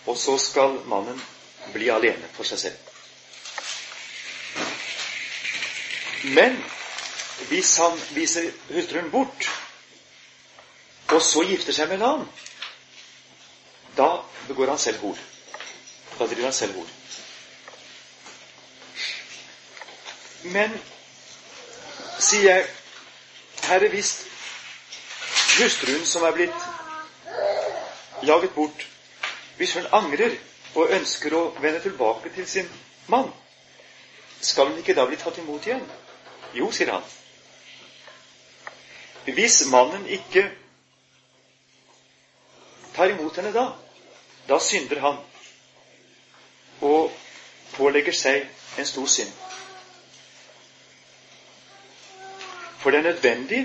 Og 0.07 0.16
så 0.18 0.38
skal 0.40 0.78
mannen 0.88 1.18
bli 1.74 1.90
alene 1.92 2.30
for 2.36 2.48
seg 2.48 2.62
selv. 2.62 2.86
Men 6.36 6.57
hvis 7.48 7.76
han 7.80 7.98
viser 8.14 8.51
hustruen 8.70 9.11
bort, 9.11 9.51
og 11.11 11.22
så 11.24 11.42
gifter 11.48 11.74
seg 11.74 11.90
med 11.90 12.01
en 12.01 12.09
annen, 12.09 12.32
da 13.96 14.22
begår 14.48 14.72
han 14.72 14.78
selv 14.78 15.03
hor. 15.05 15.18
Da 16.18 16.26
driver 16.26 16.48
han 16.51 16.57
selv 16.57 16.78
hor. 16.78 16.99
Men, 20.43 20.76
sier 22.18 22.47
jeg, 22.47 22.68
her 23.68 23.84
er 23.84 23.93
visst 23.93 24.24
hustruen 25.59 26.07
som 26.07 26.24
er 26.24 26.32
blitt 26.36 26.62
jaget 28.24 28.55
bort, 28.55 28.86
hvis 29.57 29.74
hun 29.76 29.88
angrer 29.93 30.36
og 30.74 30.95
ønsker 30.97 31.34
å 31.36 31.43
vende 31.61 31.82
tilbake 31.84 32.32
til 32.34 32.49
sin 32.49 32.70
mann, 33.12 33.28
skal 34.41 34.70
hun 34.70 34.78
ikke 34.80 34.97
da 34.97 35.05
bli 35.09 35.18
tatt 35.20 35.38
imot 35.43 35.66
igjen? 35.68 35.84
Jo, 36.57 36.70
sier 36.72 36.95
han. 36.95 37.05
Hvis 39.28 39.61
mannen 39.68 40.07
ikke 40.09 40.47
tar 42.97 43.12
imot 43.12 43.36
henne 43.36 43.53
da, 43.53 43.66
da 44.49 44.59
synder 44.59 45.05
han 45.05 45.20
og 46.80 47.12
pålegger 47.76 48.16
seg 48.16 48.49
en 48.80 48.88
stor 48.88 49.07
synd. 49.07 49.49
For 52.81 52.91
det 52.91 52.99
er 53.01 53.09
nødvendig 53.12 53.61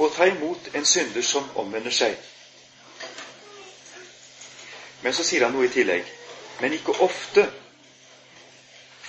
å 0.00 0.08
ta 0.16 0.26
imot 0.28 0.68
en 0.76 0.86
synder 0.88 1.24
som 1.24 1.48
omvender 1.60 1.92
seg. 1.94 2.16
Men 5.02 5.16
så 5.16 5.24
sier 5.24 5.46
han 5.46 5.54
noe 5.56 5.68
i 5.68 5.72
tillegg. 5.72 6.04
Men 6.60 6.76
ikke 6.76 6.96
ofte. 7.04 7.46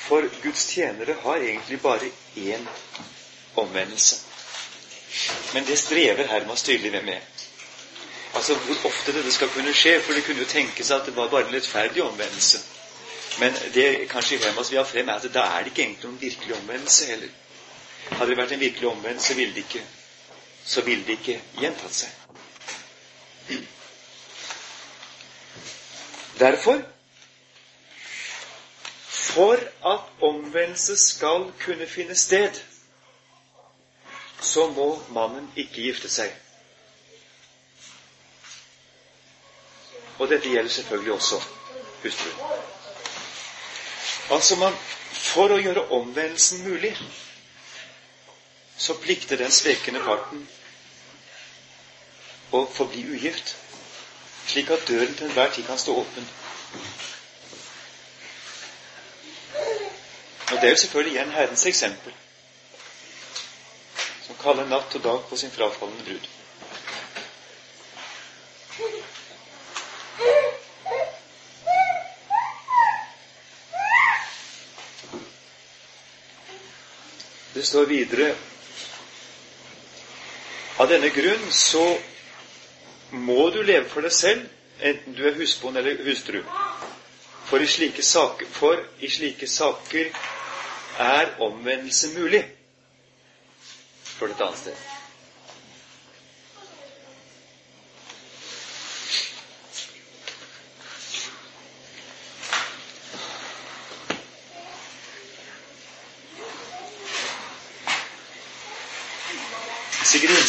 For 0.02 0.28
Guds 0.44 0.66
tjenere 0.72 1.16
har 1.24 1.44
egentlig 1.44 1.80
bare 1.84 2.10
én 2.40 2.64
omvendelse. 3.60 4.18
Men 5.54 5.68
det 5.68 5.78
strever 5.80 6.28
Hermas 6.32 6.64
tydelig 6.64 7.04
med. 7.04 7.20
Altså 8.34 8.56
hvor 8.56 8.86
ofte 8.88 9.14
dette 9.14 9.32
skal 9.36 9.50
kunne 9.52 9.74
skje, 9.76 9.98
for 10.02 10.14
det 10.16 10.24
kunne 10.26 10.44
jo 10.46 10.48
tenkes 10.52 10.92
at 10.96 11.06
det 11.06 11.16
var 11.16 11.28
bare 11.28 11.48
en 11.50 11.54
rettferdig 11.56 12.04
omvendelse. 12.04 12.62
Men 13.40 13.56
det 13.76 14.08
kanskje 14.12 14.40
Hermas 14.46 14.72
vil 14.72 14.80
ha 14.80 14.86
frem, 14.88 15.10
er 15.10 15.20
at 15.20 15.34
da 15.34 15.44
er 15.58 15.64
det 15.64 15.74
ikke 15.74 15.84
egentlig 15.84 16.08
noen 16.08 16.22
virkelig 16.22 16.56
omvendelse 16.62 17.06
heller. 17.12 17.34
Hadde 18.10 18.30
det 18.32 18.38
vært 18.38 18.52
en 18.56 18.60
virkelig 18.60 18.88
omvendelse, 18.90 19.36
ville 19.36 19.54
det 19.56 19.64
ikke, 19.66 19.84
så 20.66 20.82
ville 20.86 21.06
det 21.06 21.18
ikke 21.20 21.42
gjentatt 21.60 21.94
seg. 21.94 22.18
Derfor 26.42 26.82
For 29.32 29.56
at 29.88 30.00
omvendelse 30.22 30.98
skal 30.98 31.52
kunne 31.62 31.88
finne 31.88 32.16
sted, 32.16 32.58
så 34.42 34.66
må 34.76 34.88
mannen 35.16 35.48
ikke 35.56 35.86
gifte 35.86 36.10
seg. 36.12 36.34
Og 40.20 40.28
dette 40.30 40.50
gjelder 40.52 40.70
selvfølgelig 40.74 41.14
også 41.14 41.40
hustruen. 42.04 42.52
Altså 44.32 44.56
man, 44.60 44.76
For 45.12 45.54
å 45.54 45.62
gjøre 45.62 45.88
omvendelsen 45.96 46.66
mulig, 46.68 46.92
så 48.82 48.94
plikter 48.94 49.38
den 49.38 49.52
svekende 49.52 50.00
parten 50.02 50.48
å 52.50 52.64
forbli 52.66 53.04
ugift, 53.14 53.54
slik 54.50 54.72
at 54.74 54.88
døren 54.90 55.14
til 55.14 55.28
enhver 55.28 55.54
tid 55.54 55.68
kan 55.68 55.78
stå 55.78 55.94
åpen. 56.02 56.26
Og 60.52 60.58
Det 60.58 60.64
er 60.64 60.74
jo 60.74 60.82
selvfølgelig 60.82 61.14
igjen 61.14 61.38
Herrens 61.38 61.66
eksempel, 61.66 62.18
som 64.26 64.42
kaller 64.42 64.66
natt 64.66 64.96
og 64.98 65.04
dag 65.06 65.24
på 65.30 65.38
sin 65.38 65.54
frafallende 65.54 66.04
brud. 66.04 66.30
Det 77.54 77.68
står 77.68 77.86
videre 77.86 78.34
Av 80.82 80.88
denne 80.90 81.12
grunn 81.14 81.44
så 81.54 81.84
må 83.14 83.50
du 83.54 83.60
leve 83.62 83.86
for 83.92 84.02
deg 84.02 84.14
selv, 84.18 84.48
enten 84.82 85.14
du 85.14 85.20
er 85.30 85.36
husbond 85.38 85.78
eller 85.78 86.00
hustru. 86.08 86.40
For 87.46 87.62
i 87.62 87.68
slike 87.70 88.02
saker, 88.02 88.50
for 88.50 88.82
i 89.04 89.10
slike 89.12 89.46
saker 89.52 90.10
er 91.06 91.36
omvendelse 91.44 92.10
mulig. 92.16 92.42
For 94.16 94.34
et 94.34 94.42
annet 94.42 94.64
sted. 94.64 94.91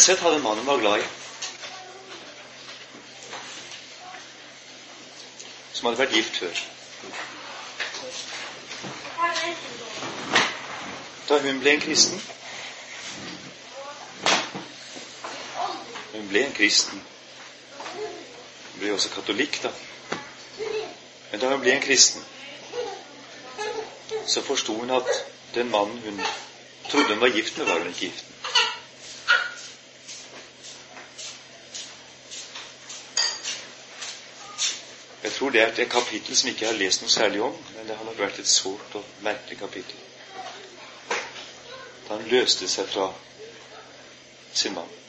Sigrid 0.03 0.21
hadde 0.21 0.37
en 0.37 0.43
mann 0.43 0.59
hun 0.59 0.67
var 0.67 0.79
glad 0.79 0.99
i. 0.99 1.03
Som 5.73 5.87
hadde 5.87 5.99
vært 6.01 6.17
gift 6.17 6.41
før. 6.43 6.63
Da 11.29 11.39
hun 11.45 11.61
ble 11.63 11.77
en 11.77 11.85
kristen 11.85 12.19
Hun 16.17 16.27
ble 16.33 16.45
en 16.49 16.57
kristen. 16.59 17.07
Hun 17.95 18.83
ble 18.83 18.93
også 18.97 19.15
katolikk, 19.15 19.63
da. 19.63 19.71
Men 21.31 21.47
da 21.47 21.55
hun 21.55 21.63
ble 21.63 21.77
en 21.77 21.87
kristen, 21.87 22.27
så 24.27 24.43
forsto 24.43 24.75
hun 24.83 24.91
at 24.99 25.15
den 25.55 25.71
mannen 25.71 26.03
hun 26.09 26.21
trodde 26.91 27.15
hun 27.15 27.21
var 27.21 27.37
gift 27.39 27.59
med, 27.59 27.67
var 27.71 27.79
hun 27.79 27.95
ikke 27.95 28.09
gift 28.11 28.32
tror 35.43 35.51
det 35.51 35.63
er 35.63 35.73
et 35.83 35.89
kapittel 35.91 36.37
som 36.37 36.49
ikke 36.49 36.63
jeg 36.63 36.71
har 36.71 36.79
lest 36.79 37.03
noe 37.03 37.11
særlig 37.11 37.41
om, 37.43 37.55
men 37.75 37.89
det 37.89 37.97
nok 38.07 38.19
vært 38.19 38.37
et 38.39 38.47
sårt 38.47 38.93
og 38.95 39.07
merkelig 39.27 39.57
kapittel. 39.59 39.97
Da 42.07 42.15
han 42.15 42.29
løste 42.31 42.69
seg 42.71 42.87
fra 42.87 43.09
sin 44.55 44.77
mann. 44.77 45.02